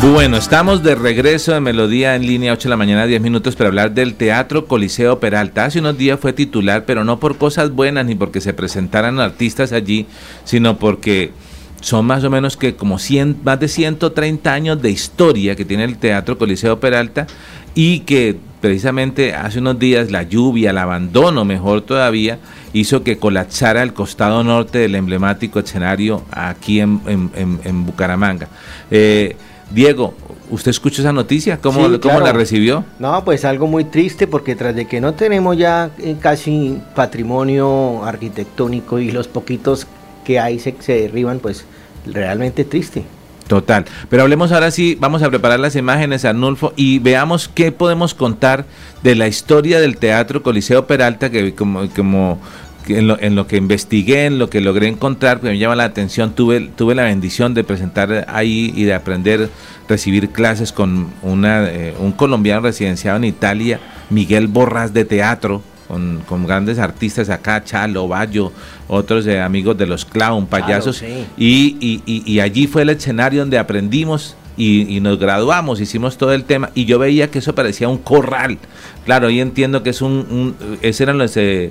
[0.00, 3.68] Bueno, estamos de regreso de Melodía en línea 8 de la mañana, 10 minutos para
[3.68, 5.64] hablar del Teatro Coliseo Peralta.
[5.64, 9.72] Hace unos días fue titular, pero no por cosas buenas ni porque se presentaran artistas
[9.72, 10.06] allí,
[10.44, 11.32] sino porque
[11.80, 15.84] son más o menos que como 100, más de 130 años de historia que tiene
[15.84, 17.26] el Teatro Coliseo Peralta
[17.74, 22.38] y que precisamente hace unos días la lluvia, el abandono, mejor todavía,
[22.72, 27.00] hizo que colapsara el costado norte del emblemático escenario aquí en,
[27.36, 28.48] en Bucaramanga.
[28.90, 29.36] Eh,
[29.70, 30.14] Diego,
[30.50, 31.58] ¿usted escuchó esa noticia?
[31.60, 32.84] ¿Cómo, la recibió?
[32.98, 38.04] No, pues algo muy triste porque tras de que no tenemos ya eh, casi patrimonio
[38.04, 39.86] arquitectónico y los poquitos
[40.24, 41.64] que hay se, se derriban, pues
[42.06, 43.04] realmente triste.
[43.50, 43.84] Total.
[44.08, 48.64] Pero hablemos ahora sí, vamos a preparar las imágenes, Arnulfo, y veamos qué podemos contar
[49.02, 52.38] de la historia del Teatro Coliseo Peralta, que como, como
[52.86, 55.82] en lo, en lo, que investigué, en lo que logré encontrar, que me llama la
[55.82, 59.48] atención, tuve, tuve la bendición de presentar ahí y de aprender,
[59.88, 63.80] recibir clases con una, eh, un colombiano residenciado en Italia,
[64.10, 68.52] Miguel Borras de teatro, con, con grandes artistas acá, Chalo, Bayo,
[68.86, 73.58] otros eh, amigos de los clown, payasos, y, y, y allí fue el escenario donde
[73.58, 77.98] aprendimos y, nos graduamos, hicimos todo el tema y yo veía que eso parecía un
[77.98, 78.58] corral.
[79.04, 81.70] Claro, hoy entiendo que es un, esa era eh,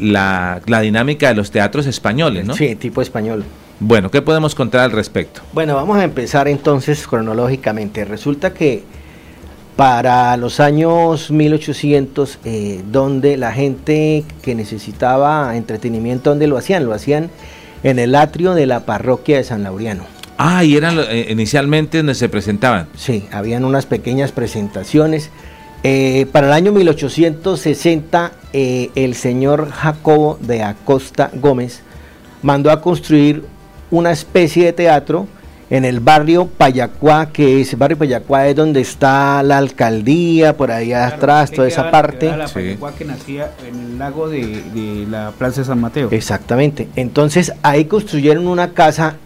[0.00, 2.54] la, la dinámica de los teatros españoles, ¿no?
[2.54, 3.44] Sí, tipo español.
[3.80, 5.42] Bueno, ¿qué podemos contar al respecto?
[5.52, 8.04] Bueno, vamos a empezar entonces cronológicamente.
[8.04, 8.82] Resulta que
[9.78, 16.84] para los años 1800, eh, donde la gente que necesitaba entretenimiento, ¿dónde lo hacían?
[16.84, 17.30] Lo hacían
[17.84, 20.02] en el atrio de la parroquia de San Laureano.
[20.36, 22.88] Ah, y eran eh, inicialmente donde se presentaban.
[22.96, 25.30] Sí, habían unas pequeñas presentaciones.
[25.84, 31.82] Eh, para el año 1860, eh, el señor Jacobo de Acosta Gómez
[32.42, 33.44] mandó a construir
[33.92, 35.28] una especie de teatro
[35.70, 40.92] en el barrio Payacuá, que es barrio Payacuá es donde está la alcaldía, por ahí
[40.92, 42.34] atrás, toda esa parte.
[42.36, 46.08] La Payacuá que nacía en el lago de, de la Plaza de San Mateo.
[46.10, 46.88] Exactamente.
[46.96, 49.16] Entonces ahí construyeron una casa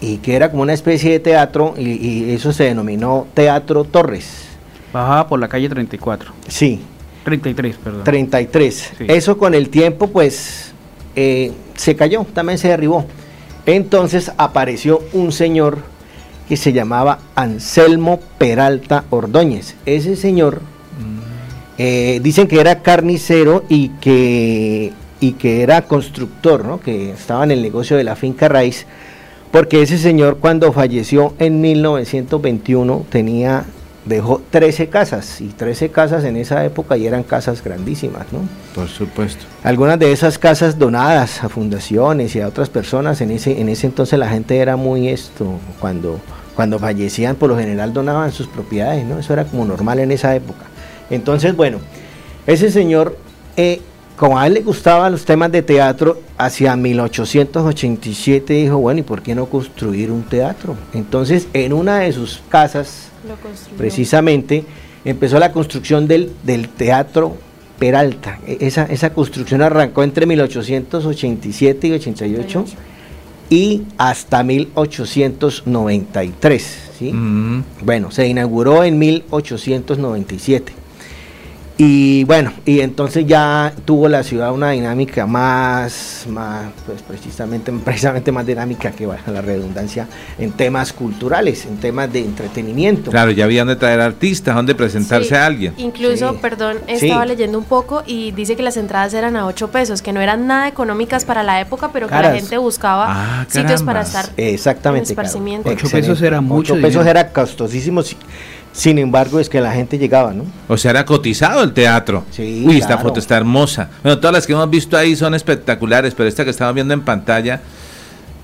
[0.00, 4.44] y que era como una especie de teatro y, eso se denominó Teatro Torres.
[4.92, 6.32] Bajaba por la calle 34.
[6.48, 6.80] Sí.
[7.24, 8.04] 33, perdón.
[8.04, 8.92] 33.
[9.08, 10.72] Eso con el tiempo pues
[11.16, 13.06] eh, se cayó, también se derribó.
[13.66, 15.78] Entonces apareció un señor
[16.48, 19.74] que se llamaba Anselmo Peralta Ordóñez.
[19.86, 20.60] Ese señor
[21.78, 26.80] eh, dicen que era carnicero y que, y que era constructor, ¿no?
[26.80, 28.86] que estaba en el negocio de la finca raíz
[29.54, 33.64] porque ese señor cuando falleció en 1921 tenía
[34.04, 38.40] dejó 13 casas y 13 casas en esa época y eran casas grandísimas, ¿no?
[38.74, 39.44] Por supuesto.
[39.62, 43.86] Algunas de esas casas donadas a fundaciones y a otras personas en ese en ese
[43.86, 46.20] entonces la gente era muy esto cuando
[46.54, 49.18] cuando fallecían por lo general donaban sus propiedades, ¿no?
[49.18, 50.66] Eso era como normal en esa época.
[51.10, 51.78] Entonces, bueno,
[52.46, 53.16] ese señor
[53.56, 53.80] eh,
[54.16, 59.22] como a él le gustaban los temas de teatro, hacia 1887 dijo, bueno, ¿y por
[59.22, 60.76] qué no construir un teatro?
[60.92, 63.08] Entonces, en una de sus casas,
[63.76, 64.64] precisamente,
[65.04, 67.36] empezó la construcción del, del Teatro
[67.78, 68.38] Peralta.
[68.46, 72.64] E, esa, esa construcción arrancó entre 1887 y 88
[73.50, 76.78] y hasta 1893.
[76.98, 77.12] ¿sí?
[77.12, 77.62] Mm.
[77.82, 80.83] Bueno, se inauguró en 1897.
[81.76, 88.30] Y bueno, y entonces ya tuvo la ciudad una dinámica más, más pues precisamente, precisamente
[88.30, 90.06] más dinámica que bueno, la redundancia
[90.38, 93.10] en temas culturales, en temas de entretenimiento.
[93.10, 95.74] Claro, ya había donde traer artistas, donde presentarse a alguien.
[95.76, 100.00] Incluso, perdón, estaba leyendo un poco y dice que las entradas eran a 8 pesos,
[100.00, 103.82] que no eran nada económicas para la época, pero que la gente buscaba ah, sitios
[103.82, 105.68] para estar Exactamente, en esparcimiento.
[105.68, 106.74] 8 pesos era mucho.
[106.74, 108.02] 8 pesos era costosísimo.
[108.74, 110.44] Sin embargo, es que la gente llegaba, ¿no?
[110.66, 112.24] O sea, era cotizado el teatro.
[112.32, 112.64] Sí.
[112.66, 113.88] Uy, esta foto está hermosa.
[114.02, 117.02] Bueno, todas las que hemos visto ahí son espectaculares, pero esta que estamos viendo en
[117.02, 117.60] pantalla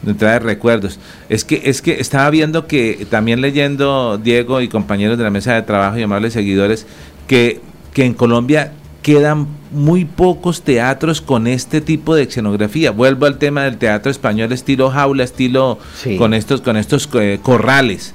[0.03, 1.01] me trae recuerdos.
[1.29, 5.55] Es que, es que estaba viendo que, también leyendo Diego y compañeros de la mesa
[5.55, 6.87] de trabajo y amables seguidores,
[7.27, 7.61] que,
[7.93, 12.93] que en Colombia quedan muy pocos teatros con este tipo de escenografía.
[12.93, 15.81] Vuelvo al tema del teatro español estilo jaula, estilo
[16.19, 18.15] con estos, con estos eh, corrales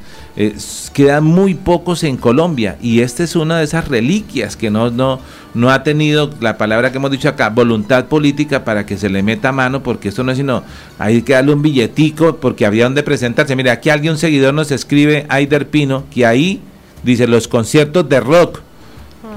[0.92, 5.20] quedan muy pocos en Colombia y esta es una de esas reliquias que no, no,
[5.54, 9.24] no ha tenido la palabra que hemos dicho acá, voluntad política para que se le
[9.24, 10.64] meta mano, porque esto no es sino,
[11.00, 13.56] hay que darle un billetico porque había donde presentarse.
[13.56, 16.60] Mira, aquí alguien, un seguidor nos escribe, Aider Pino, que ahí
[17.04, 18.60] dice los conciertos de rock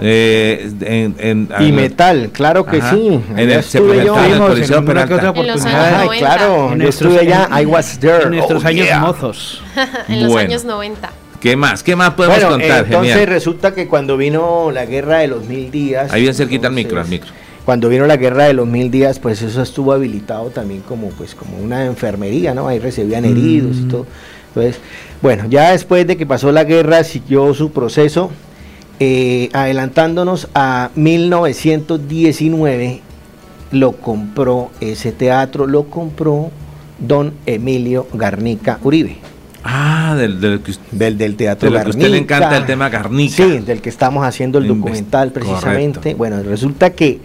[0.00, 0.70] eh,
[1.18, 3.20] en, y metal, claro que sí.
[3.30, 4.66] En el, estuve yo, en, en,
[6.18, 8.24] claro, yo estuve allá, I was there.
[8.24, 9.62] En nuestros oh, años mozos.
[10.08, 11.10] en los años 90.
[11.40, 11.82] ¿Qué más?
[11.82, 12.84] ¿Qué más podemos bueno, contar?
[12.84, 16.12] Entonces resulta que cuando vino la guerra de los mil días.
[16.12, 17.30] Ahí bien cerquita el micro, el micro.
[17.64, 21.34] Cuando vino la guerra de los mil días, pues eso estuvo habilitado también como, pues,
[21.34, 22.66] como una enfermería, ¿no?
[22.66, 23.88] Ahí recibían heridos y mm.
[23.88, 24.06] todo.
[24.48, 24.80] Entonces,
[25.20, 28.30] bueno, ya después de que pasó la guerra, siguió su proceso
[29.00, 33.00] eh, adelantándonos a 1919,
[33.70, 36.50] lo compró ese teatro, lo compró
[36.98, 39.16] don Emilio Garnica Uribe.
[39.64, 41.84] Ah, del, del, del, teatro Garnica.
[41.84, 43.36] Que usted le encanta el tema Garnica.
[43.36, 46.14] Sí, del que estamos haciendo el documental precisamente.
[46.14, 47.20] Bueno, resulta que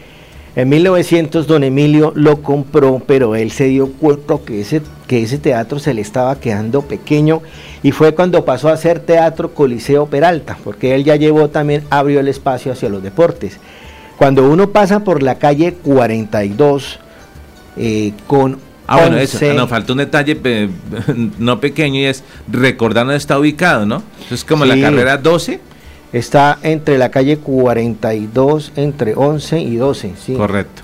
[0.56, 4.82] en 1900 don Emilio lo compró, pero él se dio cuenta que ese,
[5.14, 7.44] que ese teatro se le estaba quedando pequeño
[7.84, 12.20] y fue cuando pasó a ser Teatro Coliseo Peralta, porque él ya llevó también, abrió
[12.20, 13.60] el espacio hacia los deportes.
[14.18, 17.00] Cuando uno pasa por la calle 42
[17.78, 18.58] eh, con
[18.88, 20.36] Ah, bueno, eso, nos falta un detalle
[21.38, 24.02] no pequeño y es recordar dónde está ubicado, ¿no?
[24.32, 25.60] Es como la carrera 12
[26.12, 30.34] Está entre la calle 42, entre 11 y 12, ¿sí?
[30.34, 30.82] Correcto.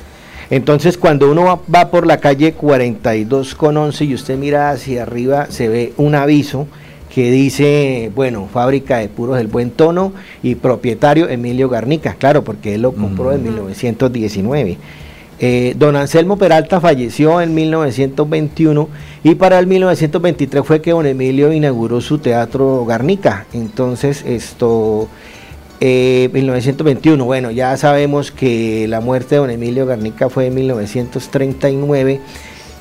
[0.50, 5.48] Entonces, cuando uno va, por la calle 42 con 11 y usted mira hacia arriba,
[5.50, 6.68] se ve un aviso
[7.14, 12.76] que dice, bueno, fábrica de puros del buen tono y propietario Emilio Garnica, claro, porque
[12.76, 14.78] él lo compró en 1919.
[15.42, 18.90] Eh, don Anselmo Peralta falleció en 1921
[19.24, 23.46] y para el 1923 fue que don Emilio inauguró su teatro Garnica.
[23.54, 25.08] Entonces, esto,
[25.82, 32.20] 1921, eh, bueno, ya sabemos que la muerte de don Emilio Garnica fue en 1939.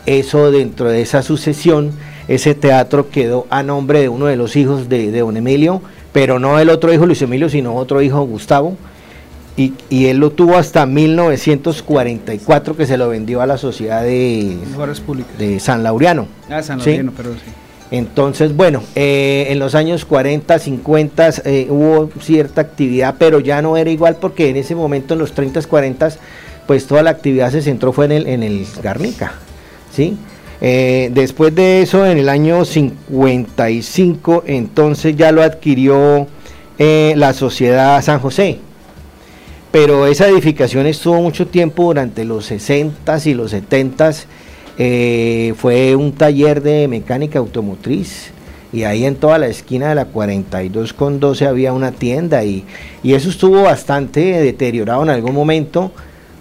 [0.07, 1.93] Eso dentro de esa sucesión,
[2.29, 6.39] ese teatro quedó a nombre de uno de los hijos de, de don Emilio, pero
[6.39, 8.77] no el otro hijo Luis Emilio, sino otro hijo Gustavo
[9.59, 14.57] y, él lo tuvo hasta 1944 que se lo vendió a la sociedad de,
[15.37, 16.29] de San Laureano.
[16.49, 17.41] Ah, San Laureano, pero sí.
[17.91, 23.77] Entonces, bueno, eh, en los años 40, 50 eh, hubo cierta actividad, pero ya no
[23.77, 26.11] era igual porque en ese momento, en los 30, 40,
[26.67, 29.33] pues toda la actividad se centró fue en el, en el Garnica,
[29.91, 30.19] ¿sí?
[30.61, 36.27] Eh, después de eso, en el año 55, entonces ya lo adquirió
[36.79, 38.59] la sociedad San José,
[39.73, 44.27] pero esa edificación estuvo mucho tiempo durante los 60s y los 70s.
[44.81, 48.31] Eh, fue un taller de mecánica automotriz
[48.73, 52.65] y ahí en toda la esquina de la 42 con 12 había una tienda y,
[53.03, 55.91] eso estuvo bastante deteriorado en algún momento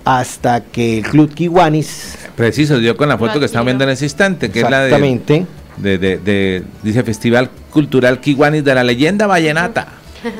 [0.06, 2.16] hasta que el Club Kiwanis...
[2.36, 5.98] Preciso, dio con la foto que estamos viendo en ese instante, que es la de,
[5.98, 9.88] de, de, dice Festival Cultural Kiwanis de la leyenda vallenata.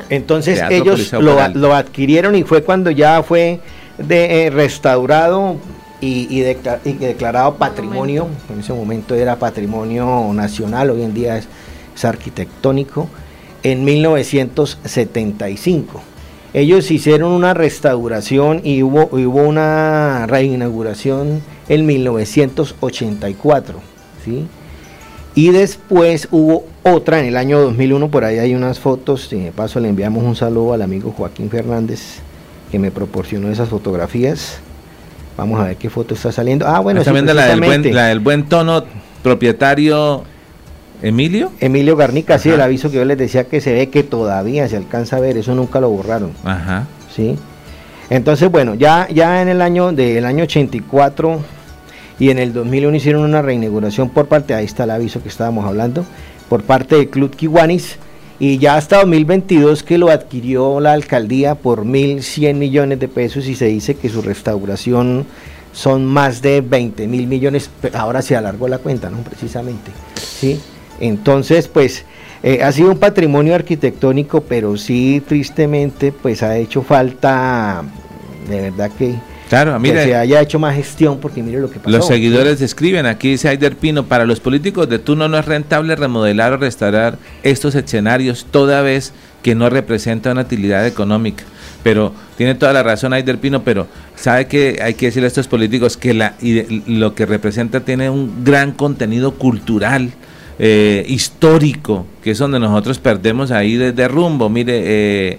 [0.08, 3.60] Entonces ellos lo, adquirieron y fue cuando ya fue
[3.98, 5.56] de, eh, restaurado
[6.00, 8.28] y, declarado patrimonio.
[8.52, 11.46] En ese momento era patrimonio nacional, hoy en día es,
[12.04, 13.08] arquitectónico,
[13.62, 16.00] en 1975.
[16.54, 23.80] Ellos hicieron una restauración y hubo, hubo una reinauguración en 1984.
[24.24, 24.46] ¿sí?
[25.34, 29.78] Y después hubo otra en el año 2001, por ahí hay unas fotos, de paso
[29.78, 32.20] le enviamos un saludo al amigo Joaquín Fernández
[32.70, 34.60] que me proporcionó esas fotografías.
[35.38, 36.66] Vamos a ver qué foto está saliendo.
[36.66, 38.82] Ah, bueno, sí, la, del buen, la del buen tono
[39.22, 40.24] propietario
[41.00, 41.52] Emilio.
[41.60, 44.76] Emilio Garnica, sí, el aviso que yo les decía que se ve que todavía se
[44.76, 46.32] alcanza a ver, eso nunca lo borraron.
[46.42, 46.88] Ajá.
[47.14, 47.36] Sí.
[48.10, 51.40] Entonces, bueno, ya, ya en el año del año 84
[52.18, 55.64] y en el 2001 hicieron una reinauguración por parte, ahí está el aviso que estábamos
[55.66, 56.04] hablando,
[56.48, 57.96] por parte del Club Kiwanis
[58.40, 63.54] y ya hasta 2022 que lo adquirió la alcaldía por 1.100 millones de pesos y
[63.54, 65.26] se dice que su restauración
[65.72, 69.18] son más de 20 mil millones, ahora se alargó la cuenta, ¿no?
[69.18, 70.60] Precisamente, ¿sí?
[71.00, 72.04] Entonces, pues,
[72.42, 77.82] eh, ha sido un patrimonio arquitectónico, pero sí, tristemente, pues ha hecho falta,
[78.48, 79.16] de verdad que
[79.48, 81.90] Claro, mire, que se haya hecho más gestión, porque mire lo que pasó.
[81.90, 85.96] Los seguidores escriben, aquí dice Aider Pino, para los políticos de turno no es rentable
[85.96, 89.12] remodelar o restaurar estos escenarios toda vez
[89.42, 91.44] que no representa una utilidad económica.
[91.82, 95.48] Pero tiene toda la razón Aider Pino, pero sabe que hay que decirle a estos
[95.48, 100.12] políticos que la, y lo que representa tiene un gran contenido cultural.
[100.60, 104.48] Eh, histórico, que es donde nosotros perdemos ahí desde rumbo.
[104.48, 105.38] Mire, eh,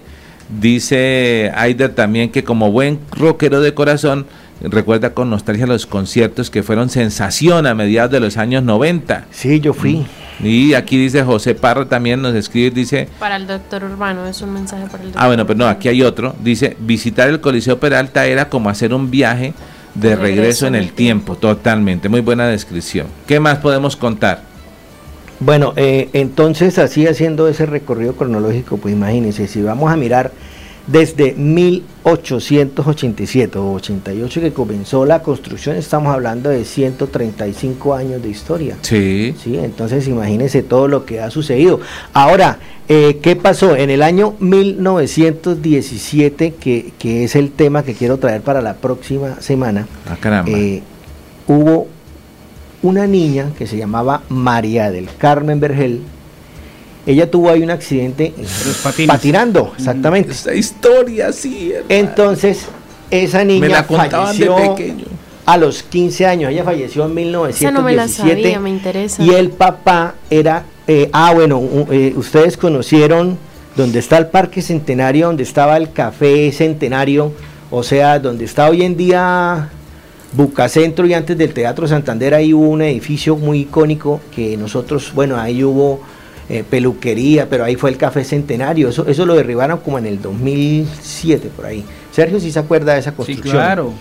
[0.50, 4.26] Dice Aider también que como buen rockero de corazón,
[4.62, 9.28] recuerda con nostalgia los conciertos que fueron sensación a mediados de los años 90.
[9.32, 10.06] Sí, yo fui.
[10.42, 13.10] Y aquí dice José Parra también nos escribe, dice...
[13.20, 15.22] Para el doctor Urbano, es un mensaje para el doctor.
[15.22, 16.36] Ah, bueno, pero no, aquí hay otro.
[16.42, 19.54] Dice, visitar el Coliseo Peralta era como hacer un viaje
[19.96, 21.36] de regreso, en el tiempo.
[21.36, 23.08] Totalmente, muy buena descripción.
[23.28, 24.49] ¿Qué más podemos contar?
[25.40, 30.32] Bueno, eh, entonces así haciendo ese recorrido cronológico, pues imagínense, si vamos a mirar
[30.92, 38.76] desde 1887 o 88 que comenzó la construcción, estamos hablando de 135 años de historia.
[38.82, 39.36] Sí.
[39.42, 41.80] Sí, entonces imagínense todo lo que ha sucedido.
[42.12, 42.58] Ahora,
[42.88, 43.76] eh, ¿qué pasó?
[43.76, 49.40] En el año 1917, que, que, es el tema que quiero traer para la próxima
[49.42, 50.52] semana, ah, caramba.
[50.52, 50.82] Eh,
[51.46, 51.88] hubo
[52.82, 56.02] una niña que se llamaba María del Carmen Vergel.
[57.06, 58.34] Ella tuvo ahí un accidente
[59.08, 60.32] patinando, exactamente.
[60.32, 61.74] Esa historia, sí.
[61.88, 62.68] Entonces,
[63.10, 65.06] esa niña me la falleció de pequeño.
[65.46, 66.52] a los 15 años.
[66.52, 67.74] Ella falleció en 1917.
[67.74, 69.24] no me la sabía, me interesa.
[69.24, 73.38] Y el papá era, eh, ah, bueno, eh, ustedes conocieron
[73.76, 77.32] donde está el Parque Centenario, donde estaba el Café Centenario,
[77.72, 79.70] o sea, donde está hoy en día
[80.34, 85.40] Bucacentro y antes del Teatro Santander ahí hubo un edificio muy icónico que nosotros, bueno,
[85.40, 86.02] ahí hubo
[86.50, 90.22] eh, peluquería, pero ahí fue el Café Centenario, eso, eso lo derribaron como en el
[90.22, 91.84] 2007 por ahí.
[92.12, 93.52] Sergio sí se acuerda de esa construcción.
[93.52, 93.94] Sí, claro.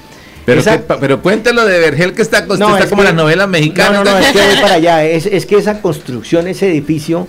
[0.45, 0.63] Pero,
[0.99, 3.99] pero cuéntelo de Vergel que está, no, está como la novela mexicana.
[3.99, 5.05] No, no, no, es que voy para allá.
[5.05, 7.27] Es, es que esa construcción, ese edificio,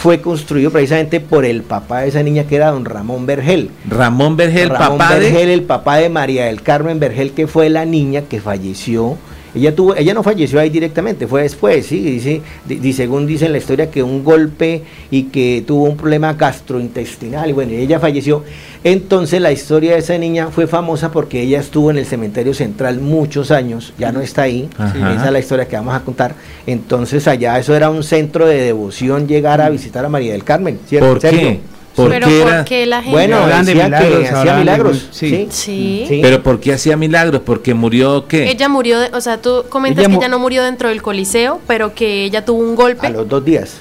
[0.00, 3.68] fue construido precisamente por el papá de esa niña que era don Ramón Vergel.
[3.86, 5.52] Ramón Vergel, papá de...
[5.52, 9.18] el papá de María del Carmen Vergel, que fue la niña que falleció.
[9.54, 12.42] Ella tuvo, ella no falleció ahí directamente, fue después, sí, dice,
[12.92, 17.52] según dice en la historia que un golpe y que tuvo un problema gastrointestinal y
[17.52, 18.44] bueno, ella falleció.
[18.84, 23.00] Entonces la historia de esa niña fue famosa porque ella estuvo en el cementerio central
[23.00, 26.34] muchos años, ya no está ahí, esa es la historia que vamos a contar.
[26.66, 30.78] Entonces allá eso era un centro de devoción llegar a visitar a María del Carmen,
[30.86, 31.08] ¿cierto?
[31.08, 31.60] ¿Por qué?
[31.94, 33.10] ¿Por qué la gente?
[33.10, 35.08] Bueno, milagros, hacía milagros.
[35.10, 35.48] Sí.
[35.50, 36.20] Sí.
[36.22, 37.42] Pero ¿por qué hacía milagros?
[37.44, 38.50] Porque murió qué?
[38.50, 42.24] Ella murió, o sea, tú comentas que ella no murió dentro del coliseo, pero que
[42.24, 43.06] ella tuvo un golpe.
[43.06, 43.80] A los dos días.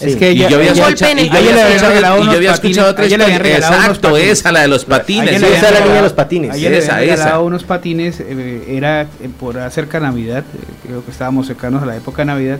[0.00, 3.36] Es que ella, y yo había escuchado, y yo había escuchado otra historia.
[3.36, 5.40] Exacto, esa, la de los patines.
[5.40, 6.56] Esa es la niña de los patines.
[6.56, 9.06] Ella esa, le había unos patines, eh, era eh,
[9.38, 12.58] por cerca de Navidad, eh, creo que estábamos cercanos a la época de Navidad,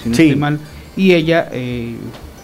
[0.00, 0.60] si no estoy mal,
[0.96, 1.50] y ella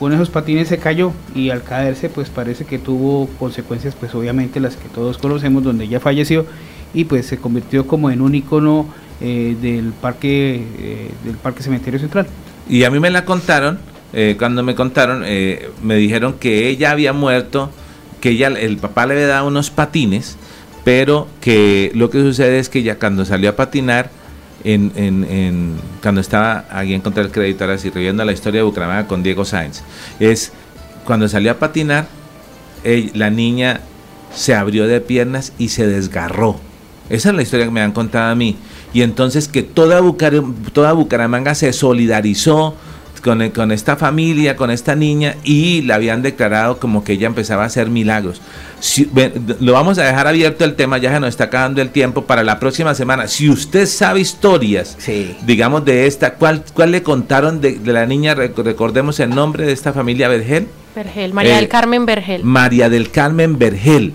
[0.01, 4.59] con esos patines se cayó y al caerse pues parece que tuvo consecuencias pues obviamente
[4.59, 6.47] las que todos conocemos donde ella falleció
[6.93, 8.89] y pues se convirtió como en un icono
[9.20, 10.64] del parque
[11.22, 12.27] del parque cementerio central.
[12.68, 13.78] Y a mí me la contaron
[14.12, 17.70] eh, cuando me contaron, eh, me dijeron que ella había muerto,
[18.20, 20.36] que ella, el papá le había dado unos patines,
[20.85, 24.10] pero que lo que sucede es que ella cuando salió a patinar,
[24.64, 29.06] en, cuando estaba aquí en contra el crédito, ahora sí, reviendo la historia de Bucaramanga
[29.06, 29.82] con Diego Sáenz,
[30.18, 30.52] es
[31.04, 32.06] cuando salió a patinar,
[33.14, 33.80] la niña
[34.34, 36.60] se abrió de piernas y se desgarró.
[37.08, 38.56] Esa es la historia que me han contado a mí.
[38.92, 42.74] Y entonces que toda Bucaramanga se solidarizó
[43.22, 47.66] con, esta familia, con esta niña, y la habían declarado como que ella empezaba a
[47.66, 48.40] hacer milagros.
[49.60, 52.42] lo vamos a dejar abierto el tema, ya se nos está acabando el tiempo para
[52.42, 53.28] la próxima semana.
[53.28, 54.97] Si usted sabe historias,
[55.47, 58.34] digamos, de esta, ¿cuál, cuál le contaron de, la niña?
[58.34, 60.68] Recordemos el nombre de esta familia Vergel.
[60.94, 62.44] Vergel, María del eh, Carmen Vergel.
[62.44, 64.12] María del Carmen Vergel.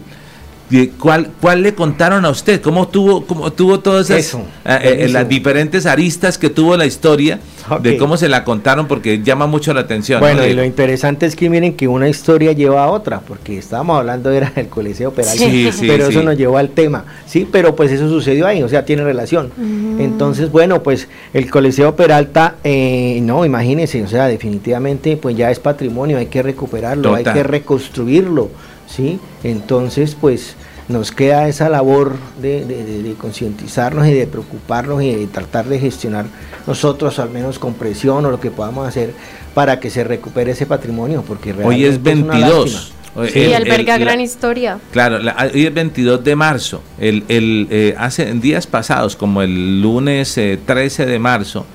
[1.00, 2.60] ¿Cuál, ¿Cuál le contaron a usted?
[2.60, 7.40] ¿Cómo tuvo, cómo tuvo todas esas, eh, eh, las diferentes aristas que tuvo la historia?
[7.82, 10.20] De cómo se la contaron porque llama mucho la atención.
[10.20, 14.00] Bueno, y lo interesante es que miren que una historia lleva a otra, porque estábamos
[14.00, 17.76] hablando era del Coliseo Peralta, sí, sí, pero eso nos llevó al tema, sí, pero
[17.76, 19.52] pues eso sucedió ahí, o sea, tiene relación.
[20.00, 25.60] Entonces, bueno, pues el Coliseo Peralta, eh, no, imagínense, o sea, definitivamente pues ya es
[25.60, 28.50] patrimonio, hay que recuperarlo, hay que reconstruirlo,
[28.88, 29.20] ¿sí?
[29.44, 30.56] Entonces, pues
[30.88, 36.26] nos queda esa labor de, concientizarnos y de preocuparnos y de tratar de gestionar
[36.68, 39.14] nosotros al menos con presión o lo que podamos hacer
[39.54, 42.94] para que se recupere ese patrimonio, porque realmente hoy es 22.
[43.34, 44.78] y alberga gran historia.
[44.92, 45.18] Claro,
[45.54, 46.82] hoy es 22 de marzo.
[47.00, 51.66] El, el eh, hace días pasados, como el lunes 13 eh, de marzo,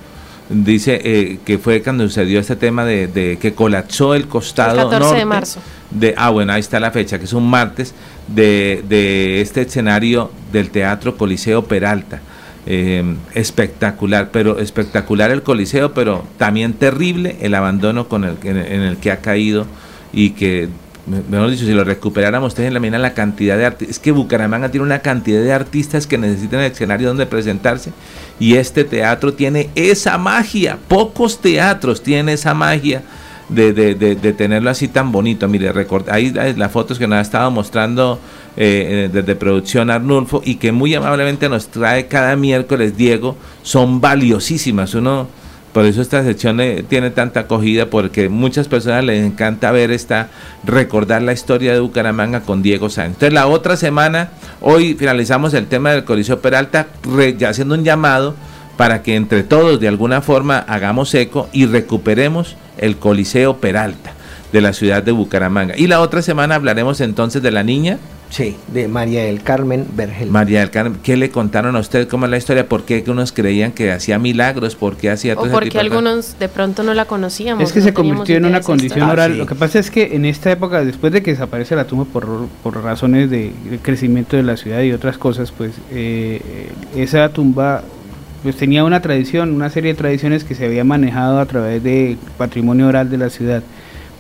[0.51, 5.15] dice eh, que fue cuando sucedió este tema de, que colapsó el costado el 14
[5.17, 5.61] de marzo.
[5.91, 7.95] De, ah, bueno, ahí está la fecha, que es un martes
[8.29, 12.21] de, este escenario del Teatro Coliseo Peralta.
[12.67, 18.99] Eh, espectacular, pero espectacular el Coliseo, pero también terrible el abandono con el, en, el
[18.99, 19.67] que ha caído
[20.13, 20.69] y que,
[21.31, 24.13] mejor dicho, si lo recuperáramos, ustedes en la mina la cantidad de artistas, es que
[24.13, 27.93] Bucaramanga tiene una cantidad de artistas que necesitan el escenario donde presentarse
[28.39, 33.03] y este teatro tiene esa magia, pocos teatros tienen esa magia
[33.51, 35.49] de, de, de, tenerlo así tan bonito.
[35.49, 35.73] Mire,
[36.11, 38.19] ahí las fotos que nos ha estado mostrando
[38.57, 44.01] eh, eh, desde producción Arnulfo y que muy amablemente nos trae cada miércoles Diego, son
[44.01, 44.95] valiosísimas.
[44.95, 45.29] Uno,
[45.73, 50.29] por eso esta sección eh, tiene tanta acogida porque muchas personas les encanta ver esta,
[50.65, 53.15] recordar la historia de Bucaramanga con Diego Sáenz.
[53.15, 56.89] Entonces la otra semana, hoy finalizamos el tema del Coliseo Peralta,
[57.39, 58.35] ya haciendo un llamado
[58.77, 64.15] para que entre todos de alguna forma hagamos eco y recuperemos el Coliseo Peralta
[64.53, 65.75] de la ciudad de Bucaramanga.
[65.77, 67.99] Y la otra semana hablaremos entonces de la niña.
[68.31, 70.31] Sí, de María del Carmen Vergel.
[70.31, 72.07] María del Carmen, ¿qué le contaron a usted?
[72.07, 72.69] ¿Cómo es la historia?
[72.69, 74.77] ¿Por qué unos creían que hacía milagros?
[74.77, 77.65] ¿Por qué hacía todo O porque algunos de pronto no la conocíamos.
[77.65, 79.37] Es que se convirtió en una condición oral.
[79.37, 82.47] Lo que pasa es que en esta época, después de que desaparece la tumba por,
[82.63, 83.53] por razones de,
[83.83, 87.83] crecimiento de la ciudad y otras cosas, pues eh, esa tumba
[88.43, 92.17] pues tenía una tradición, una serie de tradiciones que se había manejado a través de
[92.39, 93.63] patrimonio oral de la ciudad,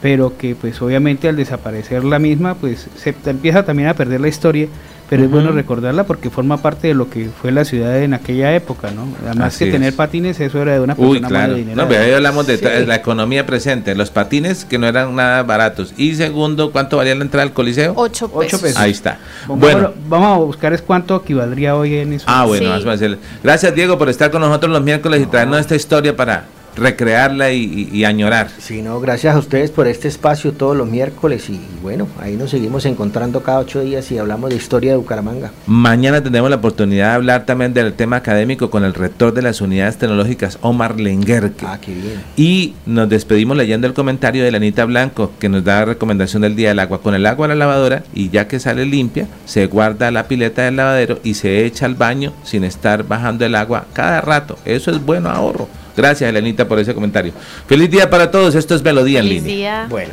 [0.02, 4.28] pero que pues obviamente al desaparecer la misma, pues se empieza también a perder la
[4.28, 4.68] historia
[5.10, 8.54] pero es bueno recordarla porque forma parte de lo que fue la ciudad en aquella
[8.54, 9.08] época, ¿no?
[9.26, 11.56] Además que tener patines, eso era de una persona Uy, claro.
[11.74, 15.94] No, pero ahí hablamos de la economía presente, los patines que no eran nada baratos.
[15.96, 17.92] Y segundo, ¿cuánto valía la entrada al Coliseo?
[17.96, 18.76] Ocho pesos.
[18.76, 19.18] Ahí está.
[19.48, 22.26] Bueno, vamos a buscar es cuánto equivaldría hoy en eso.
[22.28, 22.70] Ah, bueno,
[23.42, 26.44] Gracias Diego por estar con nosotros los miércoles y traernos esta historia para
[26.80, 28.48] recrearla y, añorar.
[28.58, 32.50] Sí, no, gracias a ustedes por este espacio todos los miércoles y, bueno, ahí nos
[32.50, 35.52] seguimos encontrando cada ocho días y hablamos de historia de Bucaramanga.
[35.66, 39.60] Mañana tendremos la oportunidad de hablar también del tema académico con el rector de las
[39.60, 41.66] unidades tecnológicas, Omar Lenguerque.
[41.68, 42.22] Ah, qué bien.
[42.36, 46.42] Y nos despedimos leyendo el comentario de la Anita Blanco, que nos da la recomendación
[46.42, 47.02] del día del agua.
[47.02, 50.62] Con el agua a la lavadora y ya que sale limpia, se guarda la pileta
[50.62, 54.58] del lavadero y se echa al baño sin estar bajando el agua cada rato.
[54.64, 55.68] Eso es bueno ahorro.
[55.96, 57.32] Gracias, Elenita, por ese comentario.
[57.66, 58.54] Feliz día para todos.
[58.54, 59.54] Esto es Melodía en línea.
[59.54, 59.86] Día.
[59.88, 60.12] Bueno.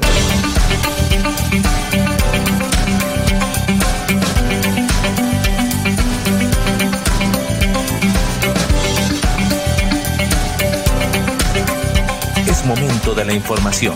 [12.48, 13.96] Es momento de la información,